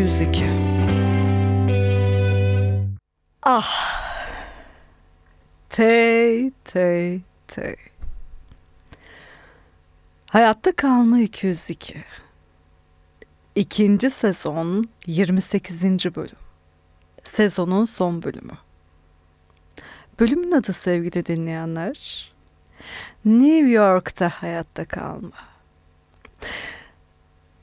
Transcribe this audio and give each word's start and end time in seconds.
Hayatta 0.00 0.32
kalma 0.32 0.40
202. 0.40 0.44
Ah. 3.42 3.68
Tey 5.68 6.50
tey 6.64 7.20
tey. 7.46 7.76
Hayatta 10.30 10.72
kalma 10.72 11.20
202. 11.20 12.04
İkinci 13.54 14.10
sezon 14.10 14.84
28. 15.06 15.84
bölüm. 16.16 16.36
Sezonun 17.24 17.84
son 17.84 18.22
bölümü. 18.22 18.58
Bölümün 20.20 20.52
adı 20.52 20.72
sevgili 20.72 21.26
dinleyenler. 21.26 22.32
New 23.24 23.70
York'ta 23.70 24.28
hayatta 24.28 24.84
kalma. 24.84 25.32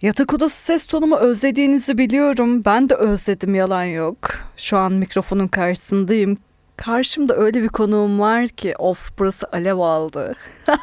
Yatak 0.01 0.33
odası 0.33 0.65
ses 0.65 0.85
tonumu 0.85 1.15
özlediğinizi 1.15 1.97
biliyorum. 1.97 2.65
Ben 2.65 2.89
de 2.89 2.95
özledim 2.95 3.55
yalan 3.55 3.83
yok. 3.83 4.17
Şu 4.57 4.77
an 4.77 4.93
mikrofonun 4.93 5.47
karşısındayım. 5.47 6.37
Karşımda 6.77 7.35
öyle 7.35 7.63
bir 7.63 7.67
konuğum 7.67 8.19
var 8.19 8.47
ki 8.47 8.75
of 8.77 9.09
burası 9.19 9.47
alev 9.51 9.77
aldı. 9.77 10.35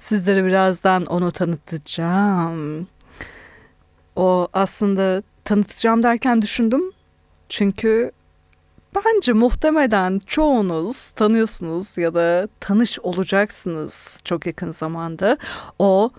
Sizlere 0.00 0.44
birazdan 0.44 1.06
onu 1.06 1.32
tanıtacağım. 1.32 2.88
O 4.16 4.48
aslında 4.52 5.22
tanıtacağım 5.44 6.02
derken 6.02 6.42
düşündüm. 6.42 6.92
Çünkü 7.48 8.12
bence 8.96 9.32
muhtemelen 9.32 10.20
çoğunuz 10.26 11.10
tanıyorsunuz 11.10 11.98
ya 11.98 12.14
da 12.14 12.48
tanış 12.60 12.98
olacaksınız 12.98 14.20
çok 14.24 14.46
yakın 14.46 14.70
zamanda. 14.70 15.38
O 15.78 16.10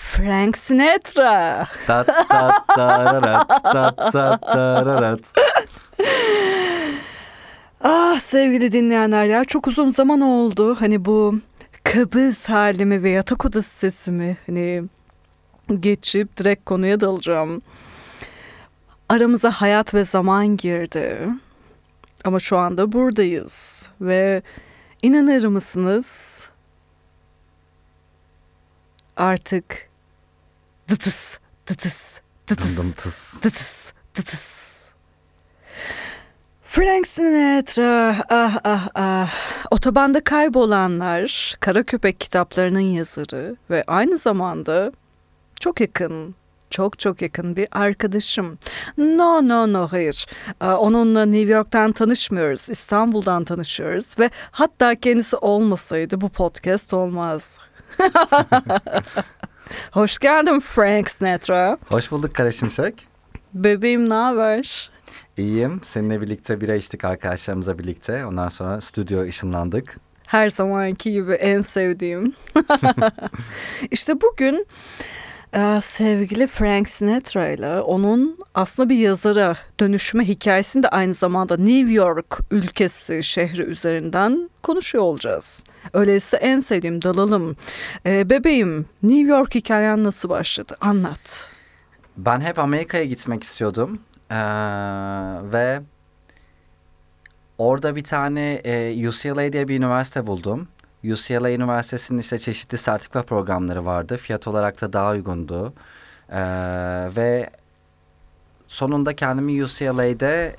Frank 0.00 0.56
Sinatra. 0.58 1.68
Tat 1.86 2.06
tat 2.28 2.66
tararat, 2.66 3.48
tat 3.48 3.96
tat 4.12 4.40
tararat. 4.40 5.20
Ah 7.80 8.20
sevgili 8.20 8.72
dinleyenler 8.72 9.24
ya 9.24 9.44
çok 9.44 9.68
uzun 9.68 9.90
zaman 9.90 10.20
oldu. 10.20 10.76
Hani 10.80 11.04
bu 11.04 11.34
kabız 11.84 12.48
halimi 12.48 13.02
ve 13.02 13.10
yatak 13.10 13.44
odası 13.44 13.70
sesimi 13.70 14.36
hani 14.46 14.82
geçip 15.80 16.36
direkt 16.36 16.64
konuya 16.64 17.00
dalacağım. 17.00 17.62
Aramıza 19.08 19.50
hayat 19.50 19.94
ve 19.94 20.04
zaman 20.04 20.56
girdi. 20.56 21.28
Ama 22.24 22.38
şu 22.38 22.58
anda 22.58 22.92
buradayız 22.92 23.88
ve 24.00 24.42
inanır 25.02 25.44
mısınız? 25.44 26.40
Artık 29.16 29.89
dıtıs 30.90 31.38
dıtıs 31.66 32.20
dıtıs 32.46 32.76
Dım 32.76 32.84
dım 32.84 32.92
tıs. 32.92 33.42
dıtıs 33.42 33.92
dıtıs. 34.14 34.70
Frank 36.64 37.06
Sinatra, 37.08 38.24
ah 38.28 38.56
ah 38.64 38.88
ah. 38.94 39.30
Otobanda 39.70 40.24
kaybolanlar, 40.24 41.54
Kara 41.60 41.82
Köpek 41.82 42.20
kitaplarının 42.20 42.80
yazarı 42.80 43.56
ve 43.70 43.84
aynı 43.86 44.18
zamanda 44.18 44.92
çok 45.60 45.80
yakın, 45.80 46.34
çok 46.70 46.98
çok 46.98 47.22
yakın 47.22 47.56
bir 47.56 47.68
arkadaşım. 47.72 48.58
No 48.98 49.48
no 49.48 49.72
no 49.72 49.86
hayır. 49.86 50.26
Onunla 50.60 51.24
New 51.26 51.52
York'tan 51.52 51.92
tanışmıyoruz, 51.92 52.70
İstanbul'dan 52.70 53.44
tanışıyoruz 53.44 54.18
ve 54.18 54.30
hatta 54.50 54.94
kendisi 54.94 55.36
olmasaydı 55.36 56.20
bu 56.20 56.28
podcast 56.28 56.94
olmaz. 56.94 57.58
Hoş 59.92 60.18
geldin 60.18 60.60
Frank 60.60 61.10
Sinatra. 61.10 61.78
Hoş 61.88 62.10
bulduk 62.10 62.34
Kara 62.34 62.52
Şimşek. 62.52 63.06
Bebeğim 63.54 64.10
ne 64.10 64.14
haber? 64.14 64.90
İyiyim. 65.36 65.80
Seninle 65.84 66.20
birlikte 66.20 66.60
bira 66.60 66.74
içtik 66.74 67.04
arkadaşlarımızla 67.04 67.78
birlikte. 67.78 68.26
Ondan 68.26 68.48
sonra 68.48 68.80
stüdyo 68.80 69.22
ışınlandık. 69.22 69.96
Her 70.26 70.48
zamanki 70.48 71.12
gibi 71.12 71.32
en 71.32 71.60
sevdiğim. 71.60 72.34
işte 73.90 74.20
bugün 74.20 74.66
e, 75.54 75.80
sevgili 75.82 76.46
Frank 76.46 76.88
Sinatra 76.88 77.48
ile 77.48 77.80
onun 77.80 78.38
aslında 78.54 78.88
bir 78.88 78.98
yazara 78.98 79.56
dönüşme 79.80 80.28
hikayesini 80.28 80.82
de 80.82 80.88
aynı 80.88 81.14
zamanda 81.14 81.56
New 81.56 81.92
York 81.92 82.38
ülkesi 82.50 83.22
şehri 83.22 83.62
üzerinden 83.62 84.50
konuşuyor 84.62 85.04
olacağız. 85.04 85.64
Öyleyse 85.92 86.36
en 86.36 86.60
sevdiğim 86.60 87.02
dalalım. 87.02 87.56
E, 88.06 88.30
bebeğim 88.30 88.86
New 89.02 89.28
York 89.28 89.54
hikayen 89.54 90.04
nasıl 90.04 90.28
başladı? 90.28 90.76
Anlat. 90.80 91.48
Ben 92.16 92.40
hep 92.40 92.58
Amerika'ya 92.58 93.04
gitmek 93.04 93.42
istiyordum. 93.42 94.00
Ee, 94.30 94.36
ve 95.52 95.80
orada 97.58 97.96
bir 97.96 98.04
tane 98.04 98.52
e, 98.64 99.08
UCLA 99.08 99.52
diye 99.52 99.68
bir 99.68 99.76
üniversite 99.76 100.26
buldum. 100.26 100.68
UCLA 101.04 101.50
Üniversitesi'nin 101.50 102.18
işte 102.18 102.38
çeşitli 102.38 102.78
sertifika 102.78 103.22
programları 103.22 103.84
vardı. 103.84 104.16
Fiyat 104.16 104.48
olarak 104.48 104.80
da 104.80 104.92
daha 104.92 105.10
uygundu. 105.10 105.72
Ee, 106.32 106.40
ve 107.16 107.50
sonunda 108.68 109.16
kendimi 109.16 109.64
UCLA'de 109.64 110.56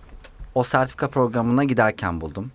o 0.55 0.63
sertifika 0.63 1.07
programına 1.07 1.63
giderken 1.63 2.21
buldum. 2.21 2.51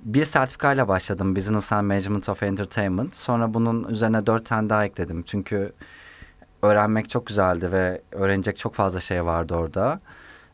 Bir 0.00 0.24
sertifikayla 0.24 0.88
başladım 0.88 1.36
Business 1.36 1.72
and 1.72 1.86
Management 1.86 2.28
of 2.28 2.42
Entertainment. 2.42 3.14
Sonra 3.14 3.54
bunun 3.54 3.84
üzerine 3.84 4.26
dört 4.26 4.46
tane 4.46 4.68
daha 4.68 4.84
ekledim. 4.84 5.22
Çünkü 5.22 5.72
öğrenmek 6.62 7.10
çok 7.10 7.26
güzeldi 7.26 7.72
ve 7.72 8.02
öğrenecek 8.12 8.56
çok 8.56 8.74
fazla 8.74 9.00
şey 9.00 9.24
vardı 9.24 9.54
orada. 9.54 10.00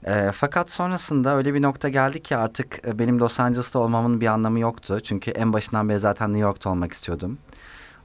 E, 0.06 0.30
fakat 0.32 0.70
sonrasında 0.70 1.36
öyle 1.36 1.54
bir 1.54 1.62
nokta 1.62 1.88
geldi 1.88 2.22
ki 2.22 2.36
artık 2.36 2.86
e, 2.86 2.98
benim 2.98 3.18
Los 3.18 3.40
Angeles'ta 3.40 3.78
olmamın 3.78 4.20
bir 4.20 4.26
anlamı 4.26 4.58
yoktu. 4.58 5.00
Çünkü 5.00 5.30
en 5.30 5.52
başından 5.52 5.88
beri 5.88 5.98
zaten 5.98 6.28
New 6.28 6.42
York'ta 6.42 6.70
olmak 6.70 6.92
istiyordum. 6.92 7.38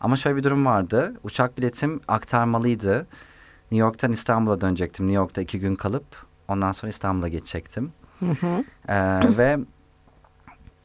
Ama 0.02 0.16
şöyle 0.16 0.36
bir 0.38 0.44
durum 0.44 0.66
vardı. 0.66 1.14
Uçak 1.24 1.58
biletim 1.58 2.02
aktarmalıydı. 2.08 3.08
New 3.72 3.86
York'tan 3.86 4.12
İstanbul'a 4.12 4.62
dönecektim. 4.62 5.06
New 5.08 5.16
York'ta 5.16 5.42
iki 5.42 5.60
gün 5.60 5.76
kalıp 5.76 6.06
ondan 6.48 6.72
sonra 6.72 6.90
İstanbul'a 6.90 7.28
geçecektim. 7.28 7.92
E, 8.88 8.98
ve 9.38 9.60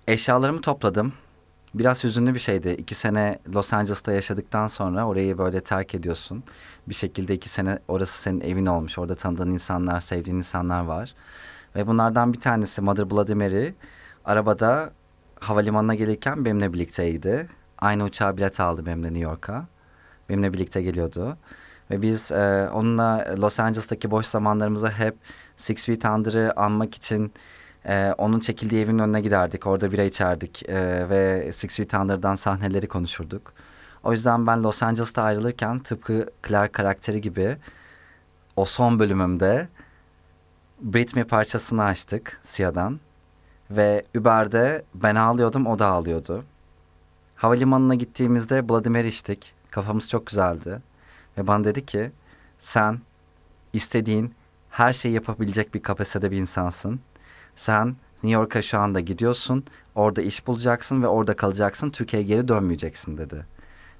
eşyalarımı 0.08 0.60
topladım. 0.60 1.12
Biraz 1.74 2.04
hüzünlü 2.04 2.34
bir 2.34 2.38
şeydi. 2.38 2.68
İki 2.70 2.94
sene 2.94 3.38
Los 3.54 3.72
Angeles'ta 3.72 4.12
yaşadıktan 4.12 4.68
sonra 4.68 5.06
orayı 5.06 5.38
böyle 5.38 5.60
terk 5.60 5.94
ediyorsun. 5.94 6.44
Bir 6.88 6.94
şekilde 6.94 7.34
iki 7.34 7.48
sene 7.48 7.78
orası 7.88 8.22
senin 8.22 8.40
evin 8.40 8.66
olmuş. 8.66 8.98
Orada 8.98 9.14
tanıdığın 9.14 9.50
insanlar, 9.50 10.00
sevdiğin 10.00 10.36
insanlar 10.36 10.82
var. 10.82 11.14
Ve 11.76 11.86
bunlardan 11.86 12.32
bir 12.32 12.40
tanesi 12.40 12.82
Mother 12.82 13.10
Bloody 13.10 13.72
arabada 14.24 14.92
havalimanına 15.40 15.94
gelirken 15.94 16.44
benimle 16.44 16.72
birlikteydi. 16.72 17.48
Aynı 17.78 18.04
uçağa 18.04 18.36
bilet 18.36 18.60
aldı 18.60 18.86
benimle 18.86 19.08
New 19.08 19.24
York'a. 19.30 19.66
Benimle 20.28 20.52
birlikte 20.52 20.82
geliyordu. 20.82 21.36
Ve 21.90 22.02
biz 22.02 22.32
e, 22.32 22.68
onunla 22.72 23.34
Los 23.38 23.60
Angeles'taki 23.60 24.10
boş 24.10 24.26
zamanlarımızda 24.26 24.90
hep 24.90 25.16
Six 25.56 25.86
Feet 25.86 26.04
Under'ı 26.04 26.52
anmak 26.56 26.94
için 26.94 27.32
ee, 27.86 28.14
onun 28.18 28.40
çekildiği 28.40 28.84
evin 28.84 28.98
önüne 28.98 29.20
giderdik. 29.20 29.66
Orada 29.66 29.92
bira 29.92 30.02
içerdik 30.02 30.68
ee, 30.68 31.08
ve 31.10 31.52
Six 31.52 31.76
Feet 31.76 31.94
Under'dan 31.94 32.36
sahneleri 32.36 32.88
konuşurduk. 32.88 33.52
O 34.02 34.12
yüzden 34.12 34.46
ben 34.46 34.62
Los 34.62 34.82
Angeles'ta 34.82 35.22
ayrılırken 35.22 35.78
tıpkı 35.78 36.30
Clark 36.48 36.72
karakteri 36.72 37.20
gibi 37.20 37.56
o 38.56 38.64
son 38.64 38.98
bölümümde 38.98 39.68
Britney 40.80 41.24
parçasını 41.24 41.84
açtık 41.84 42.40
Sia'dan. 42.44 43.00
Ve 43.70 44.04
Uber'de 44.18 44.84
ben 44.94 45.14
ağlıyordum 45.14 45.66
o 45.66 45.78
da 45.78 45.86
ağlıyordu. 45.86 46.44
Havalimanına 47.36 47.94
gittiğimizde 47.94 48.60
Mary 48.90 49.08
içtik. 49.08 49.52
Kafamız 49.70 50.08
çok 50.08 50.26
güzeldi. 50.26 50.82
Ve 51.38 51.46
bana 51.46 51.64
dedi 51.64 51.86
ki 51.86 52.10
sen 52.58 52.98
istediğin 53.72 54.34
her 54.70 54.92
şeyi 54.92 55.14
yapabilecek 55.14 55.74
bir 55.74 55.82
kapasitede 55.82 56.30
bir 56.30 56.36
insansın. 56.36 57.00
Sen 57.58 57.86
New 58.22 58.40
York'a 58.40 58.62
şu 58.62 58.78
anda 58.78 59.00
gidiyorsun. 59.00 59.64
Orada 59.94 60.22
iş 60.22 60.46
bulacaksın 60.46 61.02
ve 61.02 61.06
orada 61.08 61.36
kalacaksın. 61.36 61.90
Türkiye'ye 61.90 62.28
geri 62.28 62.48
dönmeyeceksin 62.48 63.18
dedi. 63.18 63.46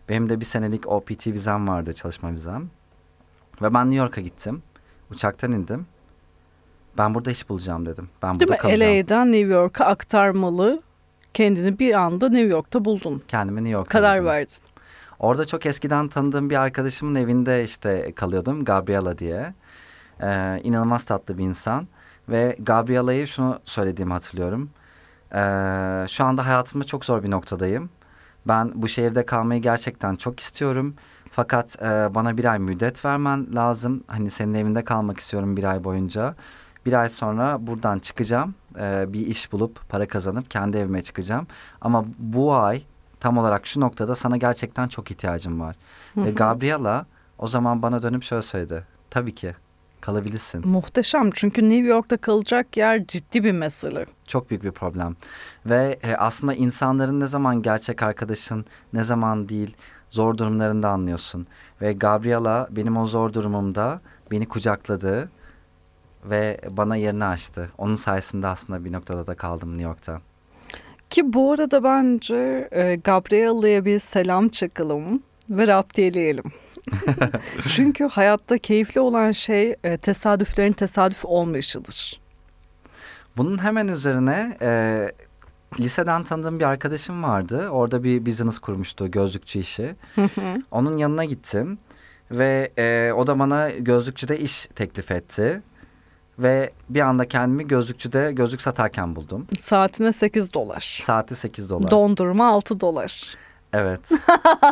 Benim 0.09 0.29
de 0.29 0.41
bir 0.41 0.45
senelik 0.45 0.87
OPT 0.89 1.27
vizem 1.27 1.69
vardı, 1.69 1.93
çalışma 1.93 2.33
vizem. 2.33 2.71
Ve 3.63 3.75
ben 3.75 3.87
New 3.91 3.99
York'a 4.05 4.21
gittim. 4.21 4.63
Uçaktan 5.11 5.53
indim. 5.53 5.87
Ben 6.99 7.15
burada 7.15 7.31
iş 7.31 7.49
bulacağım 7.49 7.87
dedim. 7.87 8.09
Ben 8.23 8.31
Değil 8.35 8.41
burada 8.49 8.53
mi? 8.53 8.59
kalacağım. 8.59 8.93
LA'den 8.99 9.33
New 9.33 9.55
York'a 9.55 9.85
aktarmalı. 9.85 10.83
Kendini 11.35 11.79
bir 11.79 11.95
anda 11.95 12.29
New 12.29 12.49
York'ta 12.57 12.85
buldun. 12.85 13.23
Kendimi 13.29 13.61
New 13.61 13.73
York'a 13.73 13.89
Karar 13.91 14.15
buldum. 14.19 14.27
verdin. 14.27 14.57
Orada 15.19 15.45
çok 15.45 15.67
eskiden 15.67 16.09
tanıdığım 16.09 16.51
bir 16.51 16.57
arkadaşımın 16.57 17.15
evinde 17.15 17.65
işte 17.65 18.13
kalıyordum. 18.17 18.65
Gabriela 18.65 19.19
diye. 19.19 19.55
Ee, 20.23 20.61
inanılmaz 20.65 21.05
tatlı 21.05 21.39
bir 21.39 21.45
insan. 21.45 21.89
Ve 22.29 22.57
Gabriela'ya 22.59 23.27
şunu 23.27 23.59
söylediğimi 23.65 24.13
hatırlıyorum. 24.13 24.71
Ee, 25.35 26.07
şu 26.09 26.25
anda 26.25 26.47
hayatımda 26.47 26.85
çok 26.85 27.05
zor 27.05 27.23
bir 27.23 27.31
noktadayım. 27.31 27.91
Ben 28.49 28.73
bu 28.75 28.89
şehirde 28.89 29.27
kalmayı 29.27 29.63
gerçekten 29.63 30.15
çok 30.15 30.41
istiyorum. 30.41 30.95
Fakat 31.31 31.83
e, 31.83 32.15
bana 32.15 32.37
bir 32.37 32.45
ay 32.45 32.59
müddet 32.59 33.05
vermen 33.05 33.47
lazım. 33.55 34.05
Hani 34.07 34.31
senin 34.31 34.55
evinde 34.55 34.85
kalmak 34.85 35.21
istiyorum 35.21 35.57
bir 35.57 35.65
ay 35.65 35.85
boyunca. 35.85 36.35
Bir 36.87 36.93
ay 36.93 37.09
sonra 37.09 37.67
buradan 37.67 37.99
çıkacağım. 37.99 38.55
E, 38.79 39.07
bir 39.09 39.27
iş 39.27 39.53
bulup 39.53 39.89
para 39.89 40.09
kazanıp 40.09 40.51
kendi 40.51 40.77
evime 40.77 41.03
çıkacağım. 41.03 41.47
Ama 41.81 42.05
bu 42.19 42.55
ay 42.55 42.83
tam 43.21 43.39
olarak 43.39 43.67
şu 43.67 43.81
noktada 43.81 44.15
sana 44.15 44.37
gerçekten 44.37 44.89
çok 44.89 45.11
ihtiyacım 45.11 45.61
var. 45.61 45.77
Ve 46.17 46.31
Gabriela 46.31 47.07
o 47.39 47.47
zaman 47.47 47.83
bana 47.83 48.03
dönüp 48.03 48.23
şöyle 48.23 48.43
söyledi. 48.43 48.85
Tabii 49.11 49.35
ki 49.35 49.55
kalabilirsin. 50.01 50.69
Muhteşem 50.69 51.31
çünkü 51.31 51.69
New 51.69 51.89
York'ta 51.89 52.17
kalacak 52.17 52.77
yer 52.77 53.07
ciddi 53.07 53.45
bir 53.45 53.53
mesele. 53.53 54.07
Çok 54.27 54.51
büyük 54.51 54.65
bir 54.65 54.71
problem. 54.71 55.17
Ve 55.67 55.99
e, 56.03 56.17
aslında 56.17 56.55
insanların 56.55 57.21
ne 57.21 57.27
zaman 57.27 57.63
gerçek 57.63 58.03
arkadaşın, 58.03 58.65
ne 58.93 59.03
zaman 59.03 59.49
değil 59.49 59.77
zor 60.11 60.39
durumlarında 60.39 60.89
anlıyorsun. 60.89 61.47
Ve 61.83 61.93
Gabriela 61.93 62.69
benim 62.71 62.97
o 62.97 63.07
zor 63.07 63.33
durumumda 63.33 64.01
beni 64.31 64.49
kucakladı 64.49 65.31
ve 66.25 66.61
bana 66.71 66.97
yerini 66.97 67.25
açtı. 67.25 67.71
Onun 67.79 67.95
sayesinde 67.95 68.47
aslında 68.47 68.85
bir 68.85 68.93
noktada 68.93 69.27
da 69.27 69.35
kaldım 69.35 69.71
New 69.71 69.85
York'ta. 69.85 70.21
Ki 71.11 71.33
bu 71.33 71.53
arada 71.53 71.85
bence 71.85 72.69
e, 72.73 72.97
Gabriela'ya 72.97 73.85
bir 73.85 73.99
selam 73.99 74.49
çakalım 74.49 75.23
ve 75.51 75.67
raptiyeleyelim. 75.67 76.45
Çünkü 77.69 78.05
hayatta 78.05 78.59
keyifli 78.59 79.01
olan 79.01 79.31
şey 79.31 79.77
e, 79.85 79.97
tesadüflerin 79.97 80.73
tesadüf 80.73 81.25
olmayışıdır. 81.25 82.21
Bunun 83.37 83.63
hemen 83.63 83.89
üzerine 83.89 84.57
e, 84.63 85.13
liseden 85.81 86.25
tanıdığım 86.25 86.61
bir 86.61 86.65
arkadaşım 86.65 87.23
vardı. 87.23 87.69
Orada 87.69 88.05
bir 88.05 88.27
business 88.27 88.59
kurmuştu 88.59 89.11
gözlükçü 89.11 89.59
işi. 89.59 89.95
Onun 90.71 90.97
yanına 90.97 91.25
gittim 91.25 91.79
ve 92.31 92.73
e, 92.79 93.13
o 93.13 93.27
da 93.27 93.39
bana 93.39 93.71
gözlükçüde 93.71 94.39
iş 94.39 94.69
teklif 94.75 95.11
etti. 95.11 95.63
Ve 96.39 96.71
bir 96.89 97.01
anda 97.01 97.29
kendimi 97.29 97.67
gözlükçüde 97.67 98.33
gözlük 98.33 98.63
satarken 98.63 99.17
buldum. 99.17 99.47
Saatine 99.59 100.13
8 100.13 100.53
dolar. 100.53 101.01
Saati 101.05 101.35
8 101.35 101.71
dolar. 101.71 101.91
Dondurma 101.91 102.49
6 102.49 102.81
dolar. 102.81 103.37
Evet. 103.73 104.01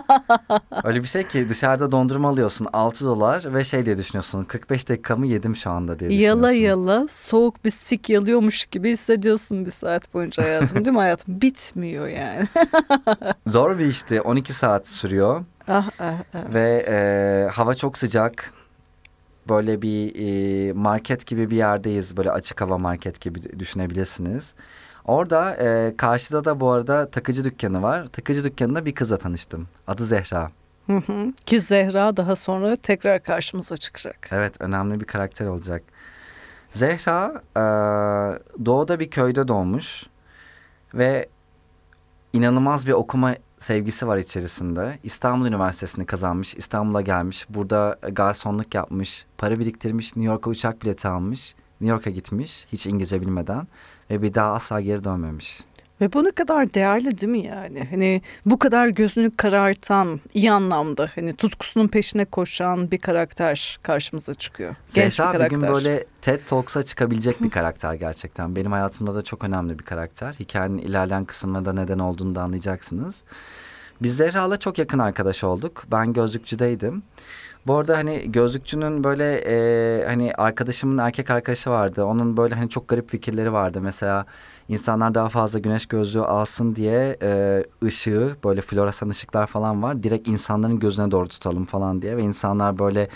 Öyle 0.84 1.02
bir 1.02 1.08
şey 1.08 1.22
ki 1.22 1.48
dışarıda 1.48 1.92
dondurma 1.92 2.28
alıyorsun 2.28 2.66
6 2.72 3.04
dolar 3.04 3.54
ve 3.54 3.64
şey 3.64 3.86
diye 3.86 3.98
düşünüyorsun 3.98 4.44
45 4.44 4.88
dakikamı 4.88 5.26
yedim 5.26 5.56
şu 5.56 5.70
anda 5.70 5.98
diye 5.98 6.10
düşünüyorsun. 6.10 6.40
Yala 6.40 6.52
yala 6.52 7.08
soğuk 7.08 7.64
bir 7.64 7.70
sik 7.70 8.10
yalıyormuş 8.10 8.66
gibi 8.66 8.90
hissediyorsun 8.90 9.66
bir 9.66 9.70
saat 9.70 10.14
boyunca 10.14 10.42
hayatım 10.42 10.84
değil 10.84 10.94
mi 10.94 10.98
hayatım? 10.98 11.40
Bitmiyor 11.42 12.06
yani. 12.08 12.48
Zor 13.46 13.78
bir 13.78 13.86
işti 13.86 14.20
12 14.20 14.52
saat 14.52 14.88
sürüyor 14.88 15.44
ah, 15.68 15.88
ah, 15.98 16.14
ah. 16.34 16.54
ve 16.54 16.84
e, 16.88 17.48
hava 17.52 17.74
çok 17.74 17.98
sıcak. 17.98 18.52
Böyle 19.48 19.82
bir 19.82 20.14
e, 20.16 20.72
market 20.72 21.26
gibi 21.26 21.50
bir 21.50 21.56
yerdeyiz 21.56 22.16
böyle 22.16 22.30
açık 22.30 22.60
hava 22.60 22.78
market 22.78 23.20
gibi 23.20 23.58
düşünebilirsiniz. 23.58 24.54
Orada 25.06 25.56
e, 25.56 25.96
karşıda 25.96 26.44
da 26.44 26.60
bu 26.60 26.70
arada 26.70 27.10
takıcı 27.10 27.44
dükkanı 27.44 27.82
var. 27.82 28.06
Takıcı 28.06 28.44
dükkanında 28.44 28.86
bir 28.86 28.94
kızla 28.94 29.16
tanıştım. 29.16 29.68
Adı 29.86 30.04
Zehra. 30.04 30.50
Hı 30.86 30.96
hı. 30.96 31.32
Ki 31.46 31.60
Zehra 31.60 32.16
daha 32.16 32.36
sonra 32.36 32.76
tekrar 32.76 33.22
karşımıza 33.22 33.76
çıkacak. 33.76 34.28
Evet 34.32 34.60
önemli 34.60 35.00
bir 35.00 35.04
karakter 35.04 35.46
olacak. 35.46 35.82
Zehra 36.72 37.42
e, 37.56 37.60
doğuda 38.64 39.00
bir 39.00 39.10
köyde 39.10 39.48
doğmuş 39.48 40.06
ve 40.94 41.28
inanılmaz 42.32 42.86
bir 42.86 42.92
okuma 42.92 43.34
sevgisi 43.58 44.06
var 44.06 44.16
içerisinde. 44.16 44.98
İstanbul 45.02 45.46
Üniversitesi'ni 45.46 46.06
kazanmış, 46.06 46.54
İstanbul'a 46.54 47.00
gelmiş, 47.00 47.46
burada 47.48 47.98
garsonluk 48.12 48.74
yapmış, 48.74 49.26
para 49.38 49.58
biriktirmiş, 49.58 50.16
New 50.16 50.32
York'a 50.32 50.50
uçak 50.50 50.82
bileti 50.82 51.08
almış, 51.08 51.54
New 51.80 51.94
York'a 51.96 52.10
gitmiş 52.10 52.66
hiç 52.72 52.86
İngilizce 52.86 53.20
bilmeden 53.20 53.66
ve 54.10 54.22
bir 54.22 54.34
daha 54.34 54.52
asla 54.52 54.80
geri 54.80 55.04
dönmemiş. 55.04 55.60
Ve 56.00 56.12
bu 56.12 56.24
ne 56.24 56.30
kadar 56.30 56.74
değerli 56.74 57.18
değil 57.18 57.32
mi 57.32 57.46
yani? 57.46 57.86
Hani 57.90 58.22
bu 58.46 58.58
kadar 58.58 58.88
gözünü 58.88 59.30
karartan 59.36 60.20
iyi 60.34 60.52
anlamda 60.52 61.08
hani 61.14 61.36
tutkusunun 61.36 61.88
peşine 61.88 62.24
koşan 62.24 62.90
bir 62.90 62.98
karakter 62.98 63.78
karşımıza 63.82 64.34
çıkıyor. 64.34 64.74
Genç 64.94 65.14
Zehra 65.14 65.28
bir 65.28 65.34
bir 65.34 65.38
karakter. 65.38 65.58
gün 65.60 65.74
böyle 65.74 66.04
TED 66.22 66.40
Talks'a 66.46 66.82
çıkabilecek 66.82 67.42
bir 67.42 67.50
karakter 67.50 67.94
gerçekten. 67.94 68.56
Benim 68.56 68.72
hayatımda 68.72 69.14
da 69.14 69.22
çok 69.22 69.44
önemli 69.44 69.78
bir 69.78 69.84
karakter. 69.84 70.32
Hikayenin 70.32 70.78
ilerleyen 70.78 71.24
kısmında 71.24 71.72
neden 71.72 71.98
olduğunu 71.98 72.34
da 72.34 72.42
anlayacaksınız. 72.42 73.22
Biz 74.02 74.16
Zehra'la 74.16 74.56
çok 74.56 74.78
yakın 74.78 74.98
arkadaş 74.98 75.44
olduk. 75.44 75.84
Ben 75.90 76.12
gözlükçüdeydim. 76.12 77.02
Bu 77.66 77.74
arada 77.76 77.96
hani 77.96 78.32
gözlükçünün 78.32 79.04
böyle 79.04 79.42
e, 79.46 80.04
hani 80.06 80.32
arkadaşımın 80.34 80.98
erkek 80.98 81.30
arkadaşı 81.30 81.70
vardı. 81.70 82.04
Onun 82.04 82.36
böyle 82.36 82.54
hani 82.54 82.68
çok 82.68 82.88
garip 82.88 83.10
fikirleri 83.10 83.52
vardı. 83.52 83.80
Mesela 83.80 84.26
insanlar 84.68 85.14
daha 85.14 85.28
fazla 85.28 85.58
güneş 85.58 85.86
gözlüğü 85.86 86.20
alsın 86.20 86.76
diye 86.76 87.16
e, 87.22 87.64
ışığı 87.84 88.36
böyle 88.44 88.60
floresan 88.60 89.08
ışıklar 89.08 89.46
falan 89.46 89.82
var. 89.82 90.02
Direkt 90.02 90.28
insanların 90.28 90.78
gözüne 90.78 91.10
doğru 91.10 91.28
tutalım 91.28 91.64
falan 91.64 92.02
diye 92.02 92.16
ve 92.16 92.22
insanlar 92.22 92.78
böyle 92.78 93.08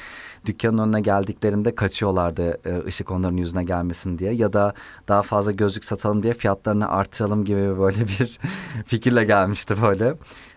dükkanın 0.46 0.78
önüne 0.78 1.00
geldiklerinde 1.00 1.74
kaçıyorlardı 1.74 2.58
e, 2.64 2.86
ışık 2.86 3.10
onların 3.10 3.36
yüzüne 3.36 3.64
gelmesin 3.64 4.18
diye 4.18 4.32
ya 4.32 4.52
da 4.52 4.74
daha 5.08 5.22
fazla 5.22 5.52
gözlük 5.52 5.84
satalım 5.84 6.22
diye 6.22 6.34
fiyatlarını 6.34 6.88
artıralım 6.88 7.44
gibi 7.44 7.78
böyle 7.78 8.00
bir 8.06 8.38
fikirle 8.86 9.24
gelmişti 9.24 9.74
böyle. 9.82 10.14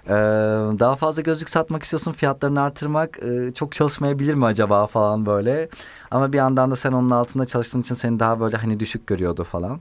Ee, 0.07 0.11
daha 0.79 0.95
fazla 0.95 1.21
gözlük 1.21 1.49
satmak 1.49 1.83
istiyorsun 1.83 2.11
fiyatlarını 2.11 2.61
artırmak 2.61 3.19
e, 3.23 3.53
çok 3.53 3.71
çalışmayabilir 3.71 4.33
mi 4.33 4.45
acaba 4.45 4.87
falan 4.87 5.25
böyle. 5.25 5.69
Ama 6.11 6.33
bir 6.33 6.37
yandan 6.37 6.71
da 6.71 6.75
sen 6.75 6.91
onun 6.91 7.09
altında 7.09 7.45
çalıştığın 7.45 7.81
için 7.81 7.95
seni 7.95 8.19
daha 8.19 8.39
böyle 8.39 8.57
hani 8.57 8.79
düşük 8.79 9.07
görüyordu 9.07 9.43
falan. 9.43 9.79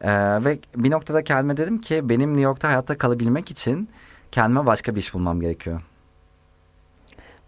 Ee, 0.00 0.44
ve 0.44 0.58
bir 0.76 0.90
noktada 0.90 1.24
kendime 1.24 1.56
dedim 1.56 1.80
ki 1.80 2.08
benim 2.08 2.30
New 2.30 2.42
York'ta 2.42 2.68
hayatta 2.68 2.98
kalabilmek 2.98 3.50
için 3.50 3.88
kendime 4.32 4.66
başka 4.66 4.94
bir 4.94 5.00
iş 5.00 5.14
bulmam 5.14 5.40
gerekiyor. 5.40 5.80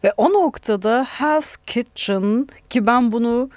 Ve 0.05 0.12
o 0.17 0.33
noktada 0.33 1.07
Hell's 1.09 1.57
Kitchen 1.57 2.49
ki 2.71 2.87
ben 2.87 3.12
bunu 3.12 3.50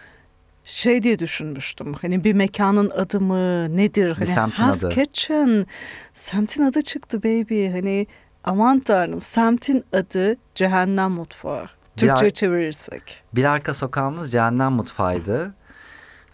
şey 0.63 1.03
diye 1.03 1.19
düşünmüştüm. 1.19 1.93
Hani 1.93 2.23
bir 2.23 2.33
mekanın 2.33 2.89
adı 2.89 3.21
mı 3.21 3.77
nedir? 3.77 4.11
Hani 4.11 4.27
semtin 4.27 4.63
Hell's 4.63 4.83
adı. 4.85 4.93
Kitchen. 4.93 5.65
Semtin 6.13 6.63
adı 6.63 6.81
çıktı 6.81 7.23
baby. 7.23 7.67
Hani 7.67 8.07
aman 8.43 8.79
tanrım 8.79 9.21
semtin 9.21 9.85
adı 9.93 10.35
Cehennem 10.55 11.11
Mutfağı. 11.11 11.65
Türkçe 11.97 12.25
ar- 12.25 12.29
çevirirsek. 12.29 13.23
Bir 13.35 13.43
arka 13.45 13.73
sokağımız 13.73 14.31
cehennem 14.31 14.71
mutfağıydı. 14.71 15.53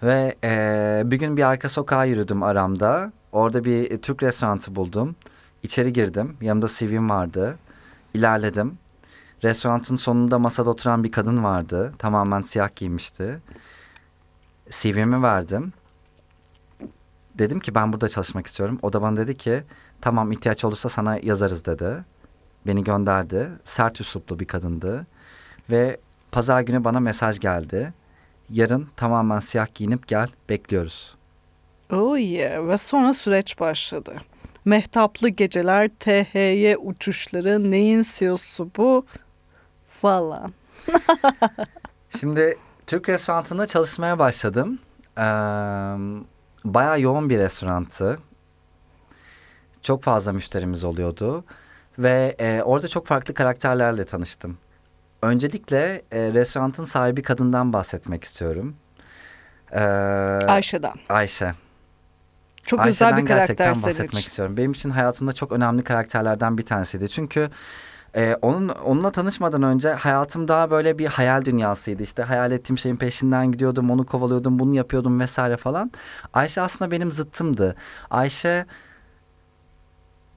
Ve 0.03 0.35
eee, 0.43 1.01
bir 1.11 1.17
gün 1.19 1.37
bir 1.37 1.43
arka 1.43 1.69
sokağa 1.69 2.05
yürüdüm 2.05 2.43
aramda. 2.43 3.11
Orada 3.31 3.63
bir 3.63 3.91
e, 3.91 4.01
Türk 4.01 4.23
restoranı 4.23 4.59
buldum. 4.75 5.15
İçeri 5.63 5.93
girdim. 5.93 6.37
Yanımda 6.41 6.67
CV'm 6.67 7.09
vardı. 7.09 7.57
İlerledim. 8.13 8.77
Restoranın 9.43 9.95
sonunda 9.95 10.39
masada 10.39 10.69
oturan 10.69 11.03
bir 11.03 11.11
kadın 11.11 11.43
vardı. 11.43 11.93
Tamamen 11.97 12.41
siyah 12.41 12.75
giymişti. 12.75 13.35
CV'mi 14.69 15.23
verdim. 15.23 15.73
Dedim 17.35 17.59
ki 17.59 17.75
ben 17.75 17.93
burada 17.93 18.09
çalışmak 18.09 18.47
istiyorum. 18.47 18.79
O 18.81 18.93
da 18.93 19.01
bana 19.01 19.17
dedi 19.17 19.37
ki 19.37 19.63
tamam 20.01 20.31
ihtiyaç 20.31 20.65
olursa 20.65 20.89
sana 20.89 21.17
yazarız 21.23 21.65
dedi. 21.65 22.05
Beni 22.67 22.83
gönderdi. 22.83 23.49
Sert 23.63 24.01
üsluplu 24.01 24.39
bir 24.39 24.45
kadındı. 24.45 25.07
Ve 25.69 25.99
pazar 26.31 26.61
günü 26.61 26.83
bana 26.83 26.99
mesaj 26.99 27.39
geldi. 27.39 27.93
Yarın 28.49 28.87
tamamen 28.95 29.39
siyah 29.39 29.67
giyinip 29.75 30.07
gel 30.07 30.27
bekliyoruz. 30.49 31.15
Oh 31.91 32.17
yeah. 32.17 32.67
Ve 32.67 32.77
sonra 32.77 33.13
süreç 33.13 33.59
başladı. 33.59 34.15
Mehtaplı 34.65 35.29
geceler, 35.29 35.89
THY 35.99 36.75
uçuşları, 36.75 37.71
neyin 37.71 38.05
CEO'su 38.13 38.69
bu 38.77 39.05
falan. 40.01 40.53
Şimdi 42.19 42.57
Türk 42.87 43.09
restoranında 43.09 43.65
çalışmaya 43.65 44.19
başladım. 44.19 44.79
Ee, 45.17 45.21
bayağı 46.65 47.01
yoğun 47.01 47.29
bir 47.29 47.37
restorantı. 47.37 48.19
Çok 49.81 50.03
fazla 50.03 50.31
müşterimiz 50.31 50.83
oluyordu. 50.83 51.43
Ve 51.99 52.35
e, 52.39 52.61
orada 52.63 52.87
çok 52.87 53.07
farklı 53.07 53.33
karakterlerle 53.33 54.05
tanıştım. 54.05 54.57
Öncelikle 55.21 56.01
e, 56.11 56.33
restoranın 56.33 56.85
sahibi 56.85 57.21
kadından 57.21 57.73
bahsetmek 57.73 58.23
istiyorum. 58.23 58.75
Ee, 59.71 59.79
Ayşe'den. 60.47 60.93
Ayşe. 61.09 61.53
Çok 62.65 62.79
Ayşe'den 62.79 63.11
özel 63.11 63.23
bir 63.23 63.27
karakter 63.27 63.47
gerçekten 63.47 63.73
bahsetmek 63.73 64.09
için. 64.09 64.19
istiyorum. 64.19 64.57
Benim 64.57 64.71
için 64.71 64.89
hayatımda 64.89 65.33
çok 65.33 65.51
önemli 65.51 65.83
karakterlerden 65.83 66.57
bir 66.57 66.65
tanesiydi. 66.65 67.09
Çünkü 67.09 67.49
e, 68.15 68.35
onun 68.41 68.69
onunla 68.69 69.11
tanışmadan 69.11 69.63
önce 69.63 69.89
hayatım 69.89 70.47
daha 70.47 70.71
böyle 70.71 70.99
bir 70.99 71.05
hayal 71.05 71.45
dünyasıydı. 71.45 72.03
İşte 72.03 72.23
hayal 72.23 72.51
ettiğim 72.51 72.77
şeyin 72.77 72.95
peşinden 72.95 73.51
gidiyordum, 73.51 73.91
onu 73.91 74.05
kovalıyordum, 74.05 74.59
bunu 74.59 74.75
yapıyordum 74.75 75.19
vesaire 75.19 75.57
falan. 75.57 75.91
Ayşe 76.33 76.61
aslında 76.61 76.91
benim 76.91 77.11
zıttımdı. 77.11 77.75
Ayşe 78.09 78.65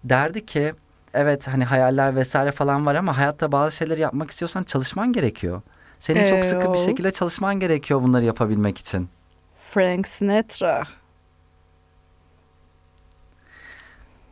derdi 0.05 0.47
ki 0.47 0.73
evet 1.15 1.49
hani 1.49 1.65
hayaller 1.65 2.17
vesaire 2.17 2.53
falan 2.53 2.87
var 2.87 2.95
ama 2.95 3.19
hayatta 3.19 3.53
bazı 3.53 3.77
şeyleri 3.77 4.01
yapmak 4.01 4.31
istiyorsan 4.31 4.63
çalışman 4.63 5.13
gerekiyor. 5.13 5.63
Senin 6.01 6.29
çok 6.29 6.45
sıkı 6.45 6.73
bir 6.73 6.79
şekilde 6.79 7.11
çalışman 7.11 7.61
gerekiyor 7.61 8.03
bunları 8.03 8.25
yapabilmek 8.25 8.79
için. 8.79 9.09
Frank 9.71 10.09
Sinatra. 10.09 10.83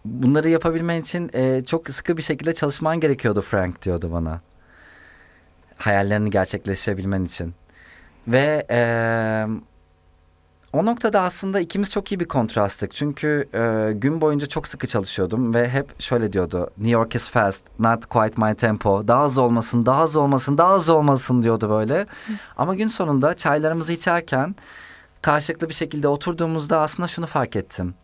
Bunları 0.04 0.48
yapabilmen 0.48 1.00
için 1.00 1.30
e, 1.34 1.64
çok 1.64 1.90
sıkı 1.90 2.16
bir 2.16 2.22
şekilde 2.22 2.54
çalışman 2.54 3.00
gerekiyordu 3.00 3.40
Frank 3.40 3.82
diyordu 3.82 4.12
bana. 4.12 4.40
Hayallerini 5.76 6.30
gerçekleştirebilmen 6.30 7.24
için. 7.24 7.54
Ve 8.28 8.66
e, 8.70 8.80
o 10.72 10.86
noktada 10.86 11.20
aslında 11.20 11.60
ikimiz 11.60 11.90
çok 11.90 12.12
iyi 12.12 12.20
bir 12.20 12.28
kontrasttık. 12.28 12.94
Çünkü 12.94 13.48
e, 13.54 13.92
gün 13.92 14.20
boyunca 14.20 14.46
çok 14.46 14.68
sıkı 14.68 14.86
çalışıyordum 14.86 15.54
ve 15.54 15.68
hep 15.68 16.02
şöyle 16.02 16.32
diyordu. 16.32 16.70
New 16.76 16.90
York 16.90 17.14
is 17.14 17.30
fast, 17.30 17.64
not 17.78 18.06
quite 18.06 18.46
my 18.46 18.54
tempo. 18.54 19.08
Daha 19.08 19.24
hızlı 19.24 19.42
olmasın, 19.42 19.86
daha 19.86 20.02
hızlı 20.02 20.20
olmasın, 20.20 20.58
daha 20.58 20.74
hızlı 20.74 20.94
olmasın 20.94 21.42
diyordu 21.42 21.70
böyle. 21.70 22.06
Ama 22.56 22.74
gün 22.74 22.88
sonunda 22.88 23.34
çaylarımızı 23.34 23.92
içerken 23.92 24.54
karşılıklı 25.22 25.68
bir 25.68 25.74
şekilde 25.74 26.08
oturduğumuzda 26.08 26.80
aslında 26.80 27.08
şunu 27.08 27.26
fark 27.26 27.56
ettim. 27.56 27.94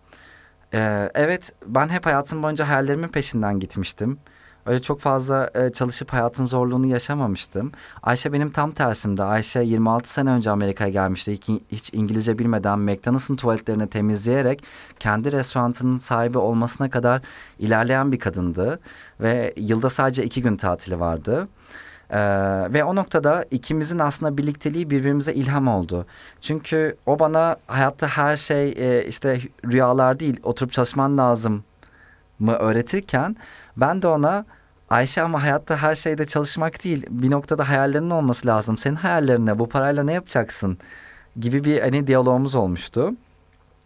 Ee, 0.74 1.10
evet 1.14 1.52
ben 1.66 1.88
hep 1.88 2.06
hayatım 2.06 2.42
boyunca 2.42 2.68
hayallerimin 2.68 3.08
peşinden 3.08 3.60
gitmiştim. 3.60 4.18
Öyle 4.66 4.82
çok 4.82 5.00
fazla 5.00 5.50
e, 5.54 5.70
çalışıp 5.70 6.12
hayatın 6.12 6.44
zorluğunu 6.44 6.86
yaşamamıştım. 6.86 7.72
Ayşe 8.02 8.32
benim 8.32 8.50
tam 8.50 8.70
tersimde. 8.70 9.22
Ayşe 9.22 9.60
26 9.60 10.12
sene 10.12 10.30
önce 10.30 10.50
Amerika'ya 10.50 10.90
gelmişti. 10.90 11.38
Hiç, 11.72 11.90
İngilizce 11.94 12.38
bilmeden 12.38 12.78
McDonald's'ın 12.78 13.36
tuvaletlerini 13.36 13.90
temizleyerek 13.90 14.64
kendi 14.98 15.32
restoranının 15.32 15.98
sahibi 15.98 16.38
olmasına 16.38 16.90
kadar 16.90 17.22
ilerleyen 17.58 18.12
bir 18.12 18.18
kadındı. 18.18 18.80
Ve 19.20 19.54
yılda 19.56 19.90
sadece 19.90 20.24
iki 20.24 20.42
gün 20.42 20.56
tatili 20.56 21.00
vardı. 21.00 21.48
Ee, 22.10 22.18
ve 22.72 22.84
o 22.84 22.94
noktada 22.94 23.44
ikimizin 23.50 23.98
aslında 23.98 24.38
birlikteliği 24.38 24.90
birbirimize 24.90 25.34
ilham 25.34 25.68
oldu. 25.68 26.06
Çünkü 26.40 26.96
o 27.06 27.18
bana 27.18 27.56
hayatta 27.66 28.08
her 28.08 28.36
şey 28.36 28.74
e, 28.76 29.06
işte 29.06 29.40
rüyalar 29.64 30.20
değil 30.20 30.40
oturup 30.42 30.72
çalışman 30.72 31.18
lazım 31.18 31.64
mı 32.38 32.52
öğretirken 32.52 33.36
ben 33.76 34.02
de 34.02 34.08
ona 34.08 34.44
Ayşe 34.90 35.22
ama 35.22 35.42
hayatta 35.42 35.76
her 35.76 35.94
şeyde 35.94 36.24
çalışmak 36.24 36.84
değil 36.84 37.06
bir 37.10 37.30
noktada 37.30 37.68
hayallerinin 37.68 38.10
olması 38.10 38.46
lazım. 38.46 38.76
Senin 38.76 38.96
hayallerine 38.96 39.58
bu 39.58 39.68
parayla 39.68 40.02
ne 40.02 40.12
yapacaksın 40.12 40.78
gibi 41.40 41.64
bir 41.64 41.80
hani 41.80 42.06
diyalogumuz 42.06 42.54
olmuştu. 42.54 43.12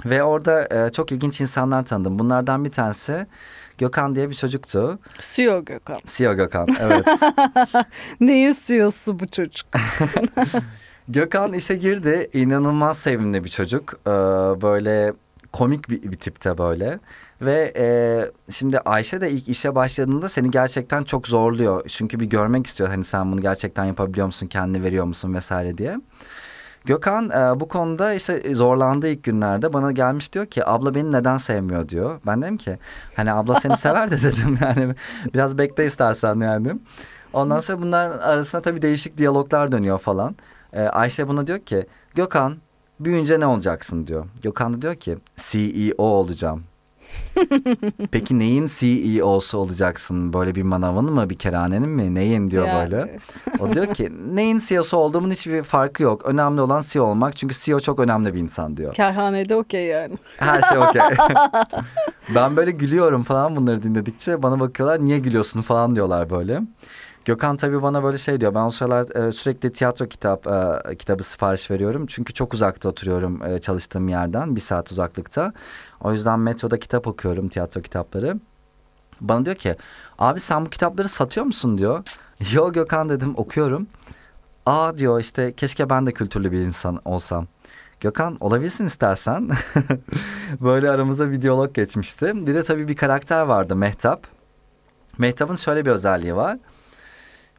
Ve 0.05 0.23
orada 0.23 0.87
e, 0.87 0.93
çok 0.93 1.13
ilginç 1.13 1.41
insanlar 1.41 1.85
tanıdım. 1.85 2.19
Bunlardan 2.19 2.65
bir 2.65 2.71
tanesi 2.71 3.27
Gökhan 3.79 4.17
diye 4.17 4.31
bir 4.31 4.35
çocuktu. 4.35 4.99
CEO 5.19 5.65
Gökhan. 5.65 6.01
CEO 6.07 6.35
Gökhan 6.35 6.69
evet. 6.81 7.07
Neyin 8.21 8.57
CEO'su 8.67 9.19
bu 9.19 9.27
çocuk? 9.27 9.67
Gökhan 11.09 11.53
işe 11.53 11.77
girdi. 11.77 12.31
İnanılmaz 12.33 12.99
sevimli 12.99 13.45
bir 13.45 13.49
çocuk. 13.49 13.95
Ee, 14.07 14.11
böyle 14.63 15.13
komik 15.53 15.91
bir, 15.91 16.03
bir 16.03 16.17
tipte 16.17 16.59
böyle. 16.59 16.99
Ve 17.43 17.73
e, 17.77 17.87
şimdi 18.53 18.79
Ayşe 18.79 19.21
de 19.21 19.31
ilk 19.31 19.49
işe 19.49 19.75
başladığında 19.75 20.29
seni 20.29 20.51
gerçekten 20.51 21.05
çok 21.05 21.29
zorluyor. 21.29 21.89
Çünkü 21.89 22.21
bir 22.21 22.27
görmek 22.27 22.67
istiyor. 22.67 22.91
Hani 22.91 23.05
sen 23.05 23.33
bunu 23.33 23.41
gerçekten 23.41 23.85
yapabiliyor 23.85 24.27
musun, 24.27 24.47
kendini 24.47 24.85
veriyor 24.85 25.05
musun 25.05 25.35
vesaire 25.35 25.79
diye. 25.79 26.01
Gökhan 26.85 27.31
e, 27.31 27.61
bu 27.61 27.69
konuda 27.69 28.15
işte 28.15 28.55
zorlandığı 28.55 29.09
ilk 29.09 29.25
günlerde 29.25 29.73
bana 29.73 29.93
gelmiş 29.93 30.33
diyor 30.33 30.47
ki 30.47 30.67
abla 30.67 30.95
beni 30.95 31.13
neden 31.13 31.39
sevmiyor 31.39 31.89
diyor. 31.89 32.21
Ben 32.27 32.43
dedim 32.43 32.57
ki 32.57 32.79
hani 33.17 33.33
abla 33.33 33.55
seni 33.55 33.77
sever 33.77 34.11
de 34.11 34.23
dedim 34.23 34.59
yani 34.61 34.95
biraz 35.35 35.59
bekle 35.59 35.87
istersen 35.87 36.41
yani. 36.41 36.73
Ondan 37.33 37.61
sonra 37.61 37.83
bunların 37.83 38.19
arasında 38.19 38.63
tabii 38.63 38.83
değişik 38.83 39.19
diyaloglar 39.19 39.73
dönüyor 39.73 39.99
falan. 39.99 40.37
E, 40.73 40.83
Ayşe 40.83 41.29
buna 41.29 41.47
diyor 41.47 41.59
ki 41.59 41.87
Gökhan 42.15 42.57
büyüyünce 43.01 43.41
ne 43.41 43.47
olacaksın 43.47 44.07
diyor. 44.07 44.27
Gökhan 44.43 44.75
da 44.75 44.83
diyor 44.83 44.95
ki 44.95 45.19
CEO 45.37 46.05
olacağım. 46.05 46.65
Peki 48.11 48.39
neyin 48.39 48.71
CEO'su 48.77 49.59
olacaksın? 49.59 50.33
Böyle 50.33 50.55
bir 50.55 50.63
manavın 50.63 51.13
mı, 51.13 51.31
bir 51.31 51.39
kerhanenin 51.39 51.89
mi? 51.89 52.15
Neyin 52.15 52.51
diyor 52.51 52.67
Yani. 52.67 52.91
böyle. 52.91 53.19
O 53.61 53.75
diyor 53.75 53.95
ki 53.95 54.13
neyin 54.35 54.59
CEO'su 54.59 54.97
olduğumun 54.97 55.31
hiçbir 55.31 55.63
farkı 55.63 56.03
yok. 56.03 56.27
Önemli 56.27 56.61
olan 56.61 56.85
CEO 56.89 57.05
olmak. 57.05 57.37
Çünkü 57.37 57.55
CEO 57.59 57.81
çok 57.81 58.01
önemli 58.01 58.35
bir 58.35 58.41
insan 58.41 58.77
diyor. 58.77 58.95
Kerhanede 58.95 59.57
okey 59.57 59.87
yani. 59.87 60.15
Her 60.37 60.63
şey 60.63 60.79
okey. 60.79 61.03
ben 62.35 62.57
böyle 62.57 62.71
gülüyorum 62.71 63.23
falan 63.23 63.57
bunları 63.57 63.83
dinledikçe. 63.83 64.43
Bana 64.43 64.61
bakıyorlar 64.61 65.05
niye 65.05 65.19
gülüyorsun 65.19 65.63
falan 65.63 65.95
diyorlar 65.95 66.31
böyle. 66.31 66.61
Gökhan 67.25 67.57
tabii 67.57 67.83
bana 67.83 68.03
böyle 68.03 68.19
şey 68.19 68.41
diyor. 68.41 68.55
Ben 68.55 68.65
o 68.65 68.71
sıralar 68.71 69.17
e, 69.17 69.33
sürekli 69.33 69.73
tiyatro 69.73 70.07
kitap 70.07 70.47
e, 70.47 70.97
kitabı 70.97 71.23
sipariş 71.23 71.71
veriyorum. 71.71 72.07
Çünkü 72.07 72.33
çok 72.33 72.55
uzakta 72.55 72.89
oturuyorum 72.89 73.43
e, 73.47 73.61
çalıştığım 73.61 74.09
yerden. 74.09 74.57
Bir 74.57 74.61
saat 74.61 74.93
uzaklıkta. 74.93 75.53
O 76.01 76.13
yüzden 76.13 76.41
metroda 76.41 76.79
kitap 76.79 77.07
okuyorum 77.07 77.49
tiyatro 77.49 77.81
kitapları. 77.81 78.41
Bana 79.21 79.45
diyor 79.45 79.57
ki 79.57 79.77
abi 80.19 80.41
sen 80.41 80.67
bu 80.67 80.71
kitapları 80.71 81.09
satıyor 81.09 81.47
musun 81.47 81.79
diyor. 81.79 82.05
Yo 82.53 82.73
Gökhan 82.73 83.09
dedim 83.09 83.35
okuyorum. 83.37 83.87
Aa 84.67 84.99
diyor 84.99 85.21
işte 85.21 85.53
keşke 85.53 85.91
ben 85.91 86.07
de 86.07 86.13
kültürlü 86.13 86.53
bir 86.53 86.61
insan 86.61 87.01
olsam. 87.05 87.47
Gökhan 88.01 88.37
olabilirsin 88.41 88.87
istersen. 88.87 89.51
Böyle 90.61 90.91
aramızda 90.91 91.33
bir 91.33 91.43
diyalog 91.43 91.75
geçmişti. 91.75 92.47
Bir 92.47 92.55
de 92.55 92.63
tabii 92.63 92.89
bir 92.89 92.97
karakter 92.97 93.43
vardı 93.43 93.77
Mehtap. 93.77 94.27
Mehtap'ın 95.19 95.57
şöyle 95.57 95.87
bir 95.87 95.91
özelliği 95.91 96.37
var. 96.37 96.59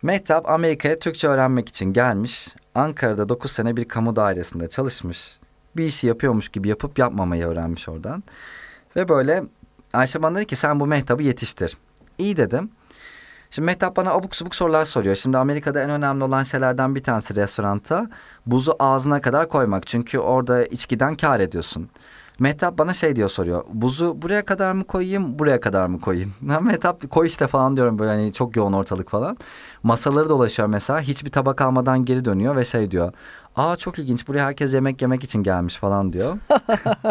Mehtap 0.03 0.50
Amerika'ya 0.50 1.00
Türkçe 1.00 1.27
öğrenmek 1.27 1.70
için 1.70 1.93
gelmiş. 1.93 2.48
Ankara'da 2.75 3.29
9 3.29 3.51
sene 3.51 3.77
bir 3.77 3.88
kamu 3.88 4.15
dairesinde 4.15 4.70
çalışmış. 4.70 5.39
Bir 5.77 5.86
işi 5.86 6.08
yapıyormuş 6.08 6.50
gibi 6.50 6.67
yapıp 6.67 7.00
yapmamayı 7.00 7.46
öğrenmiş 7.46 7.89
oradan. 7.89 8.24
Ve 8.96 9.10
böyle 9.10 9.43
Ayşe 9.93 10.24
bana 10.24 10.36
dedi 10.36 10.46
ki 10.46 10.55
sen 10.55 10.79
bu 10.79 10.88
Mehtap'ı 10.88 11.24
yetiştir. 11.24 11.77
İyi 12.17 12.38
dedim. 12.38 12.72
Şimdi 13.50 13.65
Mehtap 13.65 13.98
bana 13.98 14.12
abuk 14.12 14.36
subuk 14.36 14.55
sorular 14.55 14.86
soruyor. 14.86 15.15
Şimdi 15.15 15.38
Amerika'da 15.38 15.81
en 15.81 15.89
önemli 15.89 16.24
olan 16.24 16.43
şeylerden 16.43 16.96
bir 16.96 17.03
tanesi 17.03 17.36
restoranda 17.36 18.10
buzu 18.46 18.75
ağzına 18.79 19.22
kadar 19.22 19.50
koymak. 19.50 19.88
Çünkü 19.88 20.20
orada 20.20 20.65
içkiden 20.65 21.15
kar 21.15 21.39
ediyorsun. 21.39 21.89
Mehtap 22.41 22.77
bana 22.77 22.93
şey 22.93 23.15
diyor 23.15 23.29
soruyor. 23.29 23.63
Buzu 23.74 24.21
buraya 24.21 24.45
kadar 24.45 24.71
mı 24.71 24.83
koyayım, 24.83 25.39
buraya 25.39 25.60
kadar 25.60 25.86
mı 25.86 26.00
koyayım? 26.00 26.33
Mehtap 26.62 27.10
koy 27.10 27.27
işte 27.27 27.48
falan 27.48 27.75
diyorum 27.75 28.00
böyle 28.00 28.12
hani 28.12 28.33
çok 28.33 28.55
yoğun 28.55 28.74
ortalık 28.74 29.10
falan. 29.10 29.38
Masaları 29.83 30.29
dolaşıyor 30.29 30.67
mesela. 30.67 31.01
Hiçbir 31.01 31.31
tabak 31.31 31.62
almadan 31.62 32.05
geri 32.05 32.25
dönüyor 32.25 32.55
ve 32.55 32.65
şey 32.65 32.91
diyor. 32.91 33.13
Aa 33.55 33.75
çok 33.75 34.00
ilginç 34.00 34.27
buraya 34.27 34.45
herkes 34.45 34.74
yemek 34.74 35.01
yemek 35.01 35.24
için 35.24 35.43
gelmiş 35.43 35.75
falan 35.75 36.13
diyor. 36.13 36.38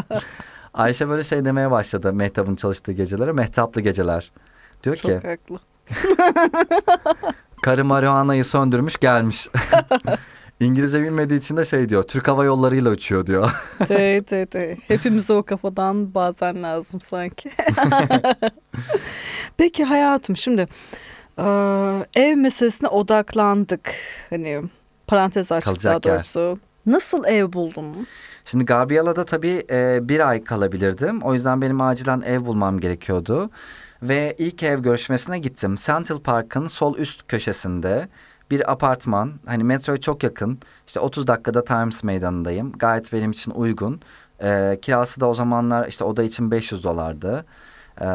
Ayşe 0.75 1.09
böyle 1.09 1.25
şey 1.25 1.45
demeye 1.45 1.71
başladı 1.71 2.13
Mehtap'ın 2.13 2.57
çalıştığı 2.57 2.93
gecelere. 2.93 3.33
Mehtaplı 3.33 3.81
geceler. 3.81 4.33
Diyor 4.83 4.97
ki 4.97 5.03
Çok 5.03 5.25
haklı. 5.25 5.59
karı 7.63 7.85
marihuanayı 7.85 8.45
söndürmüş 8.45 8.97
gelmiş. 8.97 9.49
İngilizce 10.61 11.03
bilmediği 11.03 11.39
için 11.39 11.57
de 11.57 11.65
şey 11.65 11.89
diyor. 11.89 12.03
Türk 12.03 12.29
Hava 12.29 12.45
Yolları 12.45 12.77
ile 12.77 12.89
uçuyor 12.89 13.27
diyor. 13.27 13.51
Te 13.89 14.23
te 14.23 14.47
te. 14.47 14.77
Hepimize 14.89 15.35
o 15.35 15.43
kafadan 15.43 16.15
bazen 16.15 16.63
lazım 16.63 17.01
sanki. 17.01 17.51
Peki 19.57 19.85
hayatım 19.85 20.37
şimdi 20.37 20.69
ev 22.15 22.37
meselesine 22.37 22.89
odaklandık. 22.89 23.91
Hani 24.31 24.63
parantez 25.07 25.53
açtık 25.53 25.65
Kalacak 25.75 26.05
daha 26.05 26.13
yer. 26.13 26.19
doğrusu. 26.19 26.59
Nasıl 26.87 27.25
ev 27.25 27.53
buldun? 27.53 28.07
Şimdi 28.45 28.65
Gabriela'da 28.65 29.25
tabii 29.25 29.65
e, 29.71 30.09
bir 30.09 30.29
ay 30.29 30.45
kalabilirdim. 30.45 31.23
O 31.23 31.35
yüzden 31.35 31.63
benim 31.63 31.81
acilen 31.81 32.21
ev 32.21 32.45
bulmam 32.45 32.81
gerekiyordu. 32.81 33.51
Ve 34.03 34.35
ilk 34.39 34.63
ev 34.63 34.79
görüşmesine 34.79 35.39
gittim. 35.39 35.75
Central 35.79 36.19
Park'ın 36.19 36.67
sol 36.67 36.97
üst 36.99 37.29
köşesinde 37.29 38.09
bir 38.51 38.73
apartman. 38.73 39.33
Hani 39.47 39.65
metroya 39.65 40.01
çok 40.01 40.23
yakın. 40.23 40.59
İşte 40.87 41.01
30 41.01 41.27
dakikada 41.27 41.65
Times 41.65 42.05
Meydanı'ndayım. 42.05 42.73
Gayet 42.73 43.13
benim 43.13 43.31
için 43.31 43.51
uygun. 43.51 44.01
E, 44.43 44.79
kirası 44.83 45.21
da 45.21 45.27
o 45.29 45.35
zamanlar 45.35 45.89
işte 45.89 46.05
oda 46.05 46.23
için 46.23 46.51
500 46.51 46.85
dolardı. 46.85 47.45
E, 48.01 48.07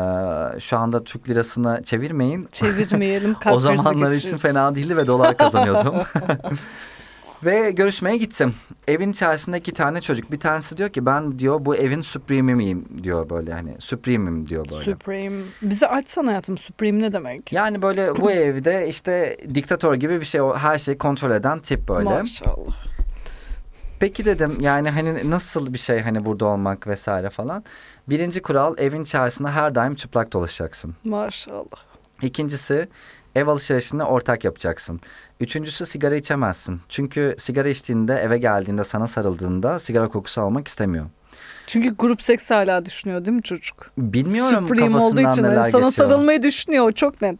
şu 0.60 0.78
anda 0.78 1.04
Türk 1.04 1.30
lirasına 1.30 1.84
çevirmeyin. 1.84 2.48
Çevirmeyelim. 2.52 3.36
o 3.52 3.60
zamanlar 3.60 4.12
için 4.12 4.38
fena 4.38 4.76
değildi 4.76 4.98
ve 4.98 5.08
dolar 5.08 5.38
kazanıyordum. 5.38 5.96
ve 7.44 7.72
görüşmeye 7.72 8.18
gittim. 8.18 8.56
Evin 8.88 9.12
içerisinde 9.12 9.58
iki 9.58 9.74
tane 9.74 10.02
çocuk. 10.02 10.32
Bir 10.32 10.40
tanesi 10.40 10.78
diyor 10.78 10.90
ki 10.90 11.06
ben 11.06 11.40
diyor 11.40 11.66
bu 11.66 11.76
evin 11.76 12.02
supreme'iyim 12.02 12.86
diyor 13.04 13.30
böyle 13.30 13.54
hani 13.54 13.76
supreme'im 13.80 14.48
diyor 14.48 14.66
böyle. 14.72 14.84
Supreme. 14.84 15.44
Bize 15.62 15.88
açsana 15.88 16.30
hayatım. 16.30 16.58
Supreme 16.58 17.00
ne 17.00 17.14
demek? 17.14 17.54
yani 17.54 17.82
böyle 17.82 18.16
bu 18.16 18.32
evde 18.46 18.88
işte 18.88 19.38
diktatör 19.54 19.96
gibi 19.96 20.20
bir 20.20 20.26
şey 20.26 20.42
o 20.42 20.56
her 20.56 20.78
şeyi 20.78 20.98
kontrol 20.98 21.32
eden 21.32 21.60
tip 21.60 21.90
böyle. 21.90 22.10
Maşallah. 22.10 22.86
Peki 24.00 24.26
dedim 24.26 24.58
yani 24.60 24.90
hani 24.90 25.30
nasıl 25.30 25.74
bir 25.74 25.78
şey 25.78 26.02
hani 26.02 26.26
burada 26.26 26.46
olmak 26.46 26.88
vesaire 26.88 27.30
falan. 27.30 27.64
Birinci 28.10 28.42
kural 28.42 28.76
evin 28.78 29.02
içerisinde 29.02 29.48
her 29.50 29.76
daim 29.76 29.96
çıplak 29.96 30.34
dolaşacaksın. 30.34 30.96
Maşallah. 31.04 31.84
İkincisi 32.22 32.90
ev 33.36 33.48
alışverişini 33.48 34.04
ortak 34.04 34.44
yapacaksın. 34.44 35.02
Üçüncüsü 35.40 35.86
sigara 35.86 36.16
içemezsin. 36.16 36.82
Çünkü 36.90 37.36
sigara 37.40 37.70
içtiğinde 37.70 38.16
eve 38.16 38.38
geldiğinde 38.38 38.84
sana 38.84 39.08
sarıldığında 39.08 39.80
sigara 39.80 40.08
kokusu 40.08 40.42
almak 40.42 40.68
istemiyor. 40.68 41.06
Çünkü 41.68 41.96
grup 41.96 42.22
seks 42.22 42.52
hala 42.52 42.86
düşünüyor 42.86 43.26
değil 43.26 43.36
mi 43.36 43.44
çocuk? 43.44 43.92
Bilmiyorum 43.98 44.68
Supreme 44.68 44.88
kafasından 44.88 45.12
olduğu 45.12 45.32
için 45.32 45.44
neler 45.44 45.58
hani 45.58 45.72
sana 45.72 45.88
geçiyor. 45.88 46.10
sarılmayı 46.10 46.44
düşünüyor 46.44 46.92
çok 46.92 47.22
net. 47.22 47.40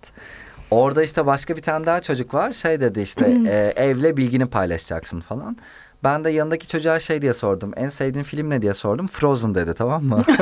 Orada 0.72 1.04
işte 1.04 1.26
başka 1.26 1.56
bir 1.58 1.62
tane 1.62 1.86
daha 1.86 2.00
çocuk 2.00 2.34
var. 2.34 2.54
Şey 2.54 2.82
dedi 2.82 3.02
işte 3.02 3.26
e, 3.48 3.74
evle 3.76 4.18
bilgini 4.18 4.46
paylaşacaksın 4.46 5.20
falan. 5.20 5.58
Ben 6.06 6.26
de 6.26 6.30
yanındaki 6.30 6.68
çocuğa 6.68 7.00
şey 7.00 7.22
diye 7.22 7.34
sordum. 7.34 7.72
En 7.76 7.90
sevdiğin 7.90 8.24
film 8.24 8.50
ne 8.50 8.62
diye 8.62 8.74
sordum. 8.74 9.08
Frozen 9.08 9.56
dedi 9.56 9.74
tamam 9.74 10.04
mı? 10.04 10.24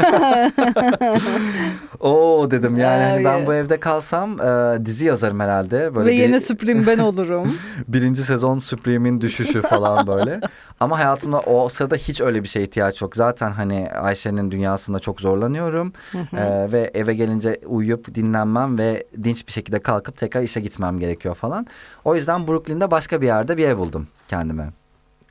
Oo 1.99 2.51
dedim 2.51 2.77
yani 2.77 3.03
hani 3.03 3.25
ben 3.25 3.47
bu 3.47 3.53
evde 3.53 3.79
kalsam 3.79 4.41
e, 4.41 4.85
dizi 4.85 5.05
yazarım 5.05 5.39
herhalde. 5.39 5.95
Böyle 5.95 6.09
Ve 6.09 6.13
bir- 6.13 6.17
yeni 6.19 6.39
Supreme 6.39 6.87
ben 6.87 6.97
olurum. 6.97 7.55
birinci 7.87 8.23
sezon 8.23 8.59
Supreme'in 8.59 9.21
düşüşü 9.21 9.61
falan 9.61 10.07
böyle. 10.07 10.39
Ama 10.79 10.99
hayatımda 10.99 11.39
o 11.39 11.69
sırada 11.69 11.95
hiç 11.95 12.21
öyle 12.21 12.43
bir 12.43 12.47
şeye 12.47 12.63
ihtiyaç 12.63 13.01
yok. 13.01 13.15
Zaten 13.15 13.51
hani 13.51 13.89
Ayşe'nin 13.91 14.51
dünyasında 14.51 14.99
çok 14.99 15.21
zorlanıyorum. 15.21 15.93
Ee, 16.15 16.67
ve 16.71 16.91
eve 16.93 17.13
gelince 17.13 17.59
uyuyup 17.65 18.15
dinlenmem 18.15 18.77
ve 18.77 19.07
dinç 19.23 19.47
bir 19.47 19.51
şekilde 19.51 19.79
kalkıp 19.79 20.17
tekrar 20.17 20.41
işe 20.41 20.59
gitmem 20.61 20.99
gerekiyor 20.99 21.35
falan. 21.35 21.67
O 22.05 22.15
yüzden 22.15 22.47
Brooklyn'de 22.47 22.91
başka 22.91 23.21
bir 23.21 23.25
yerde 23.27 23.57
bir 23.57 23.67
ev 23.67 23.77
buldum 23.77 24.07
kendime. 24.27 24.69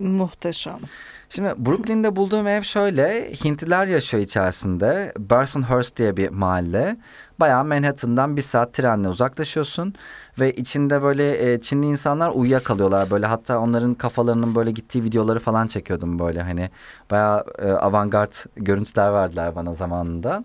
Muhteşem. 0.08 0.78
Şimdi 1.28 1.54
Brooklyn'de 1.56 2.16
bulduğum 2.16 2.46
ev 2.46 2.62
şöyle. 2.62 3.32
Hintliler 3.44 3.86
yaşıyor 3.86 4.22
içerisinde. 4.22 5.12
Bensonhurst 5.18 5.96
diye 5.96 6.16
bir 6.16 6.28
mahalle. 6.28 6.96
Bayağı 7.40 7.64
Manhattan'dan 7.64 8.36
bir 8.36 8.42
saat 8.42 8.74
trenle 8.74 9.08
uzaklaşıyorsun. 9.08 9.94
Ve 10.40 10.52
içinde 10.52 11.02
böyle 11.02 11.52
e, 11.52 11.60
Çinli 11.60 11.86
insanlar 11.86 12.30
uyuyakalıyorlar. 12.30 13.10
Böyle 13.10 13.26
hatta 13.26 13.58
onların 13.58 13.94
kafalarının 13.94 14.54
böyle 14.54 14.70
gittiği 14.70 15.04
videoları 15.04 15.38
falan 15.38 15.66
çekiyordum 15.66 16.18
böyle. 16.18 16.42
Hani 16.42 16.70
bayağı 17.10 17.44
e, 17.58 17.70
avantgard 17.70 18.32
görüntüler 18.56 19.12
verdiler 19.12 19.56
bana 19.56 19.74
zamanında. 19.74 20.44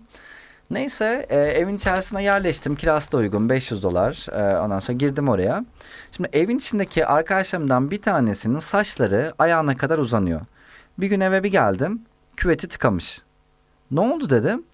Neyse 0.70 1.26
e, 1.28 1.36
evin 1.36 1.74
içerisine 1.74 2.22
yerleştim. 2.22 2.76
Kirası 2.76 3.12
da 3.12 3.16
uygun 3.16 3.48
500 3.48 3.82
dolar. 3.82 4.26
E, 4.32 4.58
ondan 4.58 4.78
sonra 4.78 4.98
girdim 4.98 5.28
oraya. 5.28 5.64
Şimdi 6.12 6.28
evin 6.32 6.58
içindeki 6.58 7.06
arkadaşlarımdan 7.06 7.90
bir 7.90 8.02
tanesinin 8.02 8.58
saçları 8.58 9.32
ayağına 9.38 9.76
kadar 9.76 9.98
uzanıyor. 9.98 10.40
Bir 10.98 11.06
gün 11.06 11.20
eve 11.20 11.42
bir 11.42 11.48
geldim. 11.48 12.02
Küveti 12.36 12.68
tıkamış. 12.68 13.22
Ne 13.90 14.00
oldu 14.00 14.30
dedim. 14.30 14.64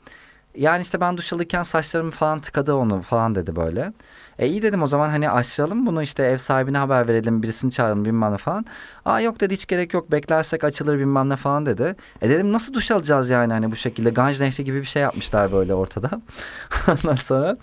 Yani 0.54 0.82
işte 0.82 1.00
ben 1.00 1.16
duş 1.16 1.32
alırken 1.32 1.62
saçlarımı 1.62 2.10
falan 2.10 2.40
tıkadı 2.40 2.74
onu 2.74 3.02
falan 3.02 3.34
dedi 3.34 3.56
böyle. 3.56 3.92
E 4.38 4.46
iyi 4.48 4.62
dedim 4.62 4.82
o 4.82 4.86
zaman 4.86 5.08
hani 5.08 5.30
açalım 5.30 5.86
bunu 5.86 6.02
işte 6.02 6.22
ev 6.22 6.36
sahibine 6.36 6.78
haber 6.78 7.08
verelim 7.08 7.42
birisini 7.42 7.70
çağıralım 7.70 8.04
bilmem 8.04 8.32
ne 8.32 8.36
falan. 8.36 8.66
Aa 9.04 9.20
yok 9.20 9.40
dedi 9.40 9.54
hiç 9.54 9.66
gerek 9.66 9.94
yok 9.94 10.12
beklersek 10.12 10.64
açılır 10.64 10.98
bilmem 10.98 11.28
ne 11.28 11.36
falan 11.36 11.66
dedi. 11.66 11.96
E 12.22 12.28
dedim 12.28 12.52
nasıl 12.52 12.72
duş 12.74 12.90
alacağız 12.90 13.30
yani 13.30 13.52
hani 13.52 13.70
bu 13.70 13.76
şekilde 13.76 14.10
Ganj 14.10 14.40
Nehri 14.40 14.64
gibi 14.64 14.78
bir 14.80 14.84
şey 14.86 15.02
yapmışlar 15.02 15.52
böyle 15.52 15.74
ortada. 15.74 16.10
Ondan 16.88 17.16
sonra 17.16 17.56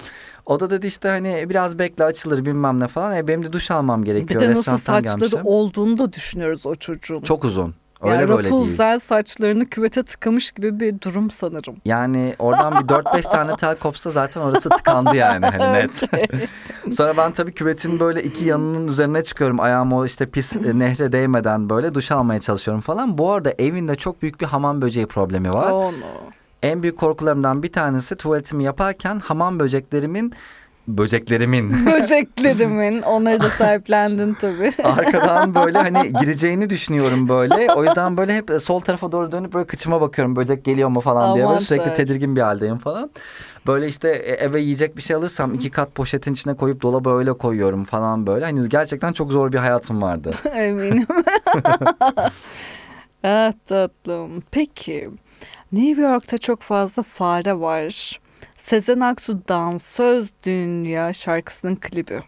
o 0.45 0.59
da 0.59 0.69
dedi 0.69 0.87
işte 0.87 1.09
hani 1.09 1.45
biraz 1.49 1.79
bekle 1.79 2.03
açılır 2.03 2.45
bilmem 2.45 2.79
ne 2.79 2.87
falan. 2.87 3.15
E 3.17 3.27
benim 3.27 3.43
de 3.43 3.53
duş 3.53 3.71
almam 3.71 4.01
Bir 4.01 4.05
gerekiyor. 4.05 4.41
de 4.41 4.49
nasıl 4.51 4.77
saçları 4.77 5.19
gelmişim. 5.19 5.39
olduğunu 5.43 5.97
da 5.97 6.13
düşünüyoruz 6.13 6.65
o 6.65 6.75
çocuğun. 6.75 7.21
Çok 7.21 7.43
uzun. 7.45 7.75
Öyle 8.01 8.15
yani 8.15 8.29
böyle 8.29 8.43
değil. 8.43 8.55
Rapunzel 8.55 8.99
saçlarını 8.99 9.65
küvete 9.65 10.03
tıkamış 10.03 10.51
gibi 10.51 10.79
bir 10.79 11.01
durum 11.01 11.31
sanırım. 11.31 11.75
Yani 11.85 12.35
oradan 12.39 12.73
bir 12.73 12.87
4-5 12.87 13.31
tane 13.31 13.55
tel 13.55 13.75
kopsa 13.75 14.09
zaten 14.09 14.41
orası 14.41 14.69
tıkandı 14.69 15.15
yani 15.15 15.45
hani 15.45 15.73
net. 15.79 16.03
Sonra 16.93 17.17
ben 17.17 17.31
tabii 17.31 17.51
küvetin 17.51 17.99
böyle 17.99 18.23
iki 18.23 18.45
yanının 18.45 18.87
üzerine 18.87 19.23
çıkıyorum. 19.23 19.59
Ayağım 19.59 19.93
o 19.93 20.05
işte 20.05 20.25
pis 20.25 20.55
e, 20.55 20.59
nehre 20.79 21.11
değmeden 21.11 21.69
böyle 21.69 21.93
duş 21.93 22.11
almaya 22.11 22.39
çalışıyorum 22.39 22.81
falan. 22.81 23.17
Bu 23.17 23.31
arada 23.31 23.53
evinde 23.59 23.95
çok 23.95 24.21
büyük 24.21 24.41
bir 24.41 24.45
hamam 24.45 24.81
böceği 24.81 25.05
problemi 25.05 25.53
var. 25.53 25.71
Oh 25.71 25.91
no. 25.91 26.31
En 26.63 26.83
büyük 26.83 26.97
korkularımdan 26.97 27.63
bir 27.63 27.71
tanesi 27.71 28.15
tuvaletimi 28.15 28.63
yaparken 28.63 29.19
hamam 29.19 29.59
böceklerimin 29.59 30.33
böceklerimin 30.87 31.85
Böceklerimin 31.85 33.01
onları 33.01 33.39
da 33.39 33.49
sahiplendin 33.49 34.33
tabii. 34.33 34.73
arkadan 34.83 35.55
böyle 35.55 35.77
hani 35.77 36.13
gireceğini 36.21 36.69
düşünüyorum 36.69 37.29
böyle. 37.29 37.73
O 37.73 37.83
yüzden 37.83 38.17
böyle 38.17 38.35
hep 38.35 38.51
sol 38.61 38.79
tarafa 38.79 39.11
doğru 39.11 39.31
dönüp 39.31 39.53
böyle 39.53 39.67
kıçıma 39.67 40.01
bakıyorum 40.01 40.35
böcek 40.35 40.65
geliyor 40.65 40.89
mu 40.89 41.01
falan 41.01 41.35
diye 41.35 41.47
böyle 41.47 41.59
sürekli 41.59 41.93
tedirgin 41.93 42.35
bir 42.35 42.41
haldeyim 42.41 42.77
falan. 42.77 43.11
Böyle 43.67 43.87
işte 43.87 44.09
e, 44.09 44.31
eve 44.31 44.61
yiyecek 44.61 44.97
bir 44.97 45.01
şey 45.01 45.15
alırsam 45.15 45.53
iki 45.53 45.71
kat 45.71 45.95
poşetin 45.95 46.33
içine 46.33 46.55
koyup 46.55 46.81
dolaba 46.81 47.17
öyle 47.17 47.33
koyuyorum 47.33 47.83
falan 47.83 48.27
böyle. 48.27 48.45
Hani 48.45 48.69
gerçekten 48.69 49.13
çok 49.13 49.31
zor 49.31 49.51
bir 49.51 49.57
hayatım 49.57 50.01
vardı. 50.01 50.29
Eminim. 50.53 51.07
ah 53.23 53.53
tatlım. 53.65 54.43
Peki 54.51 55.09
New 55.71 56.01
York'ta 56.01 56.37
çok 56.37 56.61
fazla 56.61 57.03
fare 57.03 57.59
var. 57.59 58.19
Sezen 58.61 58.99
Aksu 58.99 59.47
Dansöz 59.47 60.31
Dünya 60.45 61.13
şarkısının 61.13 61.75
klibi. 61.75 62.19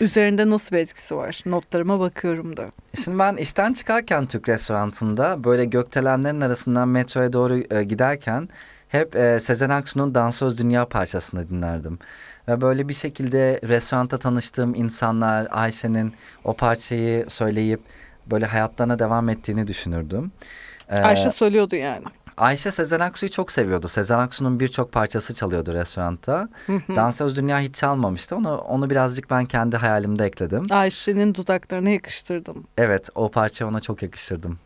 Üzerinde 0.00 0.50
nasıl 0.50 0.76
bir 0.76 0.80
etkisi 0.80 1.16
var? 1.16 1.42
Notlarıma 1.46 2.00
bakıyorum 2.00 2.56
da. 2.56 2.70
Şimdi 3.04 3.18
ben 3.18 3.36
işten 3.36 3.72
çıkarken 3.72 4.26
Türk 4.26 4.48
restorantında 4.48 5.44
böyle 5.44 5.64
gökdelenlerin 5.64 6.40
arasından 6.40 6.88
metroya 6.88 7.32
doğru 7.32 7.74
e, 7.74 7.84
giderken 7.84 8.48
hep 8.88 9.16
e, 9.16 9.38
Sezen 9.40 9.70
Aksu'nun 9.70 10.14
Dansöz 10.14 10.58
Dünya 10.58 10.88
parçasını 10.88 11.48
dinlerdim. 11.48 11.98
Ve 12.48 12.60
böyle 12.60 12.88
bir 12.88 12.94
şekilde 12.94 13.60
restoranda 13.68 14.18
tanıştığım 14.18 14.74
insanlar 14.74 15.48
Ayşe'nin 15.50 16.12
o 16.44 16.54
parçayı 16.54 17.24
söyleyip 17.28 17.80
böyle 18.26 18.46
hayatlarına 18.46 18.98
devam 18.98 19.28
ettiğini 19.28 19.66
düşünürdüm. 19.66 20.32
Ee, 20.88 20.96
Ayşe 20.96 21.30
söylüyordu 21.30 21.76
yani. 21.76 22.04
Ayşe 22.36 22.70
Sezen 22.70 23.00
Aksu'yu 23.00 23.30
çok 23.30 23.52
seviyordu. 23.52 23.88
Sezen 23.88 24.18
Aksu'nun 24.18 24.60
birçok 24.60 24.92
parçası 24.92 25.34
çalıyordu 25.34 25.74
restoranda. 25.74 26.48
Dansöz 26.96 27.36
Dünya 27.36 27.60
hiç 27.60 27.74
çalmamıştı. 27.74 28.36
Onu, 28.36 28.56
onu 28.56 28.90
birazcık 28.90 29.30
ben 29.30 29.46
kendi 29.46 29.76
hayalimde 29.76 30.24
ekledim. 30.24 30.62
Ayşe'nin 30.70 31.34
dudaklarına 31.34 31.90
yakıştırdım. 31.90 32.64
Evet 32.78 33.08
o 33.14 33.30
parçayı 33.30 33.70
ona 33.70 33.80
çok 33.80 34.02
yakıştırdım. 34.02 34.58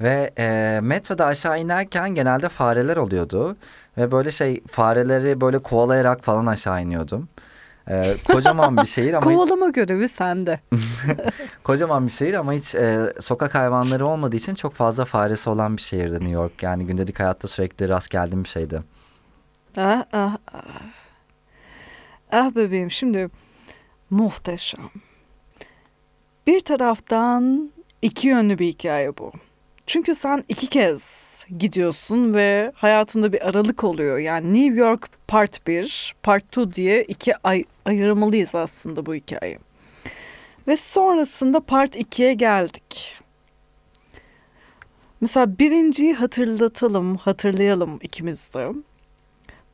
Ve 0.00 0.30
e, 0.38 0.78
metroda 0.82 1.26
aşağı 1.26 1.60
inerken 1.60 2.14
genelde 2.14 2.48
fareler 2.48 2.96
oluyordu. 2.96 3.56
Ve 3.98 4.12
böyle 4.12 4.30
şey 4.30 4.62
fareleri 4.66 5.40
böyle 5.40 5.58
kovalayarak 5.58 6.24
falan 6.24 6.46
aşağı 6.46 6.82
iniyordum. 6.82 7.28
E, 7.90 8.16
kocaman 8.32 8.76
bir 8.76 8.86
şehir 8.86 9.12
ama 9.14 9.30
hiç, 9.30 9.36
Kovalama 9.36 9.68
görevi 9.68 10.08
sende. 10.08 10.60
kocaman 11.64 12.06
bir 12.06 12.12
şehir 12.12 12.34
ama 12.34 12.52
hiç 12.52 12.74
e, 12.74 13.12
sokak 13.20 13.54
hayvanları 13.54 14.06
olmadığı 14.06 14.36
için 14.36 14.54
çok 14.54 14.74
fazla 14.74 15.04
faresi 15.04 15.50
olan 15.50 15.76
bir 15.76 15.82
şehirdi 15.82 16.14
New 16.14 16.30
York. 16.30 16.62
Yani 16.62 16.86
gündelik 16.86 17.20
hayatta 17.20 17.48
sürekli 17.48 17.88
rast 17.88 18.10
geldiğim 18.10 18.44
bir 18.44 18.48
şeydi. 18.48 18.82
Ah 19.76 20.04
ah 20.12 20.36
ah. 20.52 20.62
Ah 22.32 22.54
bebeğim 22.54 22.90
şimdi 22.90 23.28
muhteşem. 24.10 24.90
Bir 26.46 26.60
taraftan 26.60 27.72
iki 28.02 28.28
yönlü 28.28 28.58
bir 28.58 28.66
hikaye 28.66 29.18
bu. 29.18 29.32
Çünkü 29.86 30.14
sen 30.14 30.44
iki 30.48 30.66
kez 30.66 31.46
gidiyorsun 31.58 32.34
ve 32.34 32.72
hayatında 32.74 33.32
bir 33.32 33.48
aralık 33.48 33.84
oluyor. 33.84 34.18
Yani 34.18 34.54
New 34.54 34.80
York 34.80 35.08
Part 35.28 35.66
1, 35.66 36.14
Part 36.22 36.44
2 36.56 36.72
diye 36.72 37.02
iki 37.04 37.36
ay 37.36 37.64
ayırmalıyız 37.84 38.54
aslında 38.54 39.06
bu 39.06 39.14
hikayeyi. 39.14 39.58
Ve 40.66 40.76
sonrasında 40.76 41.60
Part 41.60 41.96
2'ye 41.96 42.34
geldik. 42.34 43.16
Mesela 45.20 45.58
birinciyi 45.58 46.14
hatırlatalım, 46.14 47.16
hatırlayalım 47.16 47.98
ikimiz 48.02 48.54
de. 48.54 48.72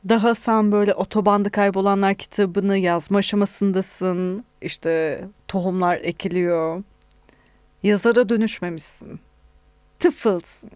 Daha 0.09 0.35
sen 0.35 0.71
böyle 0.71 0.93
otobanda 0.93 1.49
kaybolanlar 1.49 2.15
kitabını 2.15 2.77
yazma 2.77 3.17
aşamasındasın. 3.17 4.45
İşte 4.61 5.23
tohumlar 5.47 5.97
ekiliyor. 5.97 6.83
Yazara 7.83 8.29
dönüşmemişsin. 8.29 9.19
Tıfılsın. 10.03 10.69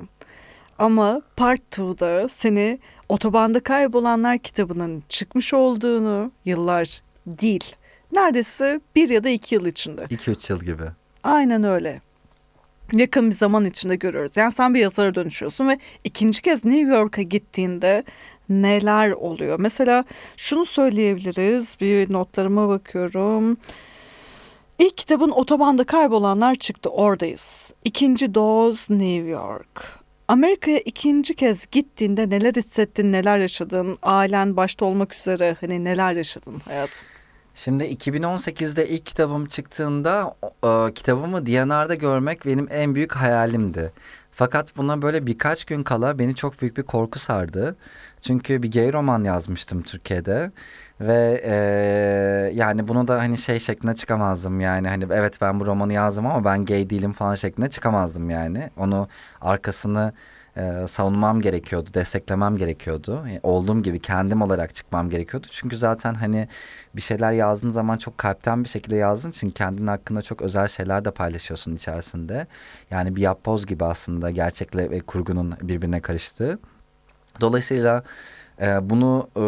Ama 0.80 1.22
Part 1.36 1.62
2'da 1.78 2.30
seni 2.30 2.80
otobanda 3.10 3.60
kaybolanlar 3.60 4.38
kitabının 4.38 5.04
çıkmış 5.10 5.54
olduğunu 5.54 6.32
yıllar 6.46 7.02
değil. 7.26 7.76
Neredeyse 8.12 8.82
bir 8.96 9.10
ya 9.10 9.24
da 9.24 9.30
iki 9.30 9.56
yıl 9.56 9.66
içinde. 9.66 10.02
2-3 10.02 10.52
yıl 10.54 10.62
gibi. 10.62 10.84
Aynen 11.24 11.64
öyle. 11.64 12.02
Yakın 12.94 13.30
bir 13.30 13.36
zaman 13.36 13.66
içinde 13.66 13.96
görüyoruz. 13.96 14.38
Yani 14.38 14.52
sen 14.52 14.74
bir 14.74 14.80
yazara 14.80 15.16
dönüşüyorsun 15.16 15.70
ve 15.70 15.78
ikinci 16.04 16.42
kez 16.42 16.66
New 16.66 16.96
York'a 16.96 17.22
gittiğinde 17.22 18.04
neler 18.50 19.12
oluyor? 19.12 19.60
Mesela 19.60 20.04
şunu 20.38 20.66
söyleyebiliriz. 20.66 21.78
Bir 21.82 22.14
notlarıma 22.14 22.70
bakıyorum. 22.70 23.58
İlk 24.80 24.98
kitabın 24.98 25.30
otobanda 25.30 25.84
kaybolanlar 25.84 26.56
çıktı. 26.56 26.90
Oradayız. 26.90 27.74
İkinci 27.84 28.36
doz 28.36 28.90
New 28.90 29.30
York. 29.30 29.84
Amerika'ya 30.28 30.80
ikinci 30.80 31.36
kez 31.36 31.66
gittiğinde 31.72 32.30
neler 32.30 32.54
hissettin, 32.54 33.12
neler 33.12 33.38
yaşadın? 33.38 33.98
Ailen 34.02 34.58
başta 34.58 34.86
olmak 34.86 35.16
üzere 35.16 35.56
hani 35.62 35.84
neler 35.84 36.14
yaşadın 36.14 36.60
hayatım? 36.60 37.08
Şimdi 37.56 37.84
2018'de 37.84 38.90
ilk 38.90 39.06
kitabım 39.06 39.46
çıktığında 39.46 40.36
e, 40.44 40.94
kitabımı 40.94 41.46
DNR'da 41.46 41.96
görmek 41.96 42.46
benim 42.46 42.68
en 42.72 42.96
büyük 42.96 43.16
hayalimdi. 43.16 43.92
Fakat 44.32 44.78
buna 44.78 45.02
böyle 45.02 45.28
birkaç 45.28 45.66
gün 45.66 45.84
kala 45.84 46.20
beni 46.20 46.36
çok 46.36 46.62
büyük 46.62 46.78
bir 46.78 46.84
korku 46.84 47.20
sardı. 47.20 47.76
Çünkü 48.22 48.64
bir 48.64 48.72
gay 48.72 48.94
roman 48.94 49.24
yazmıştım 49.24 49.82
Türkiye'de. 49.82 50.52
Ve 51.02 51.42
e, 51.46 51.54
yani 52.54 52.88
bunu 52.88 53.08
da 53.08 53.20
hani 53.20 53.38
şey 53.38 53.60
şeklinde 53.60 53.96
çıkamazdım 53.96 54.60
yani 54.60 54.88
hani 54.88 55.06
evet 55.12 55.42
ben 55.42 55.60
bu 55.60 55.66
romanı 55.66 55.94
yazdım 55.94 56.26
ama 56.26 56.46
ben 56.46 56.66
gay 56.66 56.90
değilim 56.90 57.14
falan 57.14 57.36
şeklinde 57.36 57.70
çıkamazdım 57.70 58.30
yani. 58.30 58.70
Onu 58.78 59.08
arkasını 59.42 60.14
e, 60.58 60.88
savunmam 60.88 61.42
gerekiyordu, 61.42 61.90
desteklemem 61.94 62.58
gerekiyordu. 62.58 63.16
Yani 63.16 63.40
olduğum 63.44 63.84
gibi 63.84 64.00
kendim 64.00 64.42
olarak 64.42 64.76
çıkmam 64.76 65.10
gerekiyordu. 65.10 65.48
Çünkü 65.52 65.78
zaten 65.78 66.14
hani 66.14 66.48
bir 66.96 67.02
şeyler 67.02 67.32
yazdığın 67.32 67.70
zaman 67.70 67.98
çok 67.98 68.18
kalpten 68.18 68.64
bir 68.64 68.70
şekilde 68.70 68.96
yazdığın 68.96 69.30
için 69.30 69.50
kendin 69.50 69.88
hakkında 69.88 70.22
çok 70.22 70.42
özel 70.42 70.68
şeyler 70.68 71.06
de 71.06 71.12
paylaşıyorsun 71.12 71.76
içerisinde. 71.76 72.48
Yani 72.92 73.16
bir 73.16 73.22
yapboz 73.22 73.66
gibi 73.66 73.86
aslında 73.86 74.32
gerçekle 74.32 74.92
ve 74.92 75.00
kurgunun 75.00 75.56
birbirine 75.62 76.00
karıştığı. 76.02 76.60
Dolayısıyla 77.42 78.04
e, 78.62 78.90
bunu 78.90 79.30
e, 79.36 79.44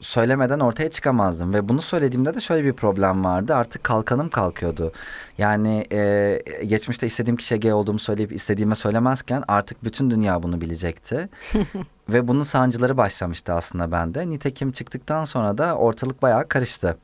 söylemeden 0.00 0.60
ortaya 0.60 0.90
çıkamazdım 0.90 1.54
ve 1.54 1.68
bunu 1.68 1.82
söylediğimde 1.82 2.34
de 2.34 2.40
şöyle 2.40 2.64
bir 2.64 2.72
problem 2.72 3.24
vardı. 3.24 3.54
Artık 3.54 3.84
kalkanım 3.84 4.28
kalkıyordu. 4.28 4.92
Yani 5.38 5.86
e, 5.92 6.42
geçmişte 6.66 7.06
istediğim 7.06 7.36
kişiye 7.36 7.60
gay 7.60 7.72
olduğumu 7.72 7.98
söyleyip 7.98 8.32
istediğime 8.32 8.74
söylemezken 8.74 9.44
artık 9.48 9.84
bütün 9.84 10.10
dünya 10.10 10.42
bunu 10.42 10.60
bilecekti. 10.60 11.28
Ve 12.08 12.28
bunun 12.28 12.42
sancıları 12.42 12.96
başlamıştı 12.96 13.52
aslında 13.52 13.92
bende. 13.92 14.30
Nitekim 14.30 14.72
çıktıktan 14.72 15.24
sonra 15.24 15.58
da 15.58 15.74
ortalık 15.74 16.22
bayağı 16.22 16.48
karıştı. 16.48 16.96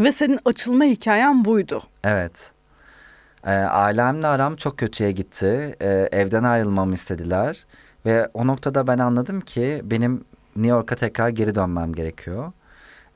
Ve 0.00 0.12
senin 0.12 0.38
açılma 0.44 0.84
hikayen 0.84 1.44
buydu. 1.44 1.82
Evet. 2.04 2.50
E, 3.46 3.50
ailemle 3.50 4.26
aram 4.26 4.56
çok 4.56 4.78
kötüye 4.78 5.12
gitti. 5.12 5.76
E, 5.80 6.08
evden 6.12 6.44
ayrılmamı 6.44 6.94
istediler. 6.94 7.66
Ve 8.06 8.28
o 8.34 8.46
noktada 8.46 8.86
ben 8.86 8.98
anladım 8.98 9.40
ki 9.40 9.80
benim 9.84 10.24
New 10.56 10.70
York'a 10.70 10.96
tekrar 10.96 11.28
geri 11.28 11.54
dönmem 11.54 11.92
gerekiyor. 11.92 12.52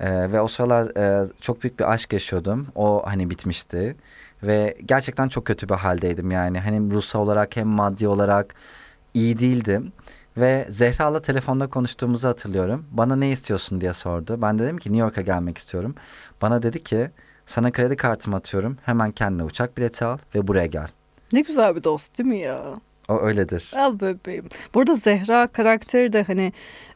Ee, 0.00 0.32
ve 0.32 0.40
o 0.40 0.48
sıralar 0.48 0.96
e, 0.96 1.26
çok 1.40 1.62
büyük 1.62 1.78
bir 1.78 1.92
aşk 1.92 2.12
yaşıyordum. 2.12 2.66
O 2.74 3.02
hani 3.06 3.30
bitmişti. 3.30 3.96
Ve 4.42 4.76
gerçekten 4.86 5.28
çok 5.28 5.44
kötü 5.44 5.68
bir 5.68 5.74
haldeydim 5.74 6.30
yani. 6.30 6.60
Hani 6.60 6.94
ruhsal 6.94 7.20
olarak 7.20 7.56
hem 7.56 7.66
maddi 7.66 8.08
olarak 8.08 8.54
iyi 9.14 9.38
değildim. 9.38 9.92
Ve 10.36 10.66
Zehra'la 10.70 11.22
telefonda 11.22 11.66
konuştuğumuzu 11.66 12.28
hatırlıyorum. 12.28 12.86
Bana 12.90 13.16
ne 13.16 13.30
istiyorsun 13.30 13.80
diye 13.80 13.92
sordu. 13.92 14.42
Ben 14.42 14.58
dedim 14.58 14.78
ki 14.78 14.88
New 14.88 15.00
York'a 15.00 15.20
gelmek 15.20 15.58
istiyorum. 15.58 15.94
Bana 16.42 16.62
dedi 16.62 16.84
ki 16.84 17.10
sana 17.46 17.72
kredi 17.72 17.96
kartımı 17.96 18.36
atıyorum. 18.36 18.78
Hemen 18.82 19.12
kendine 19.12 19.44
uçak 19.44 19.78
bileti 19.78 20.04
al 20.04 20.18
ve 20.34 20.46
buraya 20.46 20.66
gel. 20.66 20.88
Ne 21.32 21.40
güzel 21.40 21.76
bir 21.76 21.84
dost 21.84 22.18
değil 22.18 22.28
mi 22.28 22.38
ya? 22.38 22.64
O 23.08 23.20
öyledir. 23.20 23.72
Al 23.76 24.00
bebeğim. 24.00 24.44
Burada 24.74 24.96
Zehra 24.96 25.46
karakteri 25.46 26.12
de 26.12 26.22
hani 26.22 26.52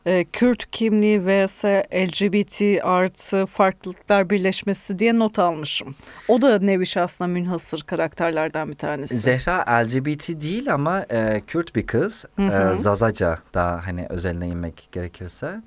e, 0.07 0.25
Kürt 0.25 0.70
kimliği 0.70 1.20
vs 1.27 1.64
LGBT 1.94 2.85
artı 2.85 3.46
farklılıklar 3.46 4.31
birleşmesi 4.31 4.99
diye 4.99 5.18
not 5.18 5.38
almışım. 5.38 5.94
O 6.29 6.42
da 6.42 6.59
nevi 6.59 6.87
şahsına 6.87 7.27
münhasır 7.27 7.83
karakterlerden 7.83 8.68
bir 8.68 8.75
tanesi. 8.75 9.18
Zehra 9.18 9.85
LGBT 9.85 10.29
değil 10.29 10.75
ama 10.75 11.07
e, 11.11 11.42
Kürt 11.46 11.77
bir 11.77 11.87
kız. 11.87 12.25
Hı 12.37 12.42
hı. 12.42 12.73
E, 12.73 12.77
Zazaca 12.77 13.38
da 13.55 13.81
hani 13.87 14.07
özeline 14.09 14.49
inmek 14.49 14.88
gerekirse. 14.92 15.61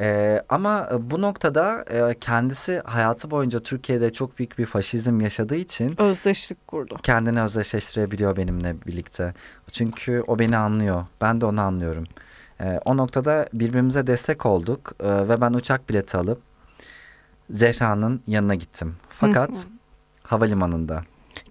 Ee, 0.00 0.42
ama 0.48 0.88
bu 1.02 1.22
noktada 1.22 1.84
e, 1.90 2.14
kendisi 2.20 2.82
hayatı 2.84 3.30
boyunca 3.30 3.60
Türkiye'de 3.60 4.12
çok 4.12 4.38
büyük 4.38 4.58
bir 4.58 4.66
faşizm 4.66 5.20
yaşadığı 5.20 5.56
için 5.56 6.00
özdeşlik 6.00 6.68
kurdu. 6.68 6.96
Kendini 7.02 7.42
özdeşleştirebiliyor 7.42 8.36
benimle 8.36 8.74
birlikte. 8.86 9.34
Çünkü 9.72 10.24
o 10.26 10.38
beni 10.38 10.56
anlıyor. 10.56 11.06
Ben 11.20 11.40
de 11.40 11.46
onu 11.46 11.60
anlıyorum. 11.60 12.04
Ee, 12.60 12.80
o 12.84 12.96
noktada 12.96 13.48
birbirimize 13.52 14.06
destek 14.06 14.46
olduk 14.46 14.92
ee, 15.00 15.28
ve 15.28 15.40
ben 15.40 15.52
uçak 15.52 15.88
bileti 15.88 16.16
alıp 16.16 16.40
Zehra'nın 17.50 18.22
yanına 18.26 18.54
gittim. 18.54 18.96
Fakat 19.08 19.50
havalimanında. 20.22 21.02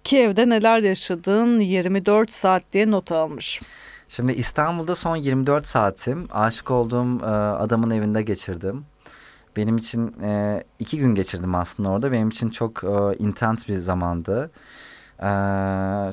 Kiev'de 0.03 0.49
neler 0.49 0.79
yaşadın 0.79 1.59
24 1.59 2.33
saat 2.33 2.63
diye 2.71 2.91
not 2.91 3.11
almış. 3.11 3.61
Şimdi 4.09 4.31
İstanbul'da 4.31 4.95
son 4.95 5.15
24 5.15 5.67
saatim 5.67 6.27
aşık 6.31 6.71
olduğum 6.71 7.23
e, 7.23 7.25
adamın 7.25 7.91
evinde 7.91 8.21
geçirdim. 8.21 8.85
Benim 9.57 9.77
için 9.77 10.21
e, 10.21 10.63
iki 10.79 10.99
gün 10.99 11.15
geçirdim 11.15 11.55
aslında 11.55 11.89
orada. 11.89 12.11
Benim 12.11 12.29
için 12.29 12.49
çok 12.49 12.83
e, 12.83 12.87
intens 13.19 13.67
bir 13.67 13.77
zamandı. 13.77 14.51
E, 15.23 15.29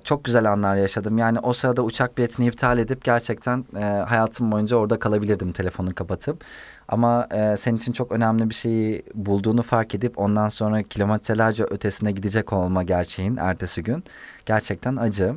çok 0.04 0.24
güzel 0.24 0.52
anlar 0.52 0.76
yaşadım. 0.76 1.18
Yani 1.18 1.38
o 1.38 1.52
sırada 1.52 1.82
uçak 1.82 2.18
biletini 2.18 2.46
iptal 2.46 2.78
edip 2.78 3.04
gerçekten 3.04 3.64
e, 3.76 3.84
hayatım 3.84 4.52
boyunca 4.52 4.76
orada 4.76 4.98
kalabilirdim 4.98 5.52
telefonu 5.52 5.94
kapatıp. 5.94 6.44
Ama 6.88 7.28
e, 7.30 7.56
senin 7.56 7.76
için 7.76 7.92
çok 7.92 8.12
önemli 8.12 8.50
bir 8.50 8.54
şeyi 8.54 9.02
bulduğunu 9.14 9.62
fark 9.62 9.94
edip 9.94 10.18
ondan 10.18 10.48
sonra 10.48 10.82
kilometrelerce 10.82 11.64
ötesine 11.64 12.12
gidecek 12.12 12.52
olma 12.52 12.82
gerçeğin 12.82 13.36
ertesi 13.36 13.82
gün 13.82 14.04
gerçekten 14.46 14.96
acı. 14.96 15.34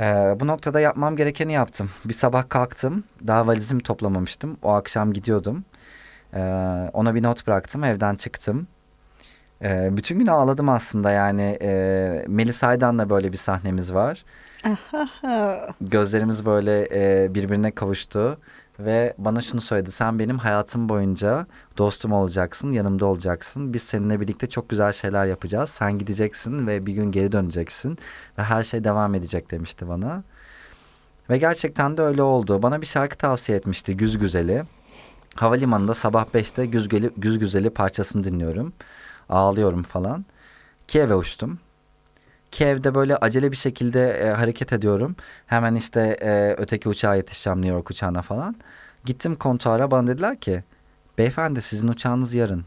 Ee, 0.00 0.36
bu 0.40 0.46
noktada 0.46 0.80
yapmam 0.80 1.16
gerekeni 1.16 1.52
yaptım. 1.52 1.90
Bir 2.04 2.12
sabah 2.14 2.48
kalktım. 2.48 3.04
Daha 3.26 3.46
valizimi 3.46 3.82
toplamamıştım. 3.82 4.56
O 4.62 4.72
akşam 4.72 5.12
gidiyordum. 5.12 5.64
Ee, 6.34 6.40
ona 6.92 7.14
bir 7.14 7.22
not 7.22 7.46
bıraktım. 7.46 7.84
Evden 7.84 8.14
çıktım. 8.14 8.66
Ee, 9.62 9.88
bütün 9.96 10.18
gün 10.18 10.26
ağladım 10.26 10.68
aslında 10.68 11.10
yani. 11.10 11.58
E, 11.62 12.24
Melis 12.28 12.64
Aydan'la 12.64 13.10
böyle 13.10 13.32
bir 13.32 13.36
sahnemiz 13.36 13.94
var. 13.94 14.24
Gözlerimiz 15.80 16.46
böyle 16.46 16.88
e, 16.92 17.34
birbirine 17.34 17.70
kavuştu. 17.70 18.38
Ve 18.78 19.14
bana 19.18 19.40
şunu 19.40 19.60
söyledi. 19.60 19.92
Sen 19.92 20.18
benim 20.18 20.38
hayatım 20.38 20.88
boyunca 20.88 21.46
dostum 21.78 22.12
olacaksın, 22.12 22.72
yanımda 22.72 23.06
olacaksın. 23.06 23.72
Biz 23.74 23.82
seninle 23.82 24.20
birlikte 24.20 24.46
çok 24.46 24.68
güzel 24.68 24.92
şeyler 24.92 25.26
yapacağız. 25.26 25.70
Sen 25.70 25.98
gideceksin 25.98 26.66
ve 26.66 26.86
bir 26.86 26.92
gün 26.92 27.12
geri 27.12 27.32
döneceksin. 27.32 27.98
Ve 28.38 28.42
her 28.42 28.62
şey 28.62 28.84
devam 28.84 29.14
edecek 29.14 29.50
demişti 29.50 29.88
bana. 29.88 30.22
Ve 31.30 31.38
gerçekten 31.38 31.96
de 31.96 32.02
öyle 32.02 32.22
oldu. 32.22 32.62
Bana 32.62 32.80
bir 32.80 32.86
şarkı 32.86 33.16
tavsiye 33.16 33.58
etmişti 33.58 33.96
Güz 33.96 34.18
Güzeli. 34.18 34.64
Havalimanında 35.34 35.94
sabah 35.94 36.24
5'te 36.34 36.66
Güz, 36.66 36.88
Güzeli, 36.88 37.10
Güz 37.16 37.38
Güzeli 37.38 37.70
parçasını 37.70 38.24
dinliyorum. 38.24 38.72
Ağlıyorum 39.28 39.82
falan. 39.82 40.24
Kiev'e 40.88 41.14
uçtum. 41.14 41.58
Kiev'de 42.52 42.94
böyle 42.94 43.16
acele 43.16 43.52
bir 43.52 43.56
şekilde 43.56 44.10
e, 44.10 44.28
hareket 44.30 44.72
ediyorum. 44.72 45.16
Hemen 45.46 45.74
işte 45.74 46.00
e, 46.20 46.54
öteki 46.58 46.88
uçağa 46.88 47.14
yetişeceğim 47.14 47.62
New 47.62 47.74
York 47.74 47.90
uçağına 47.90 48.22
falan. 48.22 48.56
Gittim 49.04 49.34
kontuara 49.34 49.90
bana 49.90 50.06
dediler 50.06 50.40
ki 50.40 50.64
beyefendi 51.18 51.62
sizin 51.62 51.88
uçağınız 51.88 52.34
yarın. 52.34 52.64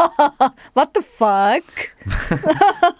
What 0.74 0.94
the 0.94 1.00
fuck? 1.00 1.64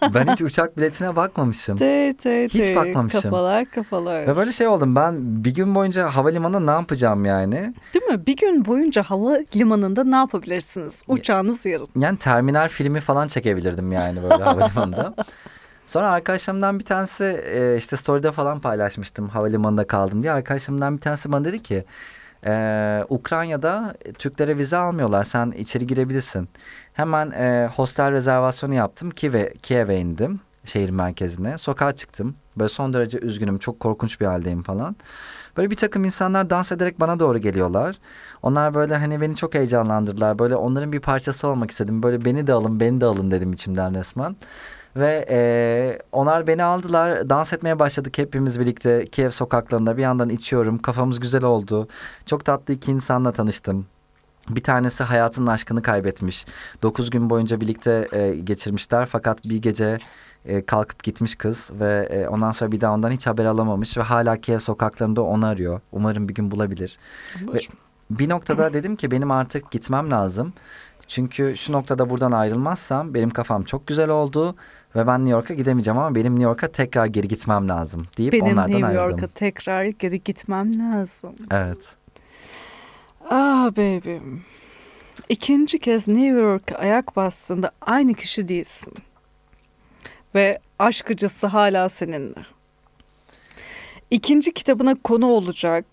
ben 0.13 0.31
hiç 0.31 0.41
uçak 0.41 0.77
biletine 0.77 1.15
bakmamışım. 1.15 1.77
Te, 1.77 2.15
te, 2.17 2.47
te. 2.47 2.59
Hiç 2.59 2.75
bakmamışım. 2.75 3.21
Kafalar 3.21 3.65
kafalar. 3.65 4.27
Ve 4.27 4.37
böyle 4.37 4.51
şey 4.51 4.67
oldum 4.67 4.95
ben 4.95 5.15
bir 5.43 5.55
gün 5.55 5.75
boyunca 5.75 6.09
havalimanında 6.15 6.59
ne 6.59 6.79
yapacağım 6.79 7.25
yani? 7.25 7.73
Değil 7.93 8.05
mi? 8.05 8.27
Bir 8.27 8.35
gün 8.35 8.65
boyunca 8.65 9.03
havalimanında 9.03 10.03
ne 10.03 10.15
yapabilirsiniz? 10.15 11.03
Uçağınız 11.07 11.65
yarın. 11.65 11.87
Yani 11.95 12.17
terminal 12.17 12.69
filmi 12.69 12.99
falan 12.99 13.27
çekebilirdim 13.27 13.91
yani 13.91 14.23
böyle 14.23 14.43
havalimanında. 14.43 15.13
Sonra 15.87 16.09
arkadaşlarımdan 16.09 16.79
bir 16.79 16.85
tanesi 16.85 17.43
e, 17.45 17.77
işte 17.77 17.97
story'de 17.97 18.31
falan 18.31 18.59
paylaşmıştım 18.59 19.29
havalimanında 19.29 19.87
kaldım 19.87 20.23
diye. 20.23 20.33
Arkadaşlarımdan 20.33 20.95
bir 20.95 21.01
tanesi 21.01 21.31
bana 21.31 21.45
dedi 21.45 21.63
ki 21.63 21.85
e, 22.45 23.05
Ukrayna'da 23.09 23.93
Türklere 24.17 24.57
vize 24.57 24.77
almıyorlar 24.77 25.23
sen 25.23 25.51
içeri 25.51 25.87
girebilirsin. 25.87 26.49
Hemen 26.93 27.31
e, 27.31 27.69
hostel 27.75 28.11
rezervasyonu 28.11 28.73
yaptım 28.73 29.09
Kiev'e 29.09 29.53
Kiev'e 29.53 29.99
indim 29.99 30.39
şehir 30.65 30.89
merkezine. 30.89 31.57
Sokağa 31.57 31.91
çıktım. 31.91 32.35
Böyle 32.57 32.69
son 32.69 32.93
derece 32.93 33.19
üzgünüm 33.19 33.57
çok 33.57 33.79
korkunç 33.79 34.21
bir 34.21 34.25
haldeyim 34.25 34.63
falan. 34.63 34.95
Böyle 35.57 35.71
bir 35.71 35.75
takım 35.75 36.05
insanlar 36.05 36.49
dans 36.49 36.71
ederek 36.71 36.99
bana 36.99 37.19
doğru 37.19 37.37
geliyorlar. 37.37 37.95
Onlar 38.41 38.73
böyle 38.73 38.95
hani 38.95 39.21
beni 39.21 39.35
çok 39.35 39.55
heyecanlandırdılar. 39.55 40.39
Böyle 40.39 40.55
onların 40.55 40.91
bir 40.91 40.99
parçası 40.99 41.47
olmak 41.47 41.71
istedim. 41.71 42.03
Böyle 42.03 42.25
beni 42.25 42.47
de 42.47 42.53
alın 42.53 42.79
beni 42.79 43.01
de 43.01 43.05
alın 43.05 43.31
dedim 43.31 43.53
içimden 43.53 43.95
resmen. 43.95 44.35
Ve 44.95 45.25
e, 45.29 45.99
onlar 46.11 46.47
beni 46.47 46.63
aldılar. 46.63 47.29
Dans 47.29 47.53
etmeye 47.53 47.79
başladık 47.79 48.17
hepimiz 48.17 48.59
birlikte 48.59 49.05
Kiev 49.05 49.29
sokaklarında. 49.29 49.97
Bir 49.97 50.01
yandan 50.01 50.29
içiyorum. 50.29 50.77
Kafamız 50.77 51.19
güzel 51.19 51.43
oldu. 51.43 51.87
Çok 52.25 52.45
tatlı 52.45 52.73
iki 52.73 52.91
insanla 52.91 53.31
tanıştım. 53.31 53.85
Bir 54.49 54.63
tanesi 54.63 55.03
hayatının 55.03 55.47
aşkını 55.47 55.81
kaybetmiş. 55.81 56.45
Dokuz 56.81 57.09
gün 57.09 57.29
boyunca 57.29 57.61
birlikte 57.61 58.07
e, 58.11 58.35
geçirmişler. 58.35 59.05
Fakat 59.05 59.43
bir 59.45 59.61
gece 59.61 59.97
e, 60.45 60.65
kalkıp 60.65 61.03
gitmiş 61.03 61.35
kız 61.35 61.71
ve 61.79 62.07
e, 62.11 62.27
ondan 62.27 62.51
sonra 62.51 62.71
bir 62.71 62.81
daha 62.81 62.93
ondan 62.93 63.11
hiç 63.11 63.27
haber 63.27 63.45
alamamış 63.45 63.97
ve 63.97 64.01
hala 64.01 64.41
Kiev 64.41 64.59
sokaklarında 64.59 65.21
onu 65.21 65.45
arıyor. 65.45 65.81
Umarım 65.91 66.29
bir 66.29 66.33
gün 66.33 66.51
bulabilir. 66.51 66.97
Ve 67.53 67.59
bir 68.09 68.29
noktada 68.29 68.73
dedim 68.73 68.95
ki 68.95 69.11
benim 69.11 69.31
artık 69.31 69.71
gitmem 69.71 70.11
lazım. 70.11 70.53
Çünkü 71.07 71.57
şu 71.57 71.73
noktada 71.73 72.09
buradan 72.09 72.31
ayrılmazsam 72.31 73.13
benim 73.13 73.29
kafam 73.29 73.63
çok 73.63 73.87
güzel 73.87 74.09
oldu 74.09 74.55
ve 74.95 75.07
ben 75.07 75.19
New 75.19 75.31
York'a 75.31 75.53
gidemeyeceğim 75.53 75.97
ama 75.97 76.15
benim 76.15 76.33
New 76.33 76.43
York'a 76.43 76.67
tekrar 76.67 77.05
geri 77.05 77.27
gitmem 77.27 77.69
lazım 77.69 78.07
deyip 78.17 78.33
Benim 78.33 78.45
onlardan 78.45 78.71
New 78.71 78.87
ayrıldım. 78.87 79.09
York'a 79.09 79.27
tekrar 79.27 79.85
geri 79.85 80.23
gitmem 80.23 80.79
lazım. 80.79 81.35
Evet. 81.51 81.95
Ah 83.29 83.71
bebeğim. 83.71 84.43
İkinci 85.29 85.79
kez 85.79 86.07
New 86.07 86.39
York'a 86.39 86.75
ayak 86.75 87.15
bastığında 87.15 87.71
aynı 87.81 88.13
kişi 88.13 88.47
değilsin. 88.47 88.93
Ve 90.35 90.53
aşk 90.79 91.11
acısı 91.11 91.47
hala 91.47 91.89
seninle. 91.89 92.39
İkinci 94.11 94.53
kitabına 94.53 94.95
konu 95.03 95.25
olacak. 95.25 95.85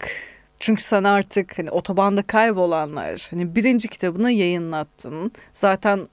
Çünkü 0.61 0.83
sen 0.83 1.05
artık 1.05 1.59
hani 1.59 1.71
otobanda 1.71 2.23
kaybolanlar 2.23 3.27
hani 3.31 3.55
birinci 3.55 3.89
kitabını 3.89 4.31
yayınlattın. 4.31 5.33
Zaten 5.53 6.09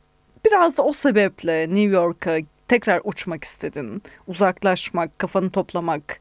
biraz 0.46 0.78
da 0.78 0.84
o 0.84 0.94
sebeple 0.94 1.68
New 1.68 1.82
York'a 1.96 2.38
tekrar 2.68 3.02
uçmak 3.04 3.44
istedin. 3.44 4.04
Uzaklaşmak, 4.28 5.20
kafanı 5.20 5.50
toplamak, 5.50 6.20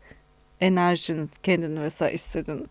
enerjin, 0.60 1.30
kendini 1.42 1.82
vesaire 1.82 2.14
istedin. 2.14 2.68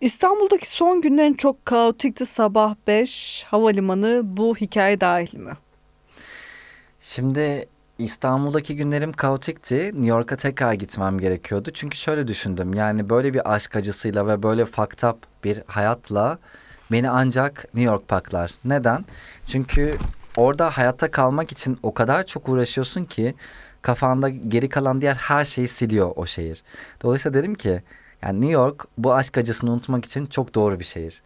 İstanbul'daki 0.00 0.68
son 0.68 1.00
günlerin 1.00 1.34
çok 1.34 1.66
kaotikti. 1.66 2.26
Sabah 2.26 2.74
5 2.86 3.44
havalimanı 3.48 4.20
bu 4.24 4.56
hikaye 4.56 5.00
dahil 5.00 5.38
mi? 5.38 5.52
Şimdi 7.00 7.68
İstanbul'daki 7.98 8.76
günlerim 8.76 9.12
kaotikti. 9.12 9.76
New 9.76 10.06
York'a 10.06 10.36
tekrar 10.36 10.72
gitmem 10.72 11.18
gerekiyordu. 11.18 11.70
Çünkü 11.74 11.98
şöyle 11.98 12.28
düşündüm. 12.28 12.74
Yani 12.74 13.10
böyle 13.10 13.34
bir 13.34 13.54
aşk 13.54 13.76
acısıyla 13.76 14.26
ve 14.26 14.42
böyle 14.42 14.64
fucked 14.64 15.08
up 15.08 15.16
bir 15.44 15.62
hayatla 15.66 16.38
beni 16.92 17.10
ancak 17.10 17.64
New 17.74 17.92
York 17.92 18.08
paklar. 18.08 18.54
Neden? 18.64 19.04
Çünkü 19.46 19.94
orada 20.36 20.70
hayatta 20.70 21.10
kalmak 21.10 21.52
için 21.52 21.78
o 21.82 21.94
kadar 21.94 22.26
çok 22.26 22.48
uğraşıyorsun 22.48 23.04
ki 23.04 23.34
kafanda 23.82 24.28
geri 24.28 24.68
kalan 24.68 25.00
diğer 25.00 25.14
her 25.14 25.44
şeyi 25.44 25.68
siliyor 25.68 26.12
o 26.16 26.26
şehir. 26.26 26.62
Dolayısıyla 27.02 27.40
dedim 27.42 27.54
ki 27.54 27.82
yani 28.22 28.40
New 28.40 28.52
York 28.52 28.84
bu 28.98 29.14
aşk 29.14 29.38
acısını 29.38 29.70
unutmak 29.72 30.04
için 30.04 30.26
çok 30.26 30.54
doğru 30.54 30.78
bir 30.80 30.84
şehir. 30.84 31.22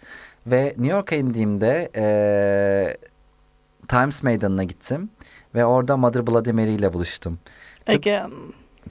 Ve 0.46 0.64
New 0.64 0.86
York'a 0.96 1.16
indiğimde 1.16 1.90
eee, 1.96 2.96
Times 3.88 4.22
Meydanı'na 4.22 4.64
gittim 4.64 5.10
ve 5.54 5.64
orada 5.64 5.96
Mother 5.96 6.26
Bloody 6.26 6.52
Mary 6.52 6.74
ile 6.74 6.92
buluştum. 6.92 7.38
Again. 7.86 8.30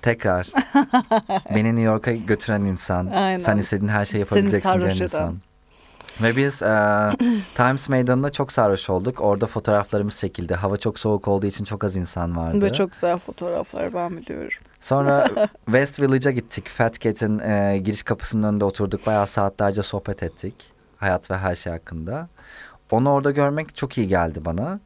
Tekrar 0.02 0.48
beni 1.56 1.68
New 1.70 1.82
York'a 1.82 2.12
götüren 2.12 2.62
insan, 2.62 3.08
Aynen. 3.08 3.38
sen 3.38 3.58
istediğin 3.58 3.90
her 3.92 4.06
şeyi 4.06 4.20
yapabileceksin 4.20 4.80
diyen 4.80 4.90
insan. 4.90 5.38
Ve 6.22 6.36
biz 6.36 6.62
eee, 6.62 7.12
Times 7.56 7.90
Meydanı'nda 7.90 8.30
çok 8.30 8.52
sarhoş 8.52 8.90
olduk. 8.90 9.22
Orada 9.22 9.48
fotoğraflarımız 9.48 10.18
çekildi. 10.20 10.54
Hava 10.56 10.78
çok 10.78 11.00
soğuk 11.00 11.28
olduğu 11.28 11.46
için 11.46 11.64
çok 11.64 11.84
az 11.84 11.96
insan 11.96 12.38
vardı. 12.38 12.62
Ve 12.62 12.70
çok 12.70 12.92
güzel 12.92 13.18
fotoğraflar 13.18 13.94
ben 13.94 14.18
biliyorum. 14.18 14.58
Sonra 14.82 15.28
West 15.66 16.00
Village'a 16.00 16.32
gittik. 16.32 16.70
Fat 16.70 17.00
Cat'in 17.00 17.40
e, 17.40 17.78
giriş 17.78 18.04
kapısının 18.04 18.48
önünde 18.48 18.66
oturduk. 18.66 19.08
Bayağı 19.08 19.28
saatlerce 19.28 19.84
sohbet 19.84 20.24
ettik. 20.24 20.56
Hayat 20.98 21.32
ve 21.32 21.38
her 21.38 21.56
şey 21.56 21.74
hakkında. 21.74 22.28
Onu 22.92 23.10
orada 23.12 23.32
görmek 23.32 23.76
çok 23.76 23.98
iyi 23.98 24.08
geldi 24.08 24.46
bana. 24.46 24.80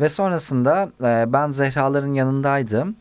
Ve 0.00 0.08
sonrasında 0.08 0.88
e, 1.02 1.32
ben 1.32 1.50
Zehra'ların 1.50 2.12
yanındaydım. 2.12 2.96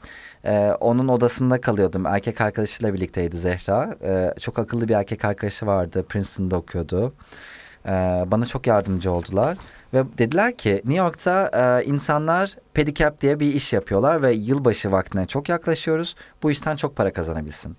E, 0.46 0.72
onun 0.80 1.08
odasında 1.08 1.62
kalıyordum. 1.62 2.06
Erkek 2.06 2.42
arkadaşıyla 2.42 2.94
birlikteydi 2.94 3.38
Zehra. 3.38 3.96
E, 4.04 4.34
çok 4.40 4.60
akıllı 4.60 4.88
bir 4.88 4.94
erkek 4.94 5.26
arkadaşı 5.26 5.66
vardı. 5.66 6.06
Princeton'da 6.10 6.56
okuyordu. 6.56 7.14
E, 7.86 7.92
bana 8.28 8.46
çok 8.46 8.68
yardımcı 8.68 9.12
oldular. 9.12 9.58
Ve 9.94 10.04
dediler 10.18 10.58
ki 10.58 10.74
New 10.74 10.96
York'ta 10.96 11.52
e, 11.54 11.86
insanlar 11.86 12.56
pedicab 12.74 13.22
diye 13.22 13.40
bir 13.40 13.54
iş 13.54 13.74
yapıyorlar 13.74 14.22
ve 14.22 14.32
yılbaşı 14.32 14.92
vaktine 14.92 15.26
çok 15.26 15.50
yaklaşıyoruz. 15.50 16.16
Bu 16.44 16.52
işten 16.52 16.76
çok 16.76 16.96
para 16.96 17.14
kazanabilsin. 17.14 17.78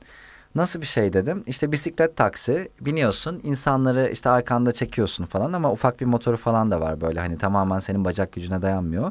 Nasıl 0.54 0.80
bir 0.80 0.86
şey 0.86 1.12
dedim. 1.12 1.44
İşte 1.46 1.72
bisiklet 1.72 2.16
taksi 2.16 2.68
biniyorsun 2.80 3.40
insanları 3.44 4.10
işte 4.12 4.30
arkanda 4.30 4.72
çekiyorsun 4.72 5.24
falan 5.24 5.52
ama 5.52 5.72
ufak 5.72 6.00
bir 6.00 6.06
motoru 6.06 6.36
falan 6.36 6.70
da 6.70 6.80
var 6.80 7.00
böyle 7.00 7.20
hani 7.20 7.38
tamamen 7.38 7.80
senin 7.80 8.04
bacak 8.04 8.32
gücüne 8.32 8.62
dayanmıyor. 8.62 9.10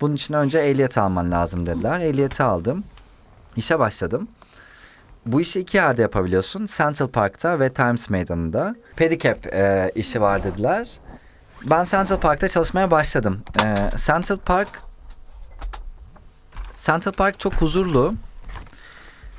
Bunun 0.00 0.14
için 0.14 0.34
önce 0.34 0.58
ehliyet 0.58 0.98
alman 0.98 1.30
lazım 1.30 1.66
dediler. 1.66 2.00
Ehliyeti 2.00 2.42
aldım. 2.42 2.84
İşe 3.56 3.78
başladım. 3.78 4.28
Bu 5.26 5.40
işi 5.40 5.60
iki 5.60 5.76
yerde 5.76 6.02
yapabiliyorsun. 6.02 6.66
Central 6.66 7.08
Park'ta 7.08 7.60
ve 7.60 7.72
Times 7.72 8.10
Meydanı'nda. 8.10 8.74
Pedicab 8.96 9.44
e, 9.52 9.92
işi 9.94 10.20
var 10.20 10.44
dediler. 10.44 10.88
Ben 11.70 11.84
Central 11.84 12.18
Park'ta 12.20 12.48
çalışmaya 12.48 12.90
başladım. 12.90 13.40
Ee, 13.62 13.90
Central 14.06 14.36
Park 14.36 14.68
Central 16.74 17.12
Park 17.12 17.38
çok 17.40 17.52
huzurlu. 17.54 18.14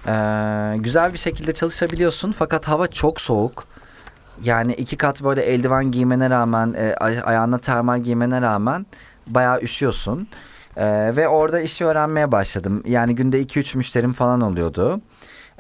Ee, 0.07 0.75
güzel 0.77 1.13
bir 1.13 1.17
şekilde 1.17 1.53
çalışabiliyorsun 1.53 2.31
fakat 2.31 2.67
hava 2.67 2.87
çok 2.87 3.21
soğuk. 3.21 3.67
Yani 4.43 4.73
iki 4.73 4.97
kat 4.97 5.23
böyle 5.23 5.41
eldiven 5.41 5.91
giymene 5.91 6.29
rağmen, 6.29 6.73
e, 6.77 6.95
ay- 6.95 7.21
ayağına 7.23 7.57
termal 7.57 7.99
giymene 7.99 8.41
rağmen 8.41 8.85
bayağı 9.27 9.59
üşüyorsun. 9.61 10.27
Ee, 10.77 11.15
ve 11.15 11.27
orada 11.27 11.59
işi 11.59 11.85
öğrenmeye 11.85 12.31
başladım. 12.31 12.83
Yani 12.85 13.15
günde 13.15 13.41
2-3 13.41 13.77
müşterim 13.77 14.13
falan 14.13 14.41
oluyordu. 14.41 15.01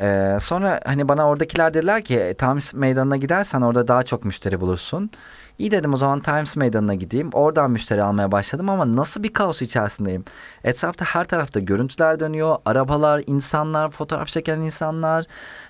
Ee, 0.01 0.37
sonra 0.41 0.79
hani 0.85 1.07
bana 1.07 1.27
oradakiler 1.27 1.73
dediler 1.73 2.03
ki 2.03 2.19
"E, 2.19 2.33
Times 2.33 2.73
Meydanı'na 2.73 3.17
gidersen 3.17 3.61
orada 3.61 3.87
daha 3.87 4.03
çok 4.03 4.25
müşteri 4.25 4.61
bulursun. 4.61 5.11
İyi 5.57 5.71
dedim 5.71 5.93
o 5.93 5.97
zaman 5.97 6.19
Times 6.19 6.55
Meydanı'na 6.55 6.93
gideyim. 6.95 7.29
Oradan 7.33 7.71
müşteri 7.71 8.03
almaya 8.03 8.31
başladım 8.31 8.69
ama 8.69 8.95
nasıl 8.95 9.23
bir 9.23 9.33
kaos 9.33 9.61
içerisindeyim. 9.61 10.25
Etrafta 10.63 11.05
her 11.05 11.23
tarafta 11.23 11.59
görüntüler 11.59 12.19
dönüyor. 12.19 12.57
Arabalar, 12.65 13.23
insanlar, 13.27 13.91
fotoğraf 13.91 14.27
çeken 14.27 14.59
insanlar 14.59 15.25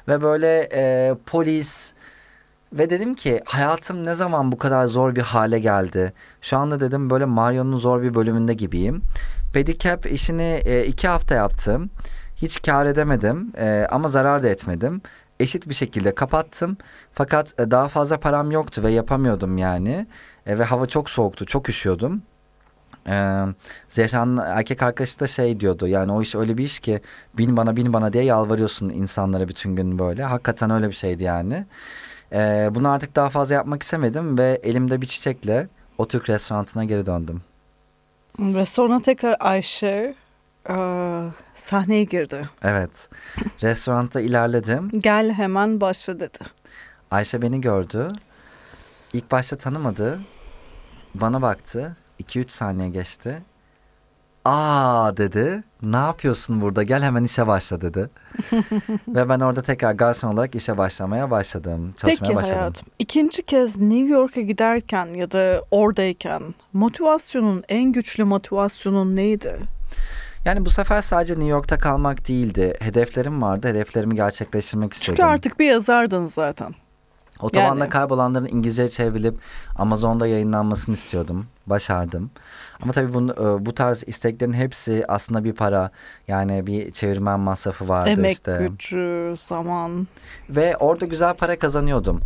ve 0.08 0.22
böyle 0.22 0.70
e, 0.74 1.16
polis. 1.26 1.94
Ve 2.74 2.90
dedim 2.90 3.16
ki 3.16 3.42
hayatım 3.46 4.06
ne 4.06 4.14
zaman 4.14 4.52
bu 4.52 4.58
kadar 4.58 4.86
zor 4.86 5.16
bir 5.16 5.22
hale 5.22 5.60
geldi. 5.60 6.14
Şu 6.42 6.58
anda 6.58 6.80
dedim 6.80 7.10
böyle 7.10 7.26
Mario'nun 7.26 7.78
zor 7.78 8.02
bir 8.02 8.14
bölümünde 8.14 8.54
gibiyim. 8.54 9.02
Pedicab 9.54 10.06
işini 10.06 10.62
e, 10.66 10.86
iki 10.86 11.08
hafta 11.08 11.36
yaptım. 11.36 11.90
Hiç 12.42 12.62
kar 12.62 12.86
edemedim 12.86 13.54
e, 13.58 13.88
ama 13.92 14.08
zarar 14.08 14.44
da 14.44 14.50
etmedim. 14.50 15.02
Eşit 15.40 15.70
bir 15.70 15.74
şekilde 15.74 16.16
kapattım. 16.16 16.78
Fakat 17.14 17.60
e, 17.60 17.72
daha 17.72 17.88
fazla 17.88 18.20
param 18.20 18.52
yoktu 18.52 18.84
ve 18.84 18.92
yapamıyordum 18.92 19.58
yani. 19.58 20.08
E, 20.46 20.60
ve 20.60 20.64
hava 20.64 20.86
çok 20.86 21.10
soğuktu, 21.10 21.46
çok 21.46 21.70
üşüyordum. 21.70 22.22
Ee, 23.08 23.46
Zehra'nın 23.90 24.38
erkek 24.38 24.84
arkadaşı 24.84 25.20
da 25.20 25.28
şey 25.28 25.60
diyordu 25.60 25.88
yani 25.88 26.12
o 26.12 26.22
iş 26.22 26.36
öyle 26.36 26.58
bir 26.58 26.64
iş 26.64 26.80
ki 26.80 27.02
bin 27.38 27.58
bana 27.58 27.76
bin 27.76 27.94
bana 27.94 28.14
diye 28.14 28.24
yalvarıyorsun 28.24 28.90
insanlara 28.90 29.48
bütün 29.48 29.76
gün 29.76 30.00
böyle. 30.00 30.24
Hakikaten 30.24 30.70
öyle 30.70 30.88
bir 30.88 30.94
şeydi 30.94 31.24
yani. 31.24 31.66
Ee, 32.34 32.70
bunu 32.72 32.90
artık 32.90 33.16
daha 33.16 33.30
fazla 33.30 33.56
yapmak 33.56 33.84
istemedim 33.84 34.38
ve 34.38 34.60
elimde 34.64 35.02
bir 35.02 35.08
çiçekle 35.08 35.68
o 35.98 36.08
Türk 36.08 36.30
restoranına 36.30 36.84
geri 36.86 37.06
döndüm. 37.06 37.42
Ve 38.40 38.66
sonra 38.66 39.02
tekrar 39.02 39.38
Ayşe 39.40 40.16
sahneye 41.56 42.04
girdi. 42.04 42.50
Evet. 42.64 43.10
Restoranda 43.64 44.22
ilerledim. 44.22 44.90
Gel 44.98 45.32
hemen 45.34 45.82
başla 45.82 46.20
dedi. 46.20 46.40
Ayşe 47.12 47.42
beni 47.42 47.62
gördü. 47.62 48.08
İlk 49.14 49.32
başta 49.32 49.56
tanımadı. 49.58 50.20
Bana 51.16 51.42
baktı. 51.42 51.96
2-3 52.24 52.50
saniye 52.50 52.90
geçti. 52.90 53.42
Aa 54.46 55.18
dedi. 55.18 55.64
Ne 55.82 55.96
yapıyorsun 55.98 56.62
burada? 56.62 56.84
Gel 56.84 57.04
hemen 57.04 57.24
işe 57.24 57.48
başla 57.48 57.82
dedi. 57.82 58.10
Ve 59.08 59.30
ben 59.30 59.40
orada 59.40 59.62
tekrar 59.62 59.92
garson 59.94 60.34
olarak 60.34 60.56
işe 60.56 60.78
başlamaya 60.78 61.32
başladım. 61.32 61.94
Çalışmaya 61.98 62.28
Peki 62.28 62.36
başladım. 62.36 62.58
hayatım 62.58 62.88
ikinci 63.00 63.44
kez 63.46 63.78
New 63.82 64.14
York'a 64.14 64.42
giderken 64.42 65.14
ya 65.14 65.32
da 65.32 65.64
oradayken 65.72 66.42
motivasyonun 66.74 67.64
en 67.70 67.92
güçlü 67.92 68.24
motivasyonun 68.24 69.16
neydi? 69.16 69.60
Yani 70.46 70.66
bu 70.66 70.70
sefer 70.70 71.02
sadece 71.02 71.34
New 71.34 71.50
York'ta 71.50 71.78
kalmak 71.78 72.28
değildi. 72.28 72.74
Hedeflerim 72.80 73.42
vardı. 73.42 73.68
Hedeflerimi 73.68 74.16
gerçekleştirmek 74.16 74.94
istiyordum. 74.94 75.16
Çünkü 75.24 75.32
artık 75.34 75.60
bir 75.60 75.66
yazardın 75.66 76.26
zaten. 76.26 76.76
Otobanda 77.40 77.84
Yani- 77.84 77.90
kaybolanların 77.90 78.48
İngilizceye 78.52 78.88
çevrilip 78.90 79.36
Amazon'da 79.76 80.28
yayınlanmasını 80.28 80.96
istiyordum. 80.96 81.46
Başardım. 81.68 82.32
Ama 82.82 82.92
tabii 82.94 83.14
bunu, 83.14 83.32
e, 83.32 83.66
bu 83.66 83.76
tarz 83.76 84.04
isteklerin 84.08 84.54
hepsi 84.54 85.06
aslında 85.08 85.44
bir 85.44 85.54
para. 85.54 85.92
Yani 86.28 86.68
bir 86.68 86.92
çevirmen 86.92 87.40
masrafı 87.40 87.88
vardı 87.88 88.10
Emek, 88.10 88.32
işte. 88.32 88.68
gücü, 88.70 89.34
zaman. 89.38 90.08
Ve 90.50 90.78
orada 90.78 91.06
güzel 91.06 91.34
para 91.34 91.60
kazanıyordum. 91.60 92.22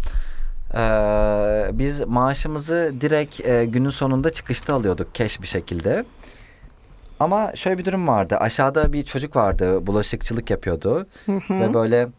Ee, 0.76 1.70
biz 1.74 2.02
maaşımızı 2.08 2.94
direkt 3.02 3.46
e, 3.46 3.66
günün 3.66 3.90
sonunda 3.90 4.30
çıkışta 4.30 4.74
alıyorduk 4.74 5.14
cash 5.14 5.42
bir 5.42 5.48
şekilde. 5.48 6.06
Ama 7.20 7.52
şöyle 7.56 7.78
bir 7.78 7.86
durum 7.86 8.08
vardı. 8.08 8.38
Aşağıda 8.38 8.94
bir 8.94 9.04
çocuk 9.04 9.36
vardı. 9.36 9.88
Bulaşıkçılık 9.88 10.50
yapıyordu. 10.50 11.08
Hı 11.26 11.32
hı. 11.48 11.60
Ve 11.60 11.74
böyle 11.74 12.10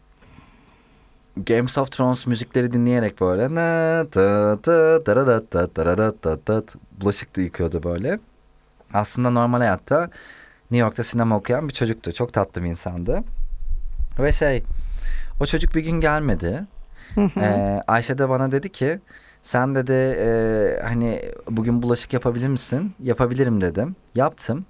Games 1.37 1.77
of 1.77 1.91
Thrones 1.91 2.27
müzikleri 2.27 2.73
dinleyerek 2.73 3.21
böyle 3.21 3.55
na 3.55 4.05
ta 4.11 4.57
ta 4.61 5.03
ta 5.03 5.25
ta 5.49 5.67
ta 5.71 6.15
ta 6.21 6.39
ta 6.45 6.63
bulaşık 7.01 7.37
da 7.37 7.41
yıkıyordu 7.41 7.83
böyle. 7.83 8.19
Aslında 8.93 9.29
normal 9.29 9.57
hayatta 9.57 10.09
New 10.71 10.85
York'ta 10.85 11.03
sinema 11.03 11.37
okuyan 11.37 11.69
bir 11.69 11.73
çocuktu. 11.73 12.13
Çok 12.13 12.33
tatlı 12.33 12.63
bir 12.63 12.69
insandı. 12.69 13.23
Ve 14.19 14.31
şey 14.31 14.63
o 15.41 15.45
çocuk 15.45 15.75
bir 15.75 15.81
gün 15.83 16.01
gelmedi. 16.01 16.63
ee, 17.17 17.83
Ayşe 17.87 18.17
de 18.17 18.29
bana 18.29 18.51
dedi 18.51 18.71
ki 18.71 18.99
sen 19.43 19.75
dedi 19.75 20.17
e, 20.19 20.27
hani 20.83 21.21
bugün 21.49 21.81
bulaşık 21.81 22.13
yapabilir 22.13 22.47
misin? 22.47 22.93
Yapabilirim 23.03 23.61
dedim. 23.61 23.95
Yaptım. 24.15 24.65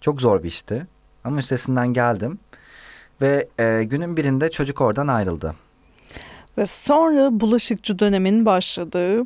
Çok 0.00 0.20
zor 0.20 0.42
bir 0.42 0.48
işti. 0.48 0.86
Ama 1.24 1.38
üstesinden 1.38 1.92
geldim. 1.92 2.38
Ve 3.20 3.48
e, 3.58 3.84
günün 3.84 4.16
birinde 4.16 4.50
çocuk 4.50 4.80
oradan 4.80 5.08
ayrıldı. 5.08 5.54
Ve 6.58 6.66
sonra 6.66 7.40
bulaşıkçı 7.40 7.98
dönemin 7.98 8.46
başladığı 8.46 9.22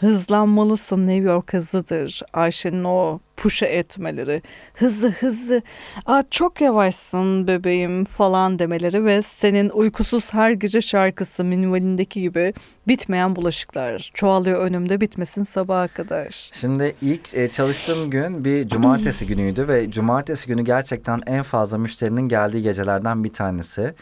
hızlanmalısın 0.00 1.06
New 1.06 1.30
York 1.30 1.52
hızlıdır. 1.52 2.22
Ayşe'nin 2.32 2.84
o 2.84 3.20
puşa 3.36 3.66
etmeleri, 3.66 4.42
hızlı 4.74 5.10
hızlı, 5.10 5.62
Aa, 6.06 6.22
çok 6.30 6.60
yavaşsın 6.60 7.46
bebeğim 7.46 8.04
falan 8.04 8.58
demeleri 8.58 9.04
ve 9.04 9.22
senin 9.22 9.70
uykusuz 9.70 10.34
her 10.34 10.50
gece 10.50 10.80
şarkısı 10.80 11.44
minvalindeki 11.44 12.20
gibi 12.20 12.54
bitmeyen 12.88 13.36
bulaşıklar. 13.36 14.10
Çoğalıyor 14.14 14.60
önümde 14.60 15.00
bitmesin 15.00 15.42
sabaha 15.42 15.88
kadar. 15.88 16.50
Şimdi 16.52 16.96
ilk 17.02 17.34
e, 17.34 17.48
çalıştığım 17.48 18.10
gün 18.10 18.44
bir 18.44 18.68
cumartesi 18.68 19.26
günüydü 19.26 19.68
ve 19.68 19.90
cumartesi 19.90 20.46
günü 20.46 20.64
gerçekten 20.64 21.22
en 21.26 21.42
fazla 21.42 21.78
müşterinin 21.78 22.28
geldiği 22.28 22.62
gecelerden 22.62 23.24
bir 23.24 23.32
tanesi 23.32 23.94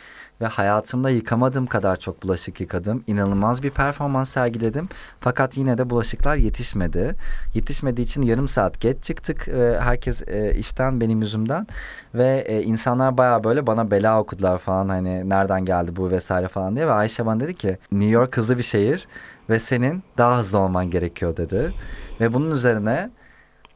ve 0.44 0.48
hayatımda 0.48 1.10
yıkamadığım 1.10 1.66
kadar 1.66 1.96
çok 1.96 2.22
bulaşık 2.22 2.60
yıkadım. 2.60 3.04
İnanılmaz 3.06 3.62
bir 3.62 3.70
performans 3.70 4.30
sergiledim. 4.30 4.88
Fakat 5.20 5.56
yine 5.56 5.78
de 5.78 5.90
bulaşıklar 5.90 6.36
yetişmedi. 6.36 7.16
Yetişmediği 7.54 8.06
için 8.06 8.22
yarım 8.22 8.48
saat 8.48 8.80
geç 8.80 9.04
çıktık. 9.04 9.48
E, 9.48 9.78
herkes 9.80 10.22
e, 10.28 10.54
işten 10.58 11.00
benim 11.00 11.20
yüzümden 11.20 11.66
ve 12.14 12.44
e, 12.48 12.62
insanlar 12.62 13.18
baya 13.18 13.44
böyle 13.44 13.66
bana 13.66 13.90
bela 13.90 14.20
okudular 14.20 14.58
falan 14.58 14.88
hani 14.88 15.28
nereden 15.28 15.64
geldi 15.64 15.96
bu 15.96 16.10
vesaire 16.10 16.48
falan 16.48 16.76
diye 16.76 16.86
ve 16.86 16.92
Ayşe 16.92 17.26
bana 17.26 17.40
dedi 17.40 17.54
ki 17.54 17.78
New 17.92 18.10
York 18.10 18.36
hızlı 18.36 18.58
bir 18.58 18.62
şehir 18.62 19.08
ve 19.50 19.58
senin 19.58 20.02
daha 20.18 20.38
hızlı 20.38 20.58
olman 20.58 20.90
gerekiyor 20.90 21.36
dedi. 21.36 21.72
Ve 22.20 22.34
bunun 22.34 22.50
üzerine 22.50 23.10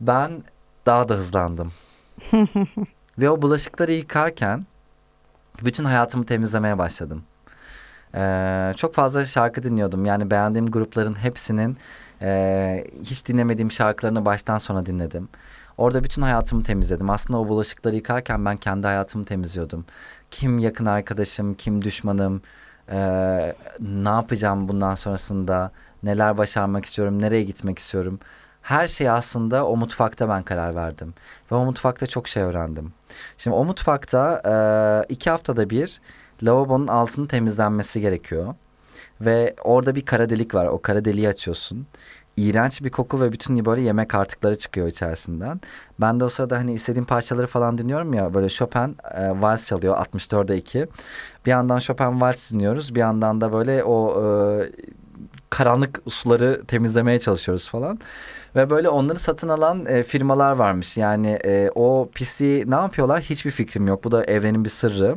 ben 0.00 0.30
daha 0.86 1.08
da 1.08 1.14
hızlandım. 1.14 1.72
ve 3.18 3.30
o 3.30 3.42
bulaşıkları 3.42 3.92
yıkarken 3.92 4.66
bütün 5.64 5.84
hayatımı 5.84 6.26
temizlemeye 6.26 6.78
başladım. 6.78 7.22
Ee, 8.14 8.72
çok 8.76 8.94
fazla 8.94 9.24
şarkı 9.24 9.62
dinliyordum. 9.62 10.06
Yani 10.06 10.30
beğendiğim 10.30 10.66
grupların 10.66 11.14
hepsinin 11.14 11.76
e, 12.22 12.84
hiç 13.04 13.28
dinlemediğim 13.28 13.72
şarkılarını 13.72 14.24
baştan 14.24 14.58
sona 14.58 14.86
dinledim. 14.86 15.28
Orada 15.78 16.04
bütün 16.04 16.22
hayatımı 16.22 16.62
temizledim. 16.62 17.10
Aslında 17.10 17.38
o 17.38 17.48
bulaşıkları 17.48 17.96
yıkarken 17.96 18.44
ben 18.44 18.56
kendi 18.56 18.86
hayatımı 18.86 19.24
temizliyordum. 19.24 19.84
Kim 20.30 20.58
yakın 20.58 20.86
arkadaşım, 20.86 21.54
kim 21.54 21.84
düşmanım, 21.84 22.42
e, 22.92 22.98
ne 23.80 24.08
yapacağım 24.08 24.68
bundan 24.68 24.94
sonrasında, 24.94 25.72
neler 26.02 26.38
başarmak 26.38 26.84
istiyorum, 26.84 27.22
nereye 27.22 27.42
gitmek 27.42 27.78
istiyorum. 27.78 28.20
Her 28.68 28.88
şey 28.88 29.10
aslında 29.10 29.66
o 29.66 29.76
mutfakta 29.76 30.28
ben 30.28 30.42
karar 30.42 30.74
verdim. 30.74 31.14
Ve 31.52 31.54
o 31.54 31.64
mutfakta 31.64 32.06
çok 32.06 32.28
şey 32.28 32.42
öğrendim. 32.42 32.92
Şimdi 33.38 33.56
o 33.56 33.64
mutfakta 33.64 34.42
e, 34.44 34.52
iki 35.12 35.30
haftada 35.30 35.70
bir 35.70 36.00
lavabonun 36.42 36.86
altının 36.86 37.26
temizlenmesi 37.26 38.00
gerekiyor. 38.00 38.54
Ve 39.20 39.54
orada 39.64 39.94
bir 39.94 40.04
kara 40.04 40.30
delik 40.30 40.54
var. 40.54 40.66
O 40.66 40.82
kara 40.82 41.04
deliği 41.04 41.28
açıyorsun. 41.28 41.86
İğrenç 42.36 42.84
bir 42.84 42.90
koku 42.90 43.20
ve 43.20 43.32
bütün 43.32 43.64
böyle 43.64 43.80
yemek 43.80 44.14
artıkları 44.14 44.58
çıkıyor 44.58 44.86
içerisinden. 44.86 45.60
Ben 46.00 46.20
de 46.20 46.24
o 46.24 46.28
sırada 46.28 46.58
hani 46.58 46.72
istediğim 46.72 47.06
parçaları 47.06 47.46
falan 47.46 47.78
dinliyorum 47.78 48.14
ya. 48.14 48.34
Böyle 48.34 48.48
Chopin 48.48 48.96
e, 49.14 49.40
vals 49.40 49.66
çalıyor 49.66 49.96
64'e 49.96 50.56
2. 50.56 50.86
Bir 51.46 51.50
yandan 51.50 51.78
Chopin 51.78 52.20
vals 52.20 52.52
dinliyoruz. 52.52 52.94
Bir 52.94 53.00
yandan 53.00 53.40
da 53.40 53.52
böyle 53.52 53.84
o 53.84 54.22
e, 54.22 54.26
karanlık 55.50 56.00
suları 56.08 56.64
temizlemeye 56.64 57.18
çalışıyoruz 57.18 57.68
falan. 57.68 57.98
Ve 58.56 58.70
böyle 58.70 58.88
onları 58.88 59.18
satın 59.18 59.48
alan 59.48 59.86
e, 59.86 60.02
firmalar 60.02 60.52
varmış. 60.52 60.96
Yani 60.96 61.38
e, 61.44 61.70
o 61.74 62.08
pisliği 62.14 62.70
ne 62.70 62.74
yapıyorlar 62.74 63.20
hiçbir 63.22 63.50
fikrim 63.50 63.86
yok. 63.86 64.04
Bu 64.04 64.10
da 64.10 64.24
evrenin 64.24 64.64
bir 64.64 64.70
sırrı. 64.70 65.16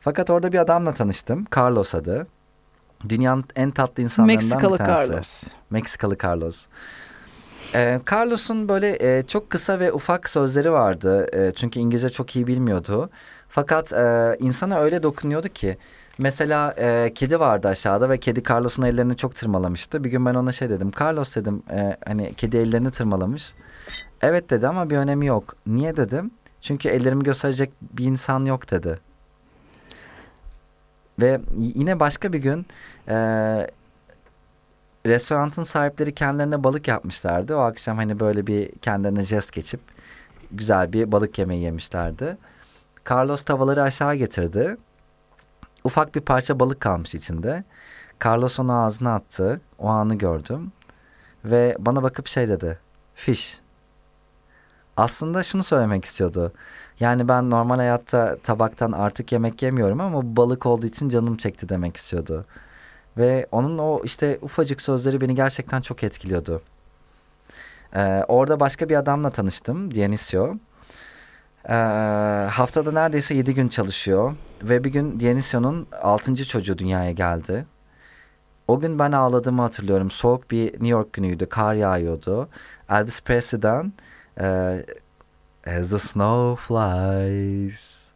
Fakat 0.00 0.30
orada 0.30 0.52
bir 0.52 0.58
adamla 0.58 0.92
tanıştım. 0.92 1.46
Carlos 1.56 1.94
adı. 1.94 2.26
Dünyanın 3.08 3.44
en 3.56 3.70
tatlı 3.70 4.02
insanlarından 4.02 4.44
Meksikalı 4.44 4.72
bir 4.72 4.84
tanesi. 4.84 5.10
Carlos. 5.10 5.42
Meksikalı 5.70 6.16
Carlos. 6.24 6.66
Ee, 7.74 8.00
Carlos'un 8.12 8.68
böyle 8.68 9.18
e, 9.18 9.26
çok 9.26 9.50
kısa 9.50 9.78
ve 9.78 9.92
ufak 9.92 10.28
sözleri 10.28 10.72
vardı. 10.72 11.26
E, 11.32 11.52
çünkü 11.54 11.80
İngilizce 11.80 12.08
çok 12.08 12.36
iyi 12.36 12.46
bilmiyordu. 12.46 13.10
Fakat 13.48 13.92
e, 13.92 14.36
insana 14.40 14.78
öyle 14.78 15.02
dokunuyordu 15.02 15.48
ki. 15.48 15.78
Mesela 16.20 16.74
e, 16.78 17.12
kedi 17.14 17.40
vardı 17.40 17.68
aşağıda 17.68 18.10
ve 18.10 18.18
kedi 18.18 18.42
Carlos'un 18.50 18.82
ellerini 18.82 19.16
çok 19.16 19.34
tırmalamıştı. 19.34 20.04
Bir 20.04 20.10
gün 20.10 20.26
ben 20.26 20.34
ona 20.34 20.52
şey 20.52 20.70
dedim. 20.70 20.90
Carlos 21.00 21.36
dedim 21.36 21.62
e, 21.70 21.96
hani 22.06 22.34
kedi 22.34 22.56
ellerini 22.56 22.90
tırmalamış. 22.90 23.54
Evet 24.22 24.50
dedi 24.50 24.68
ama 24.68 24.90
bir 24.90 24.96
önemi 24.96 25.26
yok. 25.26 25.56
Niye 25.66 25.96
dedim? 25.96 26.30
Çünkü 26.60 26.88
ellerimi 26.88 27.24
gösterecek 27.24 27.72
bir 27.82 28.04
insan 28.04 28.44
yok 28.44 28.70
dedi. 28.70 28.98
Ve 31.20 31.40
yine 31.56 32.00
başka 32.00 32.32
bir 32.32 32.38
gün 32.38 32.66
e, 33.08 33.16
restoranın 35.06 35.64
sahipleri 35.64 36.14
kendilerine 36.14 36.64
balık 36.64 36.88
yapmışlardı. 36.88 37.56
O 37.56 37.60
akşam 37.60 37.96
hani 37.96 38.20
böyle 38.20 38.46
bir 38.46 38.72
kendilerine 38.72 39.22
jest 39.22 39.52
geçip 39.52 39.80
güzel 40.52 40.92
bir 40.92 41.12
balık 41.12 41.38
yemeği 41.38 41.62
yemişlerdi. 41.62 42.36
Carlos 43.10 43.42
tavaları 43.42 43.82
aşağı 43.82 44.14
getirdi. 44.14 44.76
Ufak 45.84 46.14
bir 46.14 46.20
parça 46.20 46.60
balık 46.60 46.80
kalmış 46.80 47.14
içinde. 47.14 47.64
Carlos 48.24 48.58
onu 48.58 48.72
ağzına 48.72 49.14
attı. 49.14 49.60
O 49.78 49.88
anı 49.88 50.14
gördüm. 50.14 50.72
Ve 51.44 51.76
bana 51.78 52.02
bakıp 52.02 52.26
şey 52.26 52.48
dedi. 52.48 52.78
Fish. 53.14 53.60
Aslında 54.96 55.42
şunu 55.42 55.62
söylemek 55.62 56.04
istiyordu. 56.04 56.52
Yani 57.00 57.28
ben 57.28 57.50
normal 57.50 57.76
hayatta 57.76 58.36
tabaktan 58.42 58.92
artık 58.92 59.32
yemek 59.32 59.62
yemiyorum 59.62 60.00
ama 60.00 60.36
balık 60.36 60.66
olduğu 60.66 60.86
için 60.86 61.08
canım 61.08 61.36
çekti 61.36 61.68
demek 61.68 61.96
istiyordu. 61.96 62.44
Ve 63.16 63.46
onun 63.52 63.78
o 63.78 64.00
işte 64.04 64.38
ufacık 64.42 64.82
sözleri 64.82 65.20
beni 65.20 65.34
gerçekten 65.34 65.80
çok 65.80 66.04
etkiliyordu. 66.04 66.62
Ee, 67.94 68.24
orada 68.28 68.60
başka 68.60 68.88
bir 68.88 68.96
adamla 68.96 69.30
tanıştım. 69.30 69.94
Dionisio. 69.94 70.54
Ee, 71.68 71.72
haftada 72.50 72.92
neredeyse 72.92 73.34
yedi 73.34 73.54
gün 73.54 73.68
çalışıyor. 73.68 74.34
Ve 74.62 74.84
bir 74.84 74.90
gün 74.90 75.20
Dionisio'nun 75.20 75.86
altıncı 76.02 76.44
çocuğu 76.44 76.78
dünyaya 76.78 77.12
geldi. 77.12 77.66
O 78.68 78.80
gün 78.80 78.98
ben 78.98 79.12
ağladığımı 79.12 79.62
hatırlıyorum. 79.62 80.10
Soğuk 80.10 80.50
bir 80.50 80.72
New 80.72 80.88
York 80.88 81.12
günüydü. 81.12 81.46
Kar 81.46 81.74
yağıyordu. 81.74 82.48
Elvis 82.90 83.22
Presley'den 83.22 83.92
e, 84.40 84.46
As 85.66 85.90
the 85.90 85.98
Snow 85.98 86.66
Flies 86.66 88.10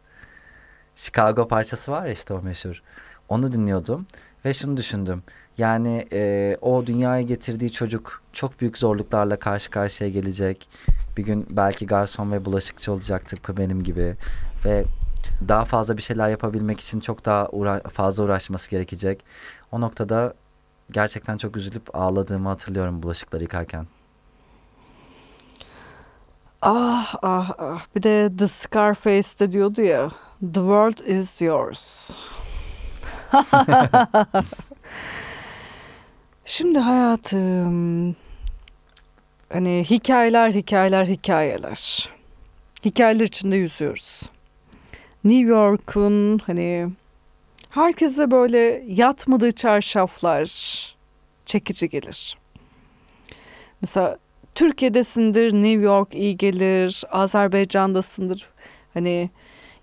Chicago 0.95 1.47
parçası 1.47 1.91
var 1.91 2.05
ya 2.05 2.11
işte 2.11 2.33
o 2.33 2.41
meşhur. 2.41 2.81
Onu 3.29 3.51
dinliyordum 3.51 4.07
ve 4.45 4.53
şunu 4.53 4.77
düşündüm. 4.77 5.23
Yani 5.57 6.07
e, 6.13 6.57
o 6.61 6.85
dünyaya 6.85 7.21
getirdiği 7.21 7.71
çocuk 7.71 8.23
çok 8.33 8.61
büyük 8.61 8.77
zorluklarla 8.77 9.39
karşı 9.39 9.69
karşıya 9.69 10.09
gelecek. 10.09 10.69
Bir 11.17 11.23
gün 11.23 11.45
belki 11.49 11.87
garson 11.87 12.31
ve 12.31 12.45
bulaşıkçı 12.45 12.91
olacak 12.91 13.27
tıpkı 13.27 13.57
benim 13.57 13.83
gibi. 13.83 14.15
Ve 14.65 14.85
daha 15.47 15.65
fazla 15.65 15.97
bir 15.97 16.01
şeyler 16.01 16.29
yapabilmek 16.29 16.79
için 16.79 16.99
çok 16.99 17.25
daha 17.25 17.49
uğra 17.51 17.79
fazla 17.79 18.23
uğraşması 18.23 18.69
gerekecek. 18.69 19.25
O 19.71 19.81
noktada 19.81 20.33
gerçekten 20.91 21.37
çok 21.37 21.57
üzülüp 21.57 21.95
ağladığımı 21.95 22.49
hatırlıyorum 22.49 23.03
bulaşıkları 23.03 23.43
yıkarken. 23.43 23.87
Ah 26.61 27.15
ah 27.21 27.51
ah. 27.57 27.85
Bir 27.95 28.03
de 28.03 28.31
The 28.37 28.47
Scarface'de 28.47 29.51
diyordu 29.51 29.81
ya. 29.81 30.09
The 30.41 30.53
world 30.53 31.07
is 31.07 31.41
yours. 31.41 32.11
Şimdi 36.45 36.79
hayatım 36.79 38.15
hani 39.55 39.85
hikayeler 39.89 40.51
hikayeler 40.51 41.05
hikayeler. 41.05 42.09
Hikayeler 42.85 43.25
içinde 43.25 43.55
yüzüyoruz. 43.55 44.21
New 45.23 45.49
York'un 45.49 46.37
hani 46.45 46.89
herkese 47.69 48.31
böyle 48.31 48.83
yatmadığı 48.87 49.51
çarşaflar 49.51 50.47
çekici 51.45 51.89
gelir. 51.89 52.37
Mesela 53.81 54.17
Türkiye'desindir, 54.55 55.53
New 55.53 55.81
York 55.85 56.15
iyi 56.15 56.37
gelir, 56.37 57.03
Azerbaycan'dasındır. 57.11 58.49
Hani 58.93 59.29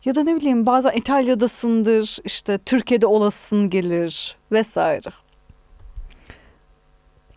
ya 0.05 0.15
da 0.15 0.23
ne 0.23 0.37
bileyim 0.37 0.67
bazen 0.67 0.91
İtalya'dasındır 0.91 2.19
işte 2.25 2.59
Türkiye'de 2.59 3.07
olasın 3.07 3.71
gelir 3.71 4.37
vesaire. 4.53 5.11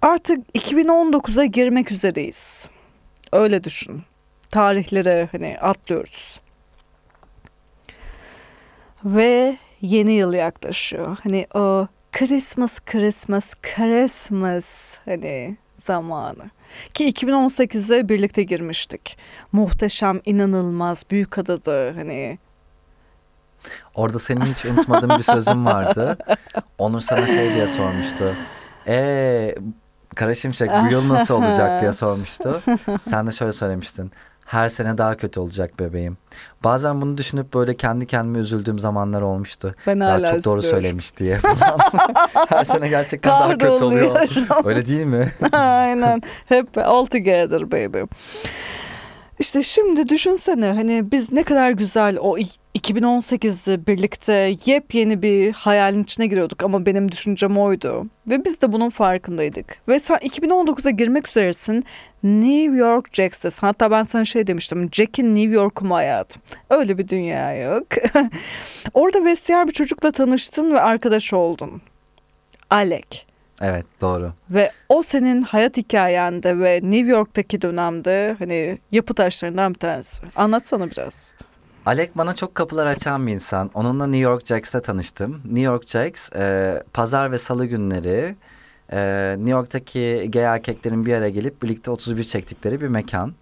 Artık 0.06 0.56
2019'a 0.56 1.46
girmek 1.46 1.92
üzereyiz. 1.92 2.70
Öyle 3.32 3.64
düşün. 3.64 4.04
Tarihlere 4.50 5.30
hani 5.32 5.58
atlıyoruz. 5.62 6.40
Ve 9.06 9.58
yeni 9.82 10.14
yıl 10.14 10.34
yaklaşıyor. 10.34 11.18
Hani 11.24 11.48
o 11.54 11.88
Christmas, 12.12 12.80
Christmas, 12.80 13.54
Christmas 13.62 14.98
hani 15.06 15.58
zamanı. 15.76 16.50
Ki 16.94 17.12
2018'de 17.12 18.10
birlikte 18.10 18.44
girmiştik. 18.44 19.18
Muhteşem, 19.52 20.22
inanılmaz, 20.26 21.04
büyük 21.12 21.38
adadı 21.38 21.94
hani. 21.94 22.40
Orada 23.96 24.20
senin 24.20 24.46
hiç 24.46 24.66
unutmadığım 24.66 25.10
bir 25.10 25.24
sözüm 25.24 25.66
vardı. 25.66 26.18
Onur 26.78 27.00
sana 27.00 27.28
şey 27.28 27.54
diye 27.54 27.68
sormuştu. 27.68 28.36
Eee 28.88 29.56
Kara 30.16 30.36
Şimşek 30.36 30.70
bu 30.84 30.92
yıl 30.92 31.10
nasıl 31.10 31.34
olacak 31.34 31.82
diye 31.82 31.94
sormuştu. 31.94 32.62
Sen 33.10 33.28
de 33.28 33.32
şöyle 33.32 33.54
söylemiştin. 33.54 34.12
Her 34.46 34.70
sene 34.70 34.98
daha 34.98 35.18
kötü 35.18 35.40
olacak 35.40 35.80
bebeğim. 35.80 36.18
Bazen 36.64 37.02
bunu 37.02 37.18
düşünüp 37.18 37.54
böyle 37.54 37.78
kendi 37.78 38.08
kendime 38.08 38.40
üzüldüğüm 38.40 38.80
zamanlar 38.80 39.22
olmuştu. 39.22 39.76
Ben 39.88 40.00
ya 40.00 40.08
hala 40.08 40.32
çok 40.34 40.46
doğru 40.46 40.60
üzülüyorum. 40.60 40.82
söylemiş 40.84 41.18
diye 41.18 41.38
falan. 41.38 41.80
Her 42.50 42.64
sene 42.64 42.88
gerçekten 42.90 43.32
daha 43.32 43.52
kötü 43.58 43.84
oluyor. 43.84 44.28
Öyle 44.66 44.86
değil 44.86 45.06
mi? 45.06 45.32
Aynen. 45.52 46.22
Hep 46.46 46.78
all 46.78 47.06
together 47.06 47.72
baby. 47.72 48.00
İşte 49.40 49.64
şimdi 49.64 50.10
düşünsene 50.10 50.66
hani 50.66 51.12
biz 51.12 51.32
ne 51.32 51.44
kadar 51.44 51.72
güzel 51.72 52.18
o 52.20 52.38
i- 52.38 52.46
2018'de 52.76 53.88
birlikte 53.88 54.56
yepyeni 54.66 55.22
bir 55.22 55.54
hayalin 55.54 56.04
içine 56.04 56.28
giriyorduk 56.28 56.64
ama 56.64 56.86
benim 56.86 57.12
düşüncem 57.12 57.58
oydu. 57.58 58.04
Ve 58.28 58.46
biz 58.46 58.62
de 58.62 58.72
bunun 58.72 58.90
farkındaydık. 58.90 59.78
Ve 59.88 60.00
sen 60.00 60.16
2019'a 60.18 60.90
girmek 60.90 61.28
üzeresin. 61.30 61.84
New 62.24 62.78
York 62.78 63.14
Jacks'tesin. 63.14 63.68
Hatta 63.68 63.92
ben 63.92 64.04
sana 64.04 64.26
şey 64.26 64.48
demiştim. 64.48 64.90
Jack'in 64.92 65.36
New 65.36 65.52
York'u 65.56 65.86
mu 65.86 65.96
hayatım? 65.96 66.42
Öyle 66.70 66.98
bir 66.98 67.08
dünya 67.08 67.56
yok. 67.56 67.88
Orada 68.94 69.26
vestiyer 69.26 69.68
bir 69.68 69.74
çocukla 69.74 70.12
tanıştın 70.12 70.74
ve 70.74 70.82
arkadaş 70.82 71.34
oldun. 71.34 71.82
Alec. 72.70 73.26
Evet 73.62 73.86
doğru. 74.02 74.34
Ve 74.50 74.72
o 74.90 75.02
senin 75.02 75.42
hayat 75.42 75.78
hikayende 75.78 76.60
ve 76.60 76.80
New 76.84 77.12
York'taki 77.12 77.62
dönemde 77.62 78.36
hani 78.40 78.80
yapı 78.92 79.14
taşlarından 79.14 79.74
bir 79.74 79.80
tanesi. 79.80 80.24
Anlatsana 80.36 80.92
biraz. 80.92 81.34
Alec 81.86 82.12
bana 82.16 82.36
çok 82.36 82.56
kapılar 82.56 82.86
açan 82.88 83.28
bir 83.28 83.34
insan. 83.34 83.72
Onunla 83.74 84.08
New 84.08 84.24
York 84.24 84.46
Jacks'te 84.46 84.82
tanıştım. 84.82 85.42
New 85.46 85.62
York 85.62 85.88
Jacks 85.88 86.30
e, 86.36 86.84
pazar 86.94 87.32
ve 87.32 87.38
salı 87.38 87.66
günleri 87.66 88.36
e, 88.92 89.32
New 89.38 89.52
York'taki 89.52 90.30
gay 90.34 90.44
erkeklerin 90.44 91.06
bir 91.06 91.14
araya 91.14 91.30
gelip 91.30 91.64
birlikte 91.64 91.92
31 91.92 92.24
çektikleri 92.24 92.82
bir 92.82 92.88
mekan. 92.88 93.34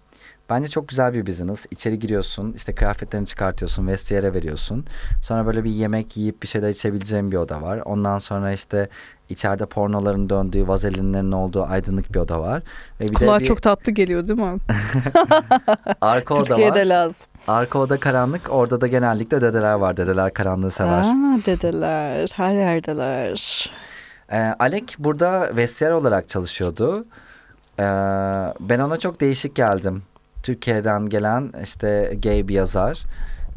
Bence 0.50 0.68
çok 0.68 0.88
güzel 0.88 1.14
bir 1.14 1.26
business. 1.26 1.66
İçeri 1.70 1.98
giriyorsun, 1.98 2.52
işte 2.52 2.74
kıyafetlerini 2.74 3.26
çıkartıyorsun, 3.26 3.86
vestiyere 3.86 4.34
veriyorsun. 4.34 4.84
Sonra 5.22 5.46
böyle 5.46 5.64
bir 5.64 5.70
yemek 5.70 6.16
yiyip 6.16 6.42
bir 6.42 6.48
şeyler 6.48 6.68
içebileceğin 6.68 7.32
bir 7.32 7.36
oda 7.36 7.62
var. 7.62 7.78
Ondan 7.84 8.18
sonra 8.18 8.52
işte 8.52 8.88
içeride 9.28 9.66
pornoların 9.66 10.30
döndüğü, 10.30 10.68
vazelinlerin 10.68 11.32
olduğu 11.32 11.62
aydınlık 11.64 12.14
bir 12.14 12.18
oda 12.18 12.40
var. 12.40 12.62
Ve 13.00 13.08
bir 13.08 13.14
Kulağa 13.14 13.36
de 13.36 13.40
bir 13.40 13.44
çok 13.44 13.62
tatlı 13.62 13.92
geliyor 13.92 14.28
değil 14.28 14.40
mi? 14.40 14.58
arka 16.00 16.34
oda 16.34 16.40
var. 16.40 16.46
Türkiye'de 16.46 16.88
lazım. 16.88 17.26
Arka 17.48 17.78
oda 17.78 18.00
karanlık. 18.00 18.52
Orada 18.52 18.80
da 18.80 18.86
genellikle 18.86 19.40
dedeler 19.40 19.74
var. 19.74 19.96
Dedeler 19.96 20.32
karanlığı 20.34 20.70
sever. 20.70 21.00
Aa, 21.00 21.38
dedeler 21.46 22.28
her 22.34 22.52
yerdeler. 22.52 23.70
Ee, 24.32 24.54
Alec 24.58 24.94
burada 24.98 25.56
vestiyer 25.56 25.90
olarak 25.90 26.28
çalışıyordu. 26.28 27.06
Ee, 27.80 27.82
ben 28.60 28.78
ona 28.78 28.96
çok 28.96 29.20
değişik 29.20 29.54
geldim. 29.54 30.02
Türkiye'den 30.44 31.08
gelen 31.08 31.52
işte 31.62 32.18
gay 32.22 32.48
bir 32.48 32.54
yazar. 32.54 33.02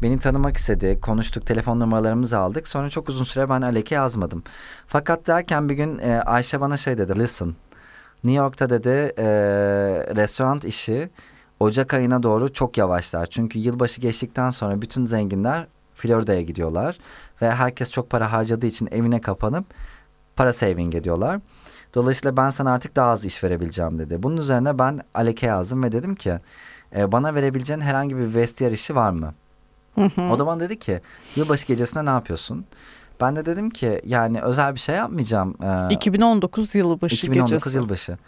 Beni 0.02 0.18
tanımak 0.18 0.56
istedi. 0.56 0.98
Konuştuk, 1.00 1.46
telefon 1.46 1.80
numaralarımızı 1.80 2.38
aldık. 2.38 2.68
Sonra 2.68 2.90
çok 2.90 3.08
uzun 3.08 3.24
süre 3.24 3.48
ben 3.48 3.62
Alec'e 3.62 3.94
yazmadım. 3.94 4.42
Fakat 4.86 5.26
derken 5.26 5.68
bir 5.68 5.74
gün 5.74 5.98
e, 5.98 6.20
Ayşe 6.20 6.60
bana 6.60 6.76
şey 6.76 6.98
dedi. 6.98 7.18
Listen, 7.18 7.54
New 8.24 8.42
York'ta 8.42 8.70
dedi 8.70 9.12
e, 9.18 9.26
restoran 10.16 10.60
işi 10.64 11.10
Ocak 11.60 11.94
ayına 11.94 12.22
doğru 12.22 12.52
çok 12.52 12.78
yavaşlar. 12.78 13.26
Çünkü 13.26 13.58
yılbaşı 13.58 14.00
geçtikten 14.00 14.50
sonra 14.50 14.82
bütün 14.82 15.04
zenginler 15.04 15.66
Florida'ya 15.94 16.42
gidiyorlar. 16.42 16.98
Ve 17.42 17.50
herkes 17.50 17.90
çok 17.90 18.10
para 18.10 18.32
harcadığı 18.32 18.66
için 18.66 18.88
evine 18.92 19.20
kapanıp 19.20 19.64
para 20.36 20.52
saving 20.52 20.94
ediyorlar. 20.94 21.40
Dolayısıyla 21.94 22.36
ben 22.36 22.50
sana 22.50 22.72
artık 22.72 22.96
daha 22.96 23.10
az 23.10 23.24
iş 23.24 23.44
verebileceğim 23.44 23.98
dedi. 23.98 24.22
Bunun 24.22 24.36
üzerine 24.36 24.78
ben 24.78 25.00
Alek'e 25.14 25.46
yazdım 25.46 25.82
ve 25.82 25.92
dedim 25.92 26.14
ki 26.14 26.38
e, 26.96 27.12
bana 27.12 27.34
verebileceğin 27.34 27.80
herhangi 27.80 28.16
bir 28.16 28.34
vestiyer 28.34 28.72
işi 28.72 28.94
var 28.94 29.10
mı? 29.10 29.34
Hı 29.94 30.04
hı. 30.04 30.22
O 30.22 30.38
da 30.38 30.46
bana 30.46 30.60
dedi 30.60 30.78
ki 30.78 31.00
yılbaşı 31.36 31.66
gecesinde 31.66 32.04
ne 32.04 32.10
yapıyorsun? 32.10 32.64
Ben 33.20 33.36
de 33.36 33.46
dedim 33.46 33.70
ki 33.70 34.00
yani 34.04 34.40
özel 34.42 34.74
bir 34.74 34.80
şey 34.80 34.94
yapmayacağım. 34.96 35.54
Ee, 35.90 35.94
2019 35.94 36.74
yılbaşı 36.74 37.14
2019 37.14 37.50
gecesi. 37.64 37.76
yılbaşı. 37.76 38.18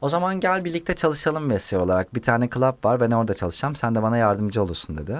O 0.00 0.08
zaman 0.08 0.40
gel 0.40 0.64
birlikte 0.64 0.94
çalışalım 0.94 1.50
vestiyer 1.50 1.82
olarak. 1.82 2.14
Bir 2.14 2.22
tane 2.22 2.48
club 2.50 2.84
var 2.84 3.00
ben 3.00 3.10
orada 3.10 3.34
çalışacağım. 3.34 3.76
Sen 3.76 3.94
de 3.94 4.02
bana 4.02 4.16
yardımcı 4.16 4.62
olursun 4.62 4.96
dedi. 4.98 5.18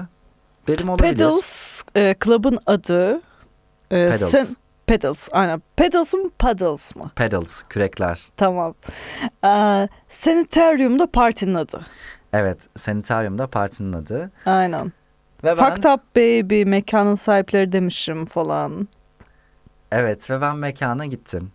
Dedim 0.66 0.88
olabilir. 0.88 1.09
Pedals 1.14 1.82
e, 1.96 2.14
Club'ın 2.24 2.59
adı 2.66 3.14
e, 3.90 4.07
Pedals. 4.11 4.30
sen- 4.30 4.46
Pedals 4.86 5.28
aynen. 5.32 5.62
Pedals 5.76 6.14
mı 6.14 6.30
Paddles 6.38 6.96
mı? 6.96 7.11
Pedals, 7.16 7.62
kürekler. 7.68 8.28
Tamam. 8.36 8.74
Ee, 9.44 9.88
Sanitarium'da 10.09 11.07
partinin 11.07 11.55
adı. 11.55 11.80
Evet, 12.32 12.58
sanitaryumda 12.76 13.46
partinin 13.46 13.92
adı. 13.92 14.30
Aynen. 14.46 14.86
Ve 15.44 15.48
ben, 15.48 15.54
Fucked 15.54 15.84
up 15.84 16.16
baby 16.16 16.64
mekanın 16.64 17.14
sahipleri 17.14 17.72
demişim 17.72 18.26
falan. 18.26 18.88
evet 19.92 20.30
ve 20.30 20.40
ben 20.40 20.56
mekana 20.56 21.06
gittim. 21.06 21.52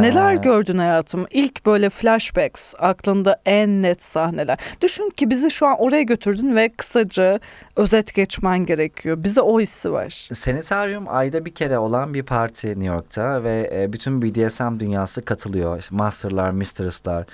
Neler 0.00 0.32
Ee, 0.32 0.36
gördün 0.36 0.78
hayatım? 0.78 1.26
İlk 1.30 1.66
böyle 1.66 1.90
flashbacks 1.90 2.74
aklında 2.78 3.40
en 3.46 3.82
net 3.82 4.02
sahneler. 4.02 4.58
Düşün 4.80 5.10
ki 5.10 5.30
bizi 5.30 5.50
şu 5.50 5.66
an 5.66 5.76
oraya 5.78 6.02
götürdün 6.02 6.56
ve 6.56 6.68
kısaca 6.68 7.40
özet 7.76 8.14
geçmen 8.14 8.66
gerekiyor. 8.66 9.24
Bize 9.24 9.40
o 9.40 9.60
hissi 9.60 9.92
var. 9.92 10.28
Sanitarium 10.34 11.04
ayda 11.08 11.44
bir 11.44 11.54
kere 11.54 11.78
olan 11.78 12.14
bir 12.14 12.22
parti 12.22 12.68
New 12.68 12.84
York'ta 12.84 13.44
ve 13.44 13.70
e, 13.74 13.92
bütün 13.92 14.22
BDSM 14.22 14.78
dünyası 14.80 15.24
katılıyor. 15.24 15.78
İşte 15.78 15.94
masterlar, 15.96 16.50
mistress'lar. 16.50 17.24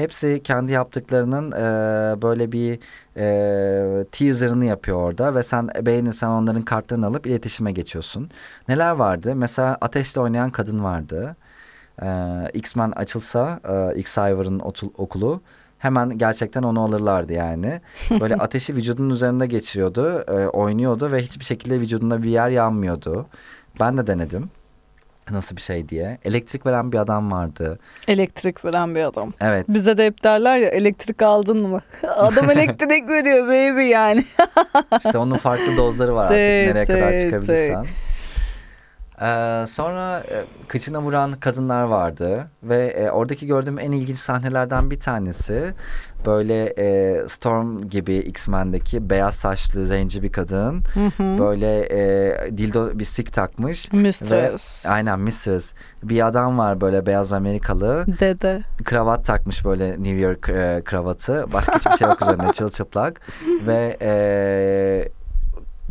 Hepsi 0.00 0.40
kendi 0.44 0.72
yaptıklarının 0.72 1.52
e, 1.52 2.22
böyle 2.22 2.52
bir 2.52 2.78
e, 3.16 4.04
teaserını 4.04 4.64
yapıyor 4.64 4.96
orada 4.96 5.34
ve 5.34 5.42
sen 5.42 5.68
beğenirsen 5.86 6.28
onların 6.28 6.62
kartlarını 6.62 7.06
alıp 7.06 7.26
iletişime 7.26 7.72
geçiyorsun. 7.72 8.30
Neler 8.68 8.90
vardı? 8.90 9.36
Mesela 9.36 9.78
ateşle 9.80 10.20
oynayan 10.20 10.50
kadın 10.50 10.84
vardı. 10.84 11.36
E, 12.02 12.06
X-Men 12.54 12.90
açılsa 12.90 13.60
e, 13.64 14.00
otul- 14.58 14.92
okulu 14.98 15.40
hemen 15.78 16.18
gerçekten 16.18 16.62
onu 16.62 16.82
alırlardı 16.82 17.32
yani. 17.32 17.80
Böyle 18.10 18.36
ateşi 18.38 18.76
vücudunun 18.76 19.10
üzerinde 19.10 19.46
geçiriyordu, 19.46 20.24
e, 20.28 20.46
oynuyordu 20.46 21.12
ve 21.12 21.22
hiçbir 21.22 21.44
şekilde 21.44 21.80
vücudunda 21.80 22.22
bir 22.22 22.30
yer 22.30 22.48
yanmıyordu. 22.48 23.26
Ben 23.80 23.96
de 23.96 24.06
denedim. 24.06 24.50
Nasıl 25.30 25.56
bir 25.56 25.60
şey 25.60 25.88
diye. 25.88 26.18
Elektrik 26.24 26.66
veren 26.66 26.92
bir 26.92 26.98
adam 26.98 27.32
vardı. 27.32 27.78
Elektrik 28.08 28.64
veren 28.64 28.94
bir 28.94 29.02
adam. 29.02 29.32
Evet. 29.40 29.66
Bize 29.68 29.98
de 29.98 30.06
hep 30.06 30.24
derler 30.24 30.58
ya 30.58 30.68
elektrik 30.68 31.22
aldın 31.22 31.68
mı? 31.68 31.80
Adam 32.16 32.50
elektrik 32.50 33.08
veriyor 33.08 33.46
baby 33.46 33.82
yani. 33.90 34.24
İşte 34.96 35.18
onun 35.18 35.36
farklı 35.36 35.76
dozları 35.76 36.14
var 36.14 36.22
artık 36.22 36.36
nereye 36.74 36.84
kadar 36.84 37.18
çıkabilirsen. 37.18 37.86
Ee, 39.22 39.66
sonra 39.68 40.20
e, 40.20 40.44
kıçına 40.68 41.02
vuran 41.02 41.32
kadınlar 41.32 41.82
vardı 41.82 42.44
ve 42.62 42.86
e, 42.86 43.10
oradaki 43.10 43.46
gördüğüm 43.46 43.78
en 43.78 43.92
ilginç 43.92 44.18
sahnelerden 44.18 44.90
bir 44.90 45.00
tanesi 45.00 45.74
böyle 46.26 46.74
e, 46.78 47.18
Storm 47.28 47.88
gibi 47.88 48.16
X-Men'deki 48.16 49.10
beyaz 49.10 49.34
saçlı 49.34 49.86
zenci 49.86 50.22
bir 50.22 50.32
kadın 50.32 50.82
böyle 51.18 51.80
e, 51.80 52.58
dildo 52.58 52.98
bir 52.98 53.04
sik 53.04 53.32
takmış 53.32 53.92
Mistress. 53.92 54.86
ve 54.86 54.90
aynen 54.90 55.20
Mistress 55.20 55.72
bir 56.02 56.26
adam 56.26 56.58
var 56.58 56.80
böyle 56.80 57.06
beyaz 57.06 57.32
Amerikalı 57.32 58.04
Dede. 58.20 58.62
kravat 58.84 59.24
takmış 59.24 59.64
böyle 59.64 59.90
New 59.90 60.18
York 60.18 60.48
e, 60.48 60.82
kravatı. 60.84 61.44
Başka 61.52 61.78
hiçbir 61.78 61.96
şey 61.96 62.08
yok 62.08 62.22
üzerinde 62.22 62.52
çırılçıplak. 62.52 63.20
Ve 63.66 63.96
e, 64.02 64.12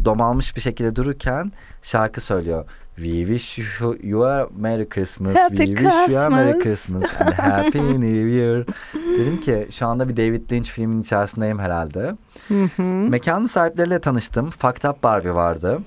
domalmış 0.05 0.55
bir 0.55 0.61
şekilde 0.61 0.95
dururken 0.95 1.51
şarkı 1.81 2.21
söylüyor. 2.21 2.65
We 3.03 3.25
wish 3.25 3.57
you, 3.57 3.97
you 4.03 4.25
a 4.25 4.47
Merry 4.57 4.89
Christmas. 4.89 5.35
Happy 5.35 5.57
We 5.57 5.65
wish 5.65 6.09
you 6.09 6.17
a 6.19 6.29
Merry 6.29 6.59
Christmas. 6.59 7.03
Christmas 7.03 7.21
and 7.21 7.33
Happy 7.33 7.79
New 7.99 8.29
Year. 8.29 8.65
Dedim 8.93 9.39
ki 9.39 9.67
şu 9.71 9.87
anda 9.87 10.09
bir 10.09 10.17
David 10.17 10.51
Lynch 10.51 10.69
filmin 10.69 11.01
içerisindeyim 11.01 11.59
herhalde. 11.59 12.15
Hı 12.47 12.69
hı. 12.75 12.81
Mekanın 12.83 13.45
sahipleriyle 13.45 13.99
tanıştım. 13.99 14.49
Fucked 14.49 14.89
Up 14.89 15.03
Barbie 15.03 15.33
vardı. 15.33 15.79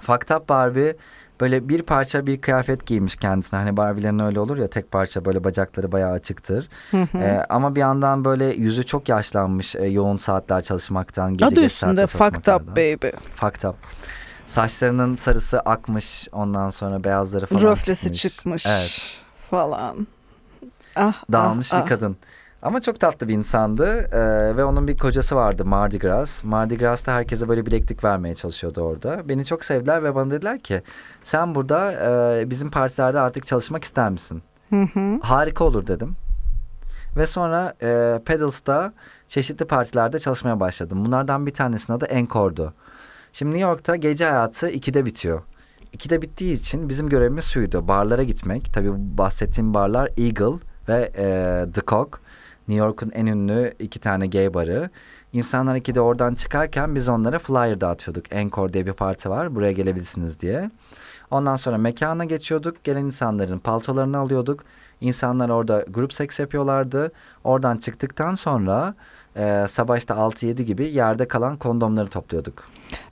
Fucked 0.00 0.36
Up 0.36 0.48
Barbie 0.48 0.96
böyle 1.40 1.68
bir 1.68 1.82
parça 1.82 2.26
bir 2.26 2.40
kıyafet 2.40 2.86
giymiş 2.86 3.16
kendisine. 3.16 3.60
Hani 3.60 3.76
Barbie'lerin 3.76 4.18
öyle 4.18 4.40
olur 4.40 4.58
ya 4.58 4.68
tek 4.68 4.90
parça 4.90 5.24
böyle 5.24 5.44
bacakları 5.44 5.92
bayağı 5.92 6.12
açıktır. 6.12 6.68
Hı 6.90 7.02
hı. 7.12 7.18
Ee, 7.18 7.46
ama 7.48 7.74
bir 7.74 7.80
yandan 7.80 8.24
böyle 8.24 8.44
yüzü 8.44 8.86
çok 8.86 9.08
yaşlanmış 9.08 9.76
e, 9.76 9.86
yoğun 9.86 10.16
saatler 10.16 10.62
çalışmaktan. 10.62 11.32
Gece 11.32 11.46
Adı 11.46 11.60
geç 11.60 11.72
üstünde 11.72 12.06
fucked 12.06 12.54
up 12.54 12.68
baby. 12.68 13.16
Fucked 13.34 13.68
up. 13.68 13.76
Saçlarının 14.50 15.16
sarısı 15.16 15.60
akmış 15.60 16.28
ondan 16.32 16.70
sonra 16.70 17.04
beyazları 17.04 17.46
falan 17.46 17.62
Röflesi 17.62 18.12
çıkmış. 18.12 18.62
çıkmış 18.62 18.66
Evet. 18.66 19.22
falan. 19.50 20.06
Ah, 20.96 21.22
Dağılmış 21.32 21.72
ah, 21.72 21.78
bir 21.78 21.82
ah. 21.82 21.88
kadın. 21.88 22.16
Ama 22.62 22.80
çok 22.80 23.00
tatlı 23.00 23.28
bir 23.28 23.34
insandı 23.34 24.08
Ee, 24.12 24.56
ve 24.56 24.64
onun 24.64 24.88
bir 24.88 24.98
kocası 24.98 25.36
vardı 25.36 25.64
Mardi 25.64 25.98
Gras. 25.98 26.44
Mardi 26.44 26.78
Gras'ta 26.78 27.12
herkese 27.12 27.48
böyle 27.48 27.66
bileklik 27.66 28.04
vermeye 28.04 28.34
çalışıyordu 28.34 28.80
orada. 28.80 29.28
Beni 29.28 29.44
çok 29.44 29.64
sevdiler 29.64 30.04
ve 30.04 30.14
bana 30.14 30.30
dediler 30.30 30.58
ki 30.58 30.82
sen 31.22 31.54
burada 31.54 31.92
e, 31.92 32.50
bizim 32.50 32.70
partilerde 32.70 33.20
artık 33.20 33.46
çalışmak 33.46 33.84
ister 33.84 34.10
misin? 34.10 34.42
Hı 34.70 34.82
hı. 34.94 35.18
Harika 35.22 35.64
olur 35.64 35.86
dedim. 35.86 36.16
Ve 37.16 37.26
sonra 37.26 37.74
e, 37.82 38.20
Pedals'ta 38.24 38.92
çeşitli 39.28 39.64
partilerde 39.64 40.18
çalışmaya 40.18 40.60
başladım. 40.60 41.04
Bunlardan 41.04 41.46
bir 41.46 41.54
tanesinin 41.54 41.96
adı 41.96 42.06
Encore'du. 42.06 42.74
Şimdi 43.32 43.50
New 43.52 43.68
York'ta 43.68 43.96
gece 43.96 44.24
hayatı 44.24 44.70
2'de 44.70 45.06
bitiyor. 45.06 45.42
2'de 45.96 46.22
bittiği 46.22 46.52
için 46.52 46.88
bizim 46.88 47.08
görevimiz 47.08 47.44
şuydu. 47.44 47.88
Barlara 47.88 48.22
gitmek. 48.22 48.74
Tabii 48.74 48.90
bahsettiğim 48.94 49.74
barlar 49.74 50.10
Eagle 50.16 50.58
ve 50.88 51.12
e, 51.16 51.66
The 51.72 51.80
Cock. 51.86 52.20
New 52.68 52.86
York'un 52.86 53.10
en 53.10 53.26
ünlü 53.26 53.74
iki 53.78 54.00
tane 54.00 54.26
gay 54.26 54.54
barı. 54.54 54.90
İnsanlar 55.32 55.76
2'de 55.76 56.00
oradan 56.00 56.34
çıkarken 56.34 56.94
biz 56.94 57.08
onlara 57.08 57.38
flyer 57.38 57.80
dağıtıyorduk. 57.80 58.32
Encore 58.32 58.72
diye 58.72 58.86
bir 58.86 58.92
parti 58.92 59.30
var. 59.30 59.54
Buraya 59.54 59.72
gelebilirsiniz 59.72 60.40
diye. 60.40 60.70
Ondan 61.30 61.56
sonra 61.56 61.78
mekana 61.78 62.24
geçiyorduk. 62.24 62.84
Gelen 62.84 63.04
insanların 63.04 63.58
paltolarını 63.58 64.18
alıyorduk. 64.18 64.64
İnsanlar 65.00 65.48
orada 65.48 65.84
grup 65.88 66.12
seks 66.12 66.38
yapıyorlardı. 66.38 67.12
Oradan 67.44 67.76
çıktıktan 67.76 68.34
sonra 68.34 68.94
e, 69.36 69.66
sabah 69.68 69.98
işte 69.98 70.14
6-7 70.14 70.62
gibi 70.62 70.88
yerde 70.88 71.28
kalan 71.28 71.56
kondomları 71.56 72.08
topluyorduk. 72.08 72.70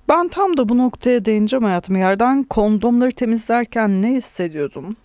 Ben 0.08 0.28
tam 0.28 0.56
da 0.56 0.68
bu 0.68 0.78
noktaya 0.78 1.24
değineceğim 1.24 1.64
hayatım. 1.64 1.96
Yerden 1.96 2.42
kondomları 2.42 3.12
temizlerken 3.12 4.02
ne 4.02 4.12
hissediyordum? 4.12 4.96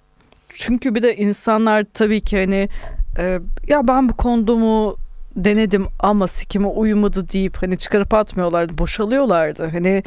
Çünkü 0.49 0.95
bir 0.95 1.01
de 1.01 1.16
insanlar 1.16 1.86
tabii 1.93 2.22
ki 2.22 2.38
hani 2.38 2.70
e, 3.18 3.39
ya 3.68 3.88
ben 3.88 4.09
bu 4.09 4.18
kondomu 4.18 4.95
denedim 5.36 5.88
ama 5.99 6.28
sikime 6.28 6.68
uyumadı 6.68 7.30
deyip 7.30 7.57
hani 7.57 7.78
çıkarıp 7.78 8.14
atmıyorlardı, 8.14 8.78
boşalıyorlardı. 8.78 9.68
Hani 9.68 10.03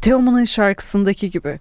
Teoman'ın 0.00 0.44
şarkısındaki 0.44 1.30
gibi 1.30 1.58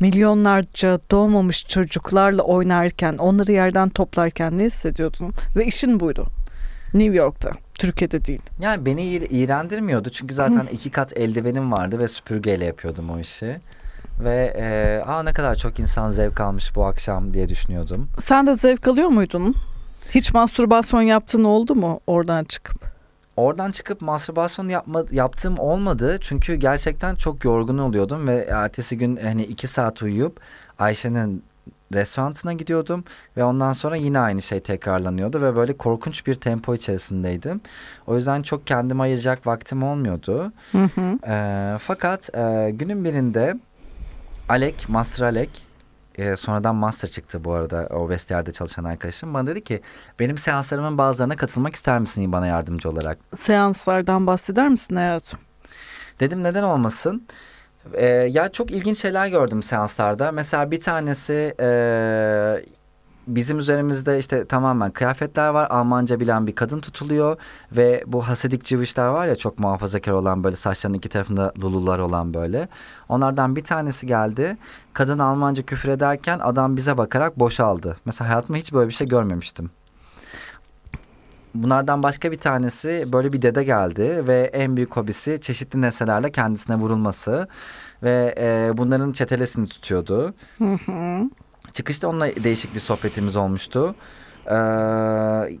milyonlarca 0.00 1.00
doğmamış 1.10 1.66
çocuklarla 1.66 2.42
oynarken, 2.42 3.16
onları 3.18 3.52
yerden 3.52 3.88
toplarken 3.88 4.58
ne 4.58 4.64
hissediyordun? 4.64 5.32
Ve 5.56 5.66
işin 5.66 6.00
buydu. 6.00 6.26
New 6.94 7.16
York'ta, 7.16 7.52
Türkiye'de 7.86 8.24
değil. 8.24 8.40
Yani 8.60 8.84
beni 8.86 9.02
iğ- 9.02 9.28
iğrendirmiyordu 9.30 10.10
çünkü 10.10 10.34
zaten 10.34 10.66
iki 10.72 10.90
kat 10.90 11.16
eldivenim 11.16 11.72
vardı 11.72 11.98
ve 11.98 12.08
süpürgeyle 12.08 12.64
yapıyordum 12.64 13.10
o 13.10 13.18
işi. 13.18 13.60
Ve 14.20 14.54
e, 14.56 15.02
aa 15.06 15.22
ne 15.22 15.32
kadar 15.32 15.54
çok 15.54 15.78
insan 15.78 16.10
zevk 16.10 16.40
almış 16.40 16.76
bu 16.76 16.84
akşam 16.86 17.34
diye 17.34 17.48
düşünüyordum. 17.48 18.08
Sen 18.20 18.46
de 18.46 18.54
zevk 18.54 18.88
alıyor 18.88 19.08
muydun? 19.08 19.54
Hiç 20.10 20.34
mastürbasyon 20.34 21.02
yaptığın 21.02 21.44
oldu 21.44 21.74
mu 21.74 22.00
oradan 22.06 22.44
çıkıp? 22.44 22.92
Oradan 23.36 23.70
çıkıp 23.70 24.00
mastürbasyon 24.00 24.68
yapma, 24.68 25.04
yaptığım 25.10 25.58
olmadı. 25.58 26.18
Çünkü 26.20 26.54
gerçekten 26.54 27.14
çok 27.14 27.44
yorgun 27.44 27.78
oluyordum 27.78 28.28
ve 28.28 28.36
ertesi 28.50 28.98
gün 28.98 29.16
hani 29.16 29.42
iki 29.44 29.66
saat 29.68 30.02
uyuyup 30.02 30.40
Ayşe'nin 30.78 31.42
restoranına 31.92 32.52
gidiyordum 32.52 33.04
ve 33.36 33.44
ondan 33.44 33.72
sonra 33.72 33.96
yine 33.96 34.18
aynı 34.18 34.42
şey 34.42 34.60
tekrarlanıyordu 34.60 35.42
ve 35.42 35.56
böyle 35.56 35.76
korkunç 35.76 36.26
bir 36.26 36.34
tempo 36.34 36.74
içerisindeydim. 36.74 37.60
O 38.06 38.16
yüzden 38.16 38.42
çok 38.42 38.66
kendime 38.66 39.02
ayıracak 39.02 39.46
vaktim 39.46 39.82
olmuyordu. 39.82 40.52
Hı 40.72 40.78
hı. 40.94 41.18
Ee, 41.26 41.78
fakat 41.78 42.34
e, 42.34 42.70
günün 42.70 43.04
birinde 43.04 43.54
Alek, 44.48 44.88
Master 44.88 45.26
Alek 45.26 45.72
e, 46.18 46.36
sonradan 46.36 46.74
Master 46.74 47.10
çıktı 47.10 47.44
bu 47.44 47.52
arada 47.52 47.88
o 47.90 48.08
vestiyerde 48.08 48.52
çalışan 48.52 48.84
arkadaşım. 48.84 49.34
Bana 49.34 49.46
dedi 49.46 49.64
ki 49.64 49.80
benim 50.18 50.38
seanslarımın 50.38 50.98
bazılarına 50.98 51.36
katılmak 51.36 51.74
ister 51.74 51.98
misin 51.98 52.32
bana 52.32 52.46
yardımcı 52.46 52.90
olarak? 52.90 53.18
Seanslardan 53.34 54.26
bahseder 54.26 54.68
misin 54.68 54.96
hayatım? 54.96 55.40
Dedim 56.20 56.42
neden 56.42 56.62
olmasın? 56.62 57.26
Ee, 57.94 58.06
ya 58.06 58.48
çok 58.48 58.70
ilginç 58.70 58.98
şeyler 58.98 59.28
gördüm 59.28 59.62
seanslarda. 59.62 60.32
Mesela 60.32 60.70
bir 60.70 60.80
tanesi 60.80 61.54
e, 61.60 61.68
bizim 63.26 63.58
üzerimizde 63.58 64.18
işte 64.18 64.44
tamamen 64.44 64.90
kıyafetler 64.90 65.48
var. 65.48 65.66
Almanca 65.70 66.20
bilen 66.20 66.46
bir 66.46 66.54
kadın 66.54 66.78
tutuluyor 66.80 67.36
ve 67.72 68.04
bu 68.06 68.28
hasedik 68.28 68.64
cıvışlar 68.64 69.08
var 69.08 69.26
ya 69.26 69.36
çok 69.36 69.58
muhafazakar 69.58 70.12
olan 70.12 70.44
böyle 70.44 70.56
saçlarının 70.56 70.98
iki 70.98 71.08
tarafında 71.08 71.52
lulular 71.60 71.98
olan 71.98 72.34
böyle. 72.34 72.68
Onlardan 73.08 73.56
bir 73.56 73.64
tanesi 73.64 74.06
geldi. 74.06 74.56
Kadın 74.92 75.18
Almanca 75.18 75.62
küfür 75.62 75.88
ederken 75.88 76.38
adam 76.38 76.76
bize 76.76 76.98
bakarak 76.98 77.38
boşaldı. 77.38 77.96
Mesela 78.04 78.30
hayatımda 78.30 78.58
hiç 78.58 78.72
böyle 78.72 78.88
bir 78.88 78.94
şey 78.94 79.08
görmemiştim. 79.08 79.70
Bunlardan 81.54 82.02
başka 82.02 82.32
bir 82.32 82.36
tanesi 82.36 83.04
böyle 83.12 83.32
bir 83.32 83.42
dede 83.42 83.64
geldi 83.64 84.24
ve 84.28 84.50
en 84.52 84.76
büyük 84.76 84.96
hobisi 84.96 85.40
çeşitli 85.40 85.80
nesnelerle 85.80 86.32
kendisine 86.32 86.76
vurulması 86.76 87.48
ve 88.02 88.34
e, 88.38 88.70
bunların 88.78 89.12
çetelesini 89.12 89.66
tutuyordu. 89.66 90.34
Hı 90.58 90.78
hı. 90.86 91.30
Çıkışta 91.72 92.08
onunla 92.08 92.26
değişik 92.26 92.74
bir 92.74 92.80
sohbetimiz 92.80 93.36
olmuştu. 93.36 93.94
Ee, 94.46 94.50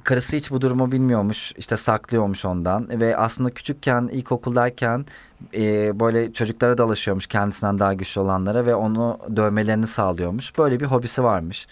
karısı 0.04 0.36
hiç 0.36 0.50
bu 0.50 0.60
durumu 0.60 0.92
bilmiyormuş 0.92 1.52
işte 1.56 1.76
saklıyormuş 1.76 2.44
ondan 2.44 3.00
ve 3.00 3.16
aslında 3.16 3.50
küçükken 3.50 4.08
ilkokuldayken 4.12 5.06
e, 5.54 6.00
böyle 6.00 6.32
çocuklara 6.32 6.78
dalaşıyormuş 6.78 7.26
kendisinden 7.26 7.78
daha 7.78 7.94
güçlü 7.94 8.20
olanlara 8.20 8.66
ve 8.66 8.74
onu 8.74 9.18
dövmelerini 9.36 9.86
sağlıyormuş 9.86 10.58
böyle 10.58 10.80
bir 10.80 10.86
hobisi 10.86 11.24
varmış 11.24 11.66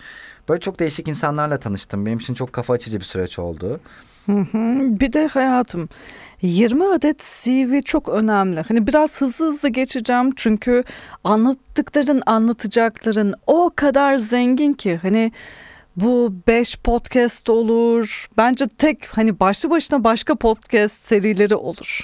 böyle 0.51 0.61
çok 0.61 0.79
değişik 0.79 1.09
insanlarla 1.09 1.61
tanıştım 1.61 2.07
benim 2.07 2.19
için 2.19 2.35
çok 2.35 2.53
kafa 2.53 2.73
açıcı 2.73 3.01
bir 3.01 3.05
süreç 3.05 3.39
oldu. 3.39 3.81
Bir 5.01 5.13
de 5.13 5.27
hayatım 5.27 5.89
20 6.43 6.85
adet 6.85 7.19
CV 7.19 7.81
çok 7.81 8.09
önemli. 8.09 8.61
Hani 8.61 8.87
biraz 8.87 9.21
hızlı 9.21 9.47
hızlı 9.47 9.69
geçeceğim 9.69 10.33
çünkü 10.37 10.85
anlattıkların 11.25 12.23
anlatacakların 12.27 13.35
o 13.47 13.71
kadar 13.77 14.17
zengin 14.17 14.73
ki 14.73 14.97
hani 15.03 15.33
bu 15.97 16.35
5 16.47 16.77
podcast 16.77 17.51
olur. 17.51 18.29
Bence 18.37 18.65
tek 18.79 19.07
hani 19.07 19.41
başlı 19.41 19.71
başına 19.71 20.05
başka 20.05 20.35
podcast 20.35 21.03
serileri 21.03 21.55
olur. 21.55 22.03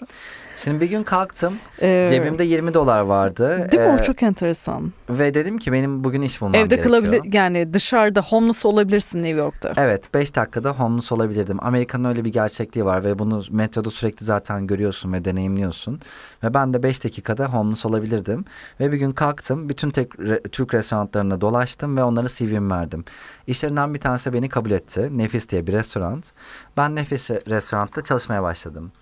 Şimdi 0.57 0.81
bir 0.81 0.91
gün 0.91 1.03
kalktım 1.03 1.55
Ee, 1.83 2.07
cebimde 2.11 2.45
20 2.45 2.75
dolar 2.75 3.01
vardı 3.01 3.69
Değil 3.73 3.83
mi? 3.83 3.89
O 3.89 3.95
Ee, 4.01 4.03
çok 4.03 4.23
enteresan. 4.23 4.93
ve 5.11 5.35
dedim 5.35 5.59
ki 5.59 5.73
benim 5.73 6.05
bugün 6.05 6.23
iş 6.23 6.41
bulmam 6.41 6.55
Evde 6.55 6.75
gerekiyor. 6.77 7.01
kalabilir 7.03 7.33
yani 7.35 7.75
dışarıda 7.75 8.21
homeless 8.23 8.65
olabilirsin 8.67 9.23
New 9.23 9.39
York'ta. 9.41 9.73
Evet 9.77 10.15
5 10.15 10.37
dakikada 10.37 10.71
homeless 10.73 11.13
olabilirdim. 11.13 11.59
Amerika'nın 11.65 12.05
öyle 12.09 12.25
bir 12.25 12.33
gerçekliği 12.33 12.85
var 12.85 13.05
ve 13.05 13.19
bunu 13.19 13.43
metroda 13.51 13.91
sürekli 13.91 14.25
zaten 14.27 14.67
görüyorsun 14.67 15.13
ve 15.13 15.25
deneyimliyorsun. 15.25 16.01
Ve 16.45 16.55
ben 16.55 16.75
de 16.75 16.83
5 16.83 17.05
dakikada 17.05 17.47
homeless 17.47 17.87
olabilirdim. 17.87 18.45
Ve 18.81 18.93
bir 18.93 18.97
gün 18.99 19.11
kalktım 19.11 19.69
bütün 19.69 19.91
tek, 19.91 20.13
re- 20.13 20.49
Türk 20.49 20.75
restoranlarına 20.75 21.41
dolaştım 21.41 21.97
ve 21.97 22.03
onlara 22.05 22.29
CV'mi 22.29 22.71
verdim. 22.71 23.05
İşlerinden 23.47 23.95
bir 23.95 24.01
tanesi 24.01 24.33
beni 24.33 24.49
kabul 24.49 24.71
etti. 24.71 25.19
Nefis 25.19 25.49
diye 25.49 25.67
bir 25.67 25.73
restoran. 25.73 26.23
Ben 26.77 26.95
Nefis 26.97 27.31
restoranda 27.31 28.01
çalışmaya 28.01 28.43
başladım. 28.43 28.93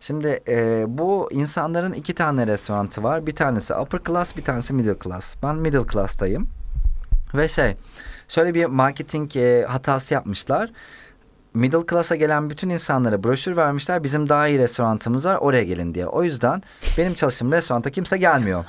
Şimdi 0.00 0.40
e, 0.48 0.84
bu 0.88 1.28
insanların 1.32 1.92
iki 1.92 2.14
tane 2.14 2.46
restoranı 2.46 2.88
var. 2.98 3.26
Bir 3.26 3.34
tanesi 3.34 3.74
upper 3.74 4.00
class, 4.06 4.36
bir 4.36 4.44
tanesi 4.44 4.72
middle 4.72 4.98
class. 5.04 5.34
Ben 5.42 5.56
middle 5.56 5.86
class'tayım. 5.92 6.48
Ve 7.34 7.48
şey, 7.48 7.76
şöyle 8.28 8.54
bir 8.54 8.64
marketing 8.64 9.36
e, 9.36 9.64
hatası 9.68 10.14
yapmışlar. 10.14 10.70
Middle 11.54 11.86
class'a 11.90 12.16
gelen 12.16 12.50
bütün 12.50 12.68
insanlara 12.68 13.24
broşür 13.24 13.56
vermişler. 13.56 14.04
Bizim 14.04 14.28
daha 14.28 14.48
iyi 14.48 14.58
restoranımız 14.58 15.26
var 15.26 15.36
oraya 15.36 15.64
gelin 15.64 15.94
diye. 15.94 16.06
O 16.06 16.22
yüzden 16.22 16.62
benim 16.98 17.14
çalıştığım 17.14 17.52
restoranta 17.52 17.90
kimse 17.90 18.16
gelmiyor. 18.16 18.64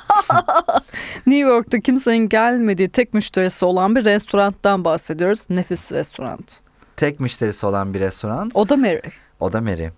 New 1.27 1.49
York'ta 1.49 1.79
kimsenin 1.79 2.29
gelmediği 2.29 2.89
tek 2.89 3.13
müşterisi 3.13 3.65
olan 3.65 3.95
bir 3.95 4.05
restorandan 4.05 4.85
bahsediyoruz. 4.85 5.49
Nefis 5.49 5.91
restoran. 5.91 6.39
Tek 6.97 7.19
müşterisi 7.19 7.65
olan 7.65 7.93
bir 7.93 7.99
restoran. 7.99 8.51
O 8.53 8.69
da 8.69 8.77
Mary. 8.77 8.99
O 9.39 9.53
da 9.53 9.61
Mary. 9.61 9.89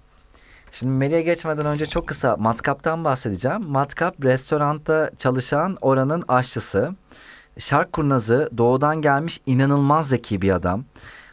Şimdi 0.74 1.05
Mary'e 1.05 1.21
geçmeden 1.21 1.65
önce 1.65 1.86
çok 1.86 2.07
kısa 2.07 2.38
Matkap'tan 2.38 3.03
bahsedeceğim. 3.03 3.67
Matkap 3.67 4.24
restoranda 4.26 5.11
çalışan 5.17 5.78
oranın 5.82 6.24
aşçısı. 6.28 6.95
Şark 7.57 7.93
kurnazı, 7.93 8.49
doğudan 8.57 9.01
gelmiş 9.01 9.41
inanılmaz 9.45 10.09
zeki 10.09 10.41
bir 10.41 10.51
adam. 10.51 10.84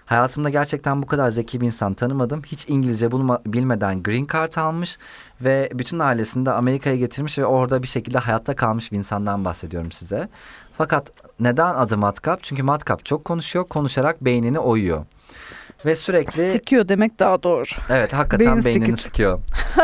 Hayatımda 0.07 0.51
gerçekten 0.51 1.03
bu 1.03 1.07
kadar 1.07 1.31
zeki 1.31 1.61
bir 1.61 1.67
insan 1.67 1.95
tanımadım. 1.95 2.43
Hiç 2.47 2.69
İngilizce 2.69 3.13
bulma, 3.13 3.41
bilmeden 3.47 4.03
green 4.03 4.27
card 4.33 4.57
almış 4.57 4.99
ve 5.41 5.71
bütün 5.75 5.99
ailesini 5.99 6.47
de 6.47 6.51
Amerika'ya 6.53 6.97
getirmiş 6.97 7.39
ve 7.39 7.47
orada 7.47 7.83
bir 7.83 7.89
şekilde 7.89 8.19
hayatta 8.19 8.57
kalmış 8.57 8.93
bir 8.93 8.99
insandan 8.99 9.45
bahsediyorum 9.45 9.93
size. 9.93 10.29
Fakat 10.73 11.13
neden 11.41 11.75
adı 11.75 11.97
Matkap? 11.97 12.43
Çünkü 12.43 12.63
Matkap 12.63 13.05
çok 13.05 13.25
konuşuyor, 13.25 13.65
konuşarak 13.69 14.25
beynini 14.25 14.59
oyuyor. 14.59 15.05
Ve 15.85 15.97
sürekli... 15.97 16.51
Sikiyor 16.51 16.89
demek 16.89 17.19
daha 17.19 17.43
doğru. 17.43 17.65
Evet 17.91 18.13
hakikaten 18.13 18.47
Beyin 18.47 18.65
beynini 18.65 18.85
sikici. 18.87 19.03
sıkıyor. 19.03 19.41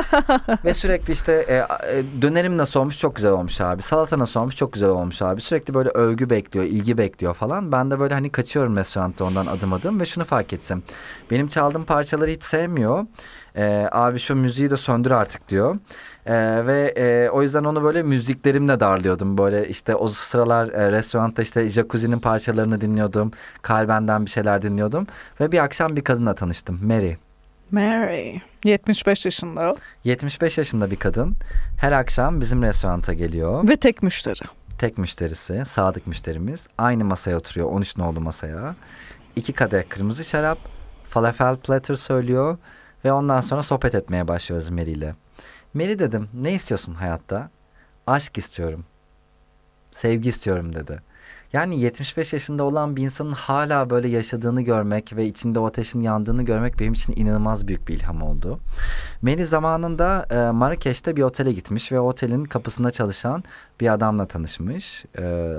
Ve 0.64 0.74
sürekli 0.74 1.12
işte 1.12 1.32
e, 1.32 1.54
e, 1.54 2.22
dönerim 2.22 2.56
nasıl 2.56 2.80
olmuş 2.80 2.98
çok 2.98 3.16
güzel 3.16 3.32
olmuş 3.32 3.60
abi. 3.60 3.82
Salata 3.82 4.18
nasıl 4.18 4.40
olmuş 4.40 4.56
çok 4.56 4.72
güzel 4.72 4.88
olmuş 4.88 5.22
abi. 5.22 5.40
Sürekli 5.40 5.74
böyle 5.74 5.88
övgü 5.88 6.30
bekliyor, 6.30 6.64
ilgi 6.64 6.98
bekliyor 6.98 7.34
falan. 7.34 7.72
Ben 7.72 7.90
de 7.90 8.00
böyle 8.00 8.14
hani 8.14 8.30
kaçıyorum 8.30 8.76
restoranda 8.76 9.24
ondan 9.24 9.46
adım 9.46 9.72
adım 9.72 10.00
ve 10.00 10.04
şunu 10.06 10.24
fark 10.24 10.52
ettim. 10.52 10.82
Benim 11.30 11.48
çaldığım 11.48 11.84
parçaları 11.84 12.30
hiç 12.30 12.42
sevmiyor. 12.42 13.06
E, 13.56 13.88
abi 13.92 14.18
şu 14.18 14.34
müziği 14.34 14.70
de 14.70 14.76
söndür 14.76 15.10
artık 15.10 15.48
diyor. 15.48 15.76
E, 16.26 16.66
ve 16.66 16.94
e, 16.96 17.30
o 17.30 17.42
yüzden 17.42 17.64
onu 17.64 17.82
böyle 17.82 18.02
müziklerimle 18.02 18.80
darlıyordum. 18.80 19.38
Böyle 19.38 19.68
işte 19.68 19.94
o 19.94 20.08
sıralar 20.08 20.68
e, 20.68 20.92
restoranda 20.92 21.42
işte 21.42 21.68
jacuzzi'nin 21.68 22.18
parçalarını 22.18 22.80
dinliyordum. 22.80 23.30
Kalben'den 23.62 24.26
bir 24.26 24.30
şeyler 24.30 24.62
dinliyordum. 24.62 25.06
Ve 25.40 25.52
bir 25.52 25.58
akşam 25.58 25.96
bir 25.96 26.04
kadınla 26.04 26.34
tanıştım. 26.34 26.80
Mary. 26.82 27.14
Mary. 27.70 28.38
75 28.64 29.24
yaşında 29.24 29.76
75 30.04 30.58
yaşında 30.58 30.90
bir 30.90 30.96
kadın 30.96 31.34
her 31.78 31.92
akşam 31.92 32.40
bizim 32.40 32.62
restoranta 32.62 33.12
geliyor. 33.12 33.68
ve 33.68 33.76
tek 33.76 34.02
müşteri. 34.02 34.40
Tek 34.78 34.98
müşterisi, 34.98 35.64
sadık 35.66 36.06
müşterimiz. 36.06 36.66
Aynı 36.78 37.04
masaya 37.04 37.36
oturuyor, 37.36 37.70
13 37.70 37.96
nolu 37.96 38.20
masaya. 38.20 38.74
İki 39.36 39.52
kadeh 39.52 39.82
kırmızı 39.88 40.24
şarap, 40.24 40.58
falafel 41.08 41.56
platter 41.56 41.94
söylüyor 41.94 42.58
ve 43.04 43.12
ondan 43.12 43.40
sonra 43.40 43.62
sohbet 43.62 43.94
etmeye 43.94 44.28
başlıyoruz 44.28 44.70
Mary 44.70 44.92
ile. 44.92 45.14
Mary 45.76 45.98
dedim, 45.98 46.28
ne 46.34 46.52
istiyorsun 46.52 46.94
hayatta? 46.94 47.50
Aşk 48.06 48.38
istiyorum. 48.38 48.84
Sevgi 49.90 50.28
istiyorum 50.28 50.74
dedi. 50.74 51.00
Yani 51.52 51.80
75 51.80 52.32
yaşında 52.32 52.64
olan 52.64 52.96
bir 52.96 53.02
insanın 53.02 53.32
hala 53.32 53.90
böyle 53.90 54.08
yaşadığını 54.08 54.62
görmek 54.62 55.16
ve 55.16 55.26
içinde 55.26 55.58
o 55.58 55.66
ateşin 55.66 56.02
yandığını 56.02 56.42
görmek 56.42 56.80
benim 56.80 56.92
için 56.92 57.12
inanılmaz 57.16 57.68
büyük 57.68 57.88
bir 57.88 57.94
ilham 57.94 58.22
oldu. 58.22 58.60
Mary 59.22 59.44
zamanında 59.44 60.26
e, 60.30 60.50
Marrakeş'te 60.50 61.16
bir 61.16 61.22
otele 61.22 61.52
gitmiş 61.52 61.92
ve 61.92 62.00
otelin 62.00 62.44
kapısında 62.44 62.90
çalışan 62.90 63.44
bir 63.80 63.92
adamla 63.92 64.26
tanışmış. 64.26 65.04
E, 65.18 65.54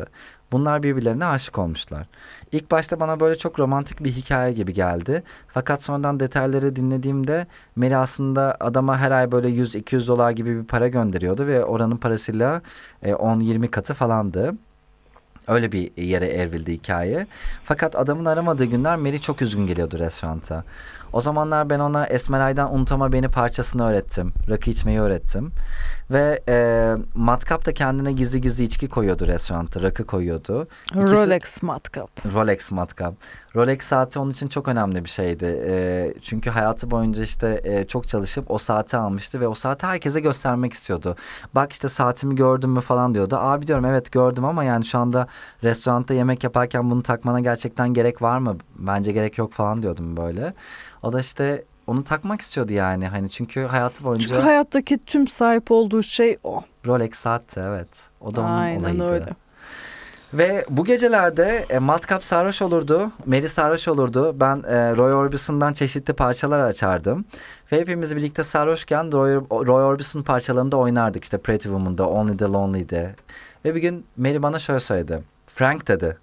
bunlar 0.52 0.84
birbirlerine 0.84 1.26
aşık 1.26 1.58
olmuşlar. 1.58 2.08
İlk 2.52 2.72
başta 2.72 3.00
bana 3.00 3.20
böyle 3.20 3.38
çok 3.38 3.60
romantik 3.60 4.04
bir 4.04 4.12
hikaye 4.12 4.54
gibi 4.54 4.74
geldi. 4.74 5.24
Fakat 5.48 5.84
sonradan 5.84 6.20
detayları 6.20 6.76
dinlediğimde 6.76 7.48
Mary 7.76 7.96
aslında 7.96 8.58
adama 8.60 8.98
her 8.98 9.12
ay 9.12 9.32
böyle 9.32 9.50
100-200 9.50 10.08
dolar 10.08 10.32
gibi 10.32 10.60
bir 10.60 10.66
para 10.66 10.88
gönderiyordu 10.88 11.48
ve 11.48 11.66
oranın 11.66 11.98
parasıyla 11.98 12.62
e, 13.04 13.12
10-20 13.12 13.68
katı 13.68 13.94
falandı. 13.94 14.54
Öyle 15.48 15.72
bir 15.72 15.98
yere 15.98 16.28
evrildi 16.28 16.74
hikaye. 16.74 17.28
Fakat 17.64 17.96
adamın 17.96 18.26
aramadığı 18.26 18.66
günler 18.66 18.96
Mary 18.96 19.18
çok 19.18 19.42
üzgün 19.42 19.68
geliyordu 19.68 20.00
restoranta. 20.00 20.64
O 21.14 21.22
zamanlar 21.22 21.70
ben 21.70 21.80
ona 21.80 22.06
Esmeray'dan 22.06 22.76
Unutama 22.76 23.14
Beni 23.14 23.28
parçasını 23.28 23.90
öğrettim. 23.90 24.34
Rakı 24.50 24.70
içmeyi 24.70 25.00
öğrettim. 25.00 25.52
Ve 26.12 26.40
e, 26.50 26.96
Matkap 27.16 27.66
da 27.66 27.74
kendine 27.74 28.12
gizli 28.12 28.42
gizli 28.42 28.64
içki 28.64 28.90
koyuyordu 28.90 29.28
restoranta. 29.28 29.82
Rakı 29.84 30.06
koyuyordu. 30.06 30.68
İkisi- 30.92 31.12
Rolex 31.14 31.64
matkap. 31.64 32.34
Rolex 32.34 32.72
matkap. 32.72 33.14
Rolex 33.56 33.82
saati 33.82 34.20
onun 34.20 34.32
için 34.32 34.48
çok 34.48 34.68
önemli 34.68 35.04
bir 35.06 35.10
şeydi. 35.10 35.46
E, 35.68 36.14
çünkü 36.22 36.50
hayatı 36.50 36.92
boyunca 36.92 37.24
işte 37.24 37.62
e, 37.64 37.88
çok 37.88 38.08
çalışıp 38.08 38.52
o 38.52 38.58
saati 38.58 38.98
almıştı 38.98 39.40
ve 39.42 39.48
o 39.48 39.54
saati 39.54 39.86
herkese 39.86 40.20
göstermek 40.20 40.74
istiyordu. 40.74 41.16
Bak 41.56 41.72
işte 41.72 41.90
saatimi 41.90 42.36
gördün 42.36 42.70
mü 42.70 42.82
falan 42.82 43.14
diyordu. 43.14 43.36
Abi 43.40 43.68
diyorum 43.68 43.86
evet 43.86 44.12
gördüm 44.12 44.46
ama 44.46 44.64
yani 44.64 44.86
şu 44.86 45.00
anda 45.00 45.28
restoranda 45.64 46.14
yemek 46.14 46.44
yaparken 46.44 46.90
bunu 46.92 47.04
takmana 47.04 47.40
gerçekten 47.40 47.94
gerek 47.94 48.22
var 48.22 48.38
mı? 48.38 48.58
Bence 48.76 49.12
gerek 49.12 49.38
yok 49.38 49.54
falan 49.54 49.84
diyordum 49.84 50.18
böyle. 50.18 50.54
O 51.04 51.14
da 51.14 51.20
işte 51.20 51.64
onu 51.88 52.04
takmak 52.04 52.42
istiyordu 52.42 52.74
yani 52.74 53.08
hani 53.08 53.30
çünkü 53.30 53.64
hayatı 53.64 54.04
boyunca 54.04 54.28
Çünkü 54.28 54.42
hayattaki 54.42 55.06
tüm 55.06 55.28
sahip 55.28 55.72
olduğu 55.72 56.04
şey 56.04 56.38
o. 56.44 56.62
Rolex 56.86 57.16
saatti 57.16 57.60
evet. 57.60 57.88
O 58.22 58.36
da 58.36 58.42
onun 58.42 58.50
Aynen 58.50 58.80
olayıydı. 58.80 59.10
öyle. 59.14 59.26
Ve 60.34 60.66
bu 60.70 60.86
gecelerde 60.86 61.66
e, 61.70 61.80
Matkap 61.80 62.24
sarhoş 62.24 62.62
olurdu, 62.62 63.12
Mary 63.26 63.48
sarhoş 63.48 63.88
olurdu. 63.88 64.36
Ben 64.40 64.56
e, 64.56 64.96
Roy 64.96 65.14
Orbison'dan 65.14 65.74
çeşitli 65.74 66.14
parçalar 66.14 66.60
açardım. 66.60 67.26
Ve 67.72 67.80
hepimiz 67.80 68.16
birlikte 68.16 68.44
sarhoşken 68.44 69.12
Roy, 69.12 69.36
Roy 69.52 69.84
Orbison 69.84 70.22
parçalarında 70.22 70.78
oynardık. 70.78 71.24
İşte 71.24 71.38
Pretty 71.38 71.64
Woman'da, 71.64 72.10
Only 72.10 72.38
the 72.38 72.46
Lonely'de. 72.46 73.16
Ve 73.66 73.76
bir 73.76 73.82
gün 73.82 74.06
Mary 74.18 74.42
bana 74.42 74.60
şöyle 74.60 74.80
söyledi. 74.80 75.24
Frank 75.48 75.88
dedi, 75.88 76.18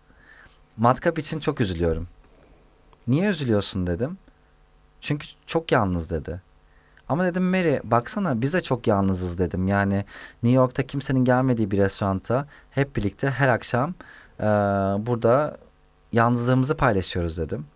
Matkap 0.76 1.18
için 1.18 1.40
çok 1.40 1.60
üzülüyorum. 1.60 2.08
Niye 3.08 3.28
üzülüyorsun 3.28 3.86
dedim. 3.86 4.18
Çünkü 5.04 5.26
çok 5.46 5.72
yalnız 5.72 6.10
dedi. 6.10 6.40
Ama 7.08 7.24
dedim 7.24 7.50
Mary 7.50 7.78
baksana 7.84 8.40
biz 8.40 8.52
de 8.52 8.60
çok 8.60 8.86
yalnızız 8.86 9.38
dedim. 9.38 9.68
Yani 9.68 10.04
New 10.42 10.56
York'ta 10.56 10.82
kimsenin 10.82 11.24
gelmediği 11.24 11.70
bir 11.70 11.78
restoranta 11.78 12.46
hep 12.70 12.96
birlikte 12.96 13.30
her 13.30 13.48
akşam 13.48 13.94
e, 14.40 14.44
burada 15.06 15.56
yalnızlığımızı 16.12 16.76
paylaşıyoruz 16.76 17.38
dedim. 17.38 17.66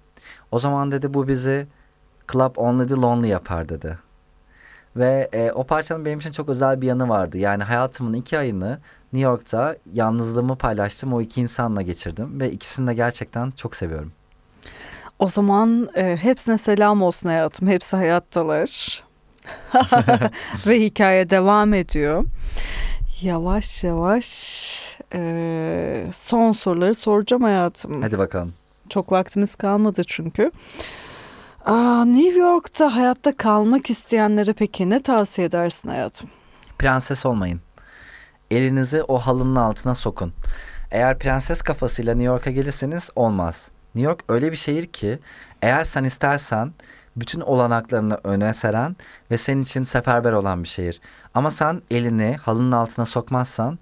O 0.51 0.59
zaman 0.59 0.93
dedi 0.93 1.15
bu 1.15 1.29
bizi 1.29 1.67
Club 2.33 2.57
Only 2.57 2.87
the 2.87 2.95
Lonely 2.95 3.29
yapar 3.29 3.69
dedi. 3.69 3.99
Ve 4.97 5.29
e, 5.33 5.53
o 5.53 5.65
parçanın 5.65 6.05
benim 6.05 6.19
için 6.19 6.33
çok 6.33 6.49
özel 6.49 6.81
bir 6.81 6.87
yanı 6.87 7.09
vardı. 7.09 7.39
Yani 7.39 7.63
hayatımın 7.63 8.13
iki 8.13 8.39
ayını 8.39 8.79
New 9.13 9.31
York'ta 9.31 9.77
yalnızlığımı 9.93 10.57
paylaştım. 10.57 11.13
O 11.13 11.21
iki 11.21 11.41
insanla 11.41 11.83
geçirdim 11.83 12.41
ve 12.41 12.51
ikisini 12.51 12.87
de 12.87 12.95
gerçekten 12.95 13.51
çok 13.51 13.77
seviyorum. 13.77 14.13
O 15.19 15.29
zaman 15.29 15.91
e, 15.95 16.17
hepsine 16.17 16.59
selam 16.59 17.03
olsun 17.03 17.29
hayatım. 17.29 17.69
Hepsi 17.69 17.97
hayattalar. 17.97 19.03
Ve 20.67 20.81
hikaye 20.81 21.31
devam 21.31 21.75
ediyor. 21.75 22.25
Yavaş 23.23 23.85
yavaş 23.85 24.29
e, 25.15 26.07
son 26.15 26.53
soruları 26.53 26.95
soracağım 26.95 27.43
hayatım. 27.43 28.03
Hadi 28.03 28.19
bakalım. 28.19 28.53
Çok 28.89 29.13
vaktimiz 29.13 29.57
kalmadı 29.57 30.03
çünkü. 30.07 30.51
Aa, 31.65 32.05
New 32.05 32.39
York'ta 32.41 32.97
hayatta 32.97 33.37
kalmak 33.37 33.91
isteyenlere 33.91 34.53
peki 34.53 34.91
ne 34.91 35.03
tavsiye 35.03 35.47
edersin 35.47 35.89
hayatım? 35.89 36.29
Prenses 36.79 37.27
olmayın. 37.27 37.61
Elinizi 38.51 39.03
o 39.03 39.19
halının 39.19 39.57
altına 39.57 39.95
sokun. 39.95 40.33
Eğer 40.91 41.19
prenses 41.19 41.63
kafasıyla 41.63 42.15
New 42.15 42.27
York'a 42.27 42.51
gelirseniz 42.51 43.11
olmaz. 43.17 43.69
New 43.99 44.11
York 44.11 44.25
öyle 44.29 44.53
bir 44.53 44.57
şehir 44.57 44.87
ki 44.87 45.19
eğer 45.63 45.85
sen 45.85 46.05
istersen 46.05 46.73
bütün 47.17 47.41
olanaklarını 47.41 48.21
öne 48.25 48.55
seren 48.55 48.97
ve 49.31 49.39
senin 49.39 49.63
için 49.63 49.85
seferber 49.85 50.33
olan 50.33 50.63
bir 50.63 50.69
şehir. 50.69 51.01
Ama 51.35 51.51
sen 51.51 51.83
elini 51.91 52.37
halının 52.37 52.73
altına 52.73 53.07
sokmazsan 53.07 53.79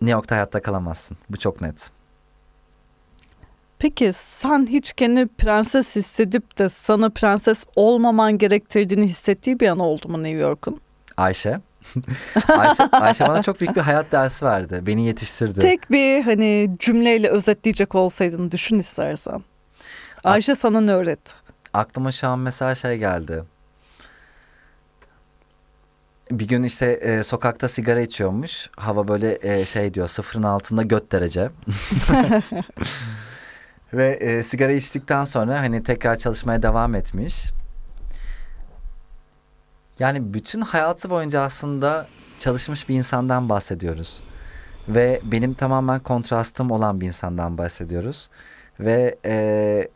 New 0.00 0.12
York'ta 0.12 0.34
hayatta 0.34 0.62
kalamazsın. 0.62 1.16
Bu 1.30 1.36
çok 1.36 1.60
net. 1.60 1.90
Peki 3.78 4.12
sen 4.12 4.66
hiç 4.66 4.92
kendini 4.92 5.26
prenses 5.28 5.96
hissedip 5.96 6.58
de 6.58 6.68
sana 6.68 7.10
prenses 7.10 7.64
olmaman 7.76 8.38
gerektirdiğini 8.38 9.04
hissettiği 9.04 9.60
bir 9.60 9.68
an 9.68 9.78
oldu 9.78 10.08
mu 10.08 10.22
New 10.22 10.38
York'un? 10.38 10.80
Ayşe. 11.16 11.60
Ayşe, 12.48 12.82
Ayşe 12.82 13.28
bana 13.28 13.42
çok 13.42 13.60
büyük 13.60 13.76
bir 13.76 13.80
hayat 13.80 14.12
dersi 14.12 14.44
verdi. 14.44 14.80
Beni 14.86 15.06
yetiştirdi. 15.06 15.60
Tek 15.60 15.90
bir 15.90 16.22
hani 16.22 16.70
cümleyle 16.78 17.28
özetleyecek 17.28 17.94
olsaydın 17.94 18.50
düşün 18.50 18.78
istersen. 18.78 19.42
Ayşe 20.24 20.54
sana 20.54 20.80
ne 20.80 20.92
öğretti? 20.92 21.32
Aklıma 21.72 22.12
şu 22.12 22.28
an 22.28 22.38
mesela 22.38 22.74
şey 22.74 22.98
geldi. 22.98 23.44
Bir 26.30 26.48
gün 26.48 26.62
işte 26.62 26.86
e, 26.86 27.22
sokakta 27.22 27.68
sigara 27.68 28.00
içiyormuş. 28.00 28.70
Hava 28.76 29.08
böyle 29.08 29.38
e, 29.42 29.64
şey 29.64 29.94
diyor 29.94 30.08
sıfırın 30.08 30.42
altında 30.42 30.82
göt 30.82 31.12
derece. 31.12 31.50
Ve 33.92 34.14
e, 34.14 34.42
sigara 34.42 34.72
içtikten 34.72 35.24
sonra 35.24 35.60
hani 35.60 35.82
tekrar 35.82 36.16
çalışmaya 36.16 36.62
devam 36.62 36.94
etmiş. 36.94 37.52
Yani 39.98 40.34
bütün 40.34 40.60
hayatı 40.60 41.10
boyunca 41.10 41.40
aslında 41.40 42.06
çalışmış 42.38 42.88
bir 42.88 42.94
insandan 42.94 43.48
bahsediyoruz. 43.48 44.20
Ve 44.88 45.20
benim 45.24 45.54
tamamen 45.54 46.00
kontrastım 46.00 46.70
olan 46.70 47.00
bir 47.00 47.06
insandan 47.06 47.58
bahsediyoruz. 47.58 48.28
Ve 48.80 49.18
e, 49.24 49.88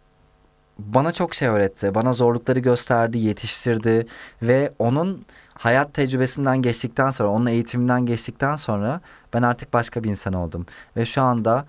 bana 0.78 1.12
çok 1.12 1.34
şey 1.34 1.48
öğretti. 1.48 1.94
Bana 1.94 2.12
zorlukları 2.12 2.60
gösterdi, 2.60 3.18
yetiştirdi 3.18 4.06
ve 4.42 4.72
onun 4.78 5.24
hayat 5.54 5.94
tecrübesinden 5.94 6.62
geçtikten 6.62 7.10
sonra, 7.10 7.28
onun 7.28 7.46
eğitiminden 7.46 8.06
geçtikten 8.06 8.56
sonra 8.56 9.00
ben 9.34 9.42
artık 9.42 9.72
başka 9.72 10.04
bir 10.04 10.10
insan 10.10 10.32
oldum. 10.32 10.66
Ve 10.96 11.06
şu 11.06 11.22
anda 11.22 11.66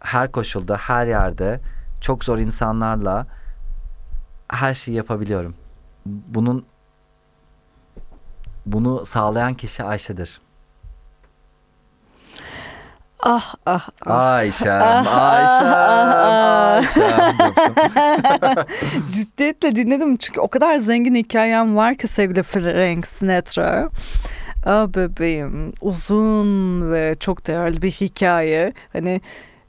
her 0.00 0.32
koşulda, 0.32 0.76
her 0.76 1.06
yerde 1.06 1.60
çok 2.00 2.24
zor 2.24 2.38
insanlarla 2.38 3.26
her 4.48 4.74
şeyi 4.74 4.96
yapabiliyorum. 4.96 5.54
Bunun 6.06 6.66
bunu 8.66 9.06
sağlayan 9.06 9.54
kişi 9.54 9.82
Ayşe'dir. 9.82 10.40
Ah 13.20 13.54
ah 13.66 13.88
ah. 14.06 14.10
Ayşem, 14.34 14.82
Ah, 14.82 15.06
Ayşem, 15.32 15.66
ah, 15.66 16.74
Ayşem. 16.74 17.34
diyormuşum. 17.38 18.64
Ciddiyetle 19.10 19.76
dinledim 19.76 20.16
çünkü 20.16 20.40
o 20.40 20.48
kadar 20.48 20.76
zengin 20.78 21.14
hikayem 21.14 21.76
var 21.76 21.94
ki 21.94 22.08
sevgili 22.08 22.42
Frank 22.42 23.06
Sinatra. 23.06 23.88
Ah 24.66 24.88
bebeğim 24.88 25.72
uzun 25.80 26.92
ve 26.92 27.14
çok 27.20 27.46
değerli 27.46 27.82
bir 27.82 27.90
hikaye. 27.90 28.72
Hani 28.92 29.20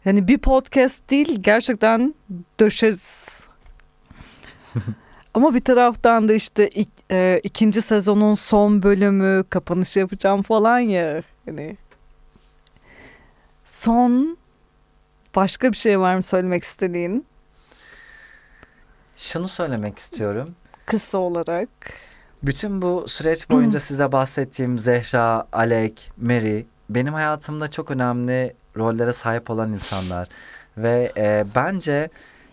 hani 0.03 0.27
bir 0.27 0.37
podcast 0.37 1.09
değil 1.09 1.37
gerçekten 1.41 2.15
döşeriz. 2.59 3.43
Ama 5.37 5.53
bir 5.53 5.59
taraftan 5.63 6.27
da 6.27 6.33
işte 6.33 6.67
ik- 6.67 7.03
e, 7.11 7.39
ikinci 7.43 7.81
sezonun 7.81 8.35
son 8.35 8.83
bölümü 8.83 9.43
kapanış 9.49 9.97
yapacağım 9.97 10.41
falan 10.41 10.79
ya. 10.79 11.23
Hani 11.45 11.77
son 13.65 14.37
başka 15.35 15.71
bir 15.71 15.77
şey 15.77 15.99
var 15.99 16.15
mı 16.15 16.23
söylemek 16.23 16.63
istediğin? 16.63 17.25
Şunu 19.15 19.47
söylemek 19.47 19.99
istiyorum. 19.99 20.55
Kısa 20.85 21.17
olarak. 21.17 21.69
Bütün 22.43 22.81
bu 22.81 23.05
süreç 23.07 23.49
boyunca 23.49 23.79
size 23.89 24.11
bahsettiğim 24.11 24.79
Zehra, 24.79 25.47
Alek, 25.53 26.11
Mary 26.21 26.63
benim 26.89 27.13
hayatımda 27.13 27.67
çok 27.71 27.91
önemli 27.91 28.53
rollere 28.77 29.13
sahip 29.13 29.49
olan 29.49 29.73
insanlar. 29.73 30.27
Ve 30.77 31.11
e, 31.17 31.45
bence 31.55 32.09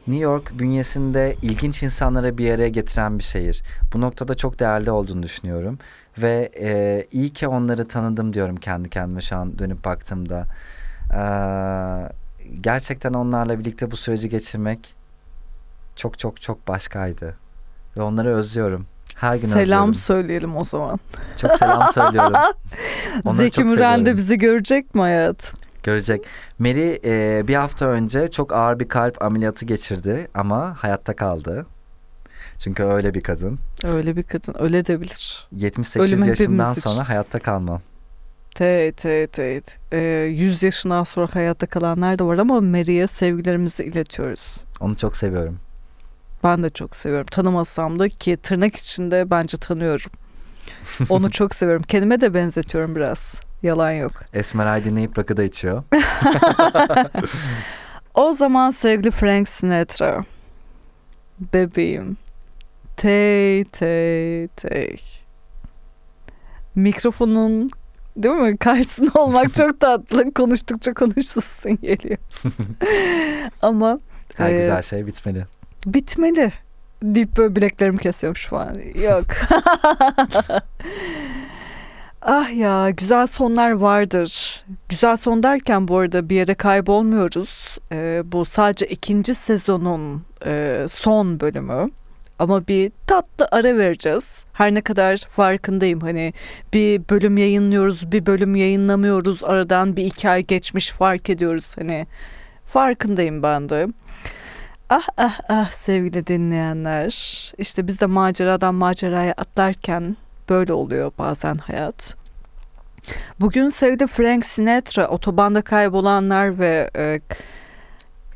New 0.06 0.24
York 0.24 0.58
bünyesinde 0.58 1.36
ilginç 1.42 1.82
insanları 1.82 2.38
bir 2.38 2.50
araya 2.54 2.68
getiren 2.68 3.18
bir 3.18 3.24
şehir. 3.24 3.62
Bu 3.94 4.00
noktada 4.00 4.34
çok 4.34 4.58
değerli 4.60 4.90
olduğunu 4.90 5.22
düşünüyorum. 5.22 5.78
Ve 6.18 6.50
e, 6.60 7.06
iyi 7.12 7.30
ki 7.32 7.48
onları 7.48 7.88
tanıdım 7.88 8.32
diyorum 8.32 8.56
kendi 8.56 8.90
kendime 8.90 9.20
şu 9.20 9.36
an 9.36 9.58
dönüp 9.58 9.84
baktığımda. 9.84 10.46
Ee, 11.14 11.18
gerçekten 12.60 13.12
onlarla 13.14 13.58
birlikte 13.58 13.90
bu 13.90 13.96
süreci 13.96 14.28
geçirmek 14.28 14.94
çok 15.96 16.18
çok 16.18 16.42
çok 16.42 16.68
başkaydı. 16.68 17.36
Ve 17.96 18.02
onları 18.02 18.36
özlüyorum. 18.36 18.86
Her 19.14 19.36
gün 19.36 19.42
Selam 19.46 19.62
özlüyorum. 19.64 19.94
söyleyelim 19.94 20.56
o 20.56 20.64
zaman. 20.64 21.00
Çok 21.40 21.50
selam 21.58 21.92
söylüyorum. 21.92 22.36
Zeki 23.32 23.64
Müren 23.64 24.06
de 24.06 24.16
bizi 24.16 24.38
görecek 24.38 24.94
mi 24.94 25.00
hayat? 25.00 25.52
Görecek. 25.84 26.24
Mary 26.58 26.98
e, 27.04 27.42
bir 27.48 27.54
hafta 27.54 27.86
önce 27.86 28.30
çok 28.30 28.52
ağır 28.52 28.80
bir 28.80 28.88
kalp 28.88 29.22
ameliyatı 29.22 29.64
geçirdi 29.64 30.28
ama 30.34 30.76
hayatta 30.78 31.16
kaldı. 31.16 31.66
Çünkü 32.58 32.82
öyle 32.82 33.14
bir 33.14 33.20
kadın. 33.20 33.58
Öyle 33.84 34.16
bir 34.16 34.22
kadın. 34.22 34.54
Öyle 34.58 34.86
de 34.86 35.00
bilir. 35.00 35.48
78 35.52 36.12
Ölüm 36.12 36.28
yaşından 36.28 36.64
hepimiz 36.64 36.78
için. 36.78 36.90
sonra 36.90 37.08
hayatta 37.08 37.38
kalmam. 37.38 37.80
Evet 38.60 39.06
evet 39.06 39.38
evet. 39.38 39.78
Ee, 39.92 39.98
100 39.98 40.62
yaşından 40.62 41.04
sonra 41.04 41.34
hayatta 41.34 41.66
kalanlar 41.66 42.18
da 42.18 42.26
var 42.26 42.38
ama 42.38 42.60
Mary'e 42.60 43.06
sevgilerimizi 43.06 43.84
iletiyoruz. 43.84 44.64
Onu 44.80 44.96
çok 44.96 45.16
seviyorum. 45.16 45.58
Ben 46.44 46.62
de 46.62 46.70
çok 46.70 46.96
seviyorum. 46.96 47.26
Tanımasam 47.30 47.98
da 47.98 48.08
ki 48.08 48.36
tırnak 48.36 48.76
içinde 48.76 49.30
bence 49.30 49.56
tanıyorum. 49.56 50.10
Onu 51.08 51.30
çok 51.30 51.54
seviyorum. 51.54 51.82
Kendime 51.82 52.20
de 52.20 52.34
benzetiyorum 52.34 52.96
biraz. 52.96 53.40
Yalan 53.64 53.90
yok. 53.90 54.12
Esmeray 54.34 54.84
dinleyip 54.84 55.18
rakı 55.18 55.36
da 55.36 55.42
içiyor. 55.42 55.82
O 58.14 58.32
zaman 58.32 58.70
sevgili 58.70 59.10
Frank 59.10 59.48
Sinatra. 59.48 60.24
Bebeğim. 61.52 62.16
Tey 62.96 63.64
tey 63.64 64.48
tey. 64.48 64.96
Mikrofonun 66.74 67.70
değil 68.16 68.34
mi? 68.34 68.56
Karşısında 68.56 69.20
olmak 69.20 69.54
çok 69.54 69.80
tatlı. 69.80 70.34
Konuştukça 70.34 70.94
konuşulsun 70.94 71.76
geliyor. 71.82 72.18
Ama 73.62 73.98
Her 74.36 74.50
Ee, 74.52 74.58
güzel 74.58 74.82
şey 74.82 75.06
bitmeli. 75.06 75.46
bitmeli. 75.86 76.52
Deyip 77.02 77.36
böyle 77.36 77.56
bileklerimi 77.56 77.98
kesiyorum 77.98 78.36
şu 78.36 78.56
an. 78.58 78.76
Yok. 79.04 79.24
Ah 82.24 82.56
ya 82.56 82.90
güzel 82.90 83.26
sonlar 83.26 83.70
vardır. 83.70 84.64
Güzel 84.88 85.16
son 85.16 85.42
derken 85.42 85.88
bu 85.88 85.98
arada 85.98 86.28
bir 86.28 86.36
yere 86.36 86.54
kaybolmuyoruz. 86.54 87.78
Ee, 87.92 88.22
bu 88.24 88.44
sadece 88.44 88.86
ikinci 88.86 89.34
sezonun 89.34 90.22
e, 90.46 90.86
son 90.88 91.40
bölümü. 91.40 91.90
Ama 92.38 92.68
bir 92.68 92.92
tatlı 93.06 93.48
ara 93.52 93.76
vereceğiz. 93.76 94.44
Her 94.52 94.74
ne 94.74 94.80
kadar 94.80 95.16
farkındayım 95.16 96.00
hani 96.00 96.32
bir 96.72 97.08
bölüm 97.10 97.36
yayınlıyoruz, 97.36 98.12
bir 98.12 98.26
bölüm 98.26 98.54
yayınlamıyoruz. 98.56 99.44
Aradan 99.44 99.96
bir 99.96 100.04
iki 100.04 100.28
ay 100.28 100.42
geçmiş 100.42 100.90
fark 100.90 101.30
ediyoruz 101.30 101.76
hani. 101.78 102.06
Farkındayım 102.64 103.42
ben 103.42 103.68
de. 103.68 103.86
Ah 104.90 105.08
ah 105.16 105.40
ah 105.48 105.70
sevgili 105.70 106.26
dinleyenler. 106.26 107.12
İşte 107.58 107.86
biz 107.86 108.00
de 108.00 108.06
maceradan 108.06 108.74
maceraya 108.74 109.32
atlarken 109.32 110.16
böyle 110.48 110.72
oluyor 110.72 111.12
bazen 111.18 111.54
hayat. 111.54 112.16
Bugün 113.40 113.68
sevgili 113.68 114.06
Frank 114.06 114.46
Sinatra, 114.46 115.08
Otobanda 115.08 115.62
Kaybolanlar 115.62 116.58
ve 116.58 116.90
e, 116.96 117.20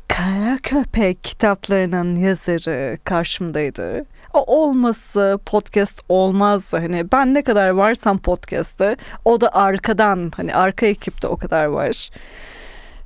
Kara 0.07 0.57
Köpek 0.63 1.23
kitaplarının 1.23 2.15
yazarı 2.15 2.97
karşımdaydı. 3.03 4.05
O 4.33 4.61
olması 4.61 5.39
podcast 5.45 6.01
olmaz. 6.09 6.73
Hani 6.73 7.11
ben 7.11 7.33
ne 7.33 7.41
kadar 7.41 7.69
varsam 7.69 8.17
podcast'te 8.17 8.97
o 9.25 9.41
da 9.41 9.55
arkadan 9.55 10.31
hani 10.35 10.55
arka 10.55 10.85
ekipte 10.85 11.27
o 11.27 11.37
kadar 11.37 11.65
var 11.65 12.09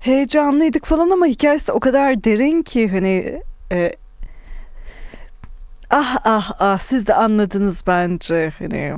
heyecanlıydık 0.04 0.86
falan 0.86 1.10
ama 1.10 1.26
hikayesi 1.26 1.72
o 1.72 1.80
kadar 1.80 2.24
derin 2.24 2.62
ki 2.62 2.88
hani 2.88 3.42
e, 3.72 3.94
ah 5.94 6.18
ah 6.24 6.52
ah 6.60 6.80
siz 6.80 7.08
de 7.08 7.14
anladınız 7.14 7.84
bence 7.88 8.52
hani 8.60 8.94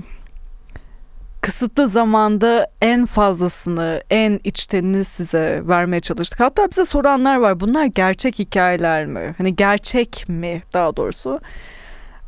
kısıtlı 1.41 1.87
zamanda 1.87 2.67
en 2.81 3.05
fazlasını 3.05 4.03
en 4.09 4.39
içtenini 4.43 5.05
size 5.05 5.61
vermeye 5.63 5.99
çalıştık. 5.99 6.39
Hatta 6.39 6.69
bize 6.71 6.85
soranlar 6.85 7.35
var 7.35 7.59
bunlar 7.59 7.85
gerçek 7.85 8.39
hikayeler 8.39 9.05
mi? 9.05 9.35
Hani 9.37 9.55
gerçek 9.55 10.25
mi 10.27 10.63
daha 10.73 10.95
doğrusu? 10.95 11.39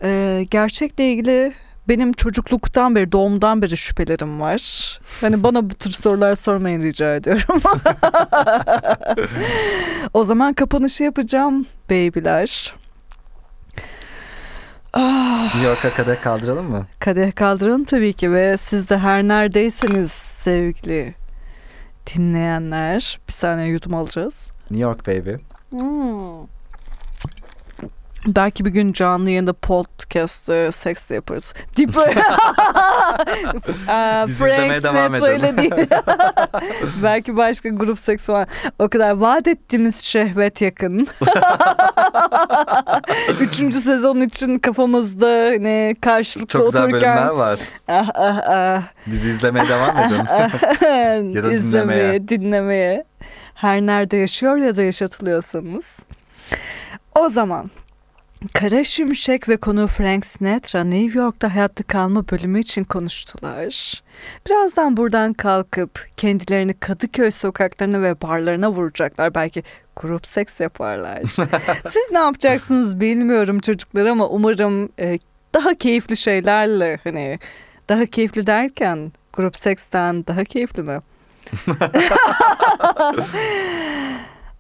E, 0.04 0.46
gerçekle 0.52 1.12
ilgili 1.12 1.54
benim 1.90 2.14
çocukluktan 2.14 2.96
beri, 2.96 3.12
doğumdan 3.12 3.62
beri 3.62 3.78
şüphelerim 3.78 4.42
var. 4.42 4.62
Hani 5.22 5.44
bana 5.44 5.70
bu 5.70 5.74
tür 5.74 5.92
sorular 5.92 6.36
sormayın 6.36 6.82
rica 6.82 7.16
ediyorum. 7.16 7.62
o 10.14 10.24
zaman 10.24 10.54
kapanışı 10.54 11.04
yapacağım 11.04 11.66
beybiler. 11.90 12.74
Ah, 14.94 15.44
New 15.56 15.68
York'a 15.68 15.90
kadar 15.94 16.22
kaldıralım 16.22 16.70
mı? 16.70 16.88
kadeh 17.00 17.36
kaldırın 17.36 17.84
tabii 17.84 18.14
ki 18.14 18.32
ve 18.32 18.58
siz 18.58 18.90
de 18.90 18.98
her 18.98 19.24
neredeyseniz 19.24 20.12
sevgili 20.12 21.14
dinleyenler. 22.16 23.20
Bir 23.28 23.34
saniye 23.34 23.68
yudum 23.68 23.94
alacağız. 23.94 24.52
New 24.72 24.84
York 24.90 25.08
baby. 25.08 25.34
Hmm. 25.70 26.48
Belki 28.26 28.66
bir 28.66 28.72
gün 28.72 28.94
canlı 28.94 29.30
yayında 29.30 29.54
podcast 29.54 30.50
e, 30.50 30.72
seks 30.72 31.10
de 31.10 31.16
yaparız. 31.16 31.54
Aa, 33.88 34.28
Biz 34.28 34.38
Frank 34.38 34.84
devam 34.84 35.16
Sinatra 35.16 35.32
edelim. 35.32 35.56
ile 35.56 35.58
değil. 35.58 35.72
Belki 37.04 37.38
başka 37.38 37.70
grup 37.70 38.00
seks 38.00 38.30
var. 38.30 38.48
O 38.80 38.90
kadar 38.90 39.12
vaat 39.12 39.48
ettiğimiz 39.48 40.00
şehvet 40.02 40.62
yakın. 40.62 41.08
Üçüncü 43.40 43.80
sezon 43.82 44.22
için 44.22 44.60
kafamızda 44.60 45.52
ne 45.52 45.96
karşılıklı 46.02 46.48
Çok 46.48 46.66
güzel 46.66 46.84
otururken 46.84 47.16
bölümler 47.16 47.32
var. 47.34 47.60
ah 47.88 48.10
ah 48.16 48.38
ah 48.48 48.82
Bizi 49.08 49.30
izlemeye 49.30 49.66
devam 49.70 49.98
edin. 50.00 50.16
Ya 51.34 51.44
da 51.44 51.54
izlemeye, 51.54 51.58
dinlemeye. 51.58 52.28
dinlemeye. 52.28 53.04
Her 53.56 53.82
nerede 53.82 54.18
yaşıyor 54.18 54.58
ya 54.58 54.76
da 54.76 54.84
yaşatılıyorsanız. 54.84 55.98
O 57.16 57.30
zaman 57.30 57.72
Kara 58.54 58.84
Şimşek 58.84 59.50
ve 59.50 59.58
konu 59.58 59.88
Frank 59.88 60.26
Sinatra 60.26 60.84
New 60.84 61.20
York'ta 61.20 61.56
hayatta 61.56 61.84
kalma 61.84 62.30
bölümü 62.30 62.60
için 62.60 62.84
konuştular. 62.84 64.04
Birazdan 64.48 64.98
buradan 64.98 65.34
kalkıp 65.34 66.08
kendilerini 66.18 66.74
Kadıköy 66.74 67.32
sokaklarına 67.32 68.02
ve 68.02 68.22
barlarına 68.22 68.72
vuracaklar. 68.72 69.36
Belki 69.36 69.64
grup 69.96 70.28
seks 70.28 70.60
yaparlar. 70.60 71.22
Siz 71.88 72.12
ne 72.12 72.18
yapacaksınız 72.18 73.00
bilmiyorum 73.00 73.60
çocuklar 73.60 74.06
ama 74.06 74.28
umarım 74.28 74.90
e, 75.00 75.20
daha 75.54 75.74
keyifli 75.74 76.18
şeylerle 76.18 77.00
hani 77.04 77.40
daha 77.90 78.06
keyifli 78.06 78.48
derken 78.48 79.12
grup 79.34 79.56
seksten 79.56 80.28
daha 80.28 80.44
keyifli 80.44 80.84
mi? 80.84 81.00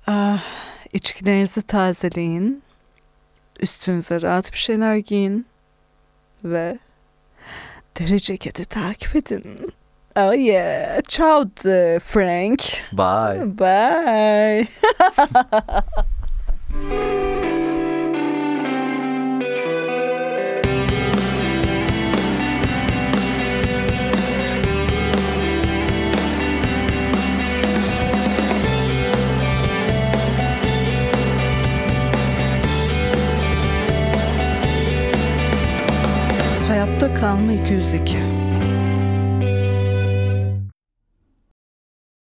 ah, 0.07 0.43
içkilerinizi 0.93 1.61
tazeleyin 1.61 2.66
Üstünüze 3.59 4.21
rahat 4.21 4.51
bir 4.53 4.57
şeyler 4.57 4.95
giyin 4.95 5.45
ve 6.43 6.79
deri 7.99 8.21
ceketi 8.21 8.65
takip 8.65 9.15
edin. 9.15 9.55
Oh 10.15 10.33
yeah. 10.33 11.01
Ciao 11.07 11.45
Frank. 12.03 12.63
Bye. 12.91 13.57
Bye. 13.59 14.67
Hayatta 36.87 37.13
kalma 37.13 37.53
202 37.53 38.36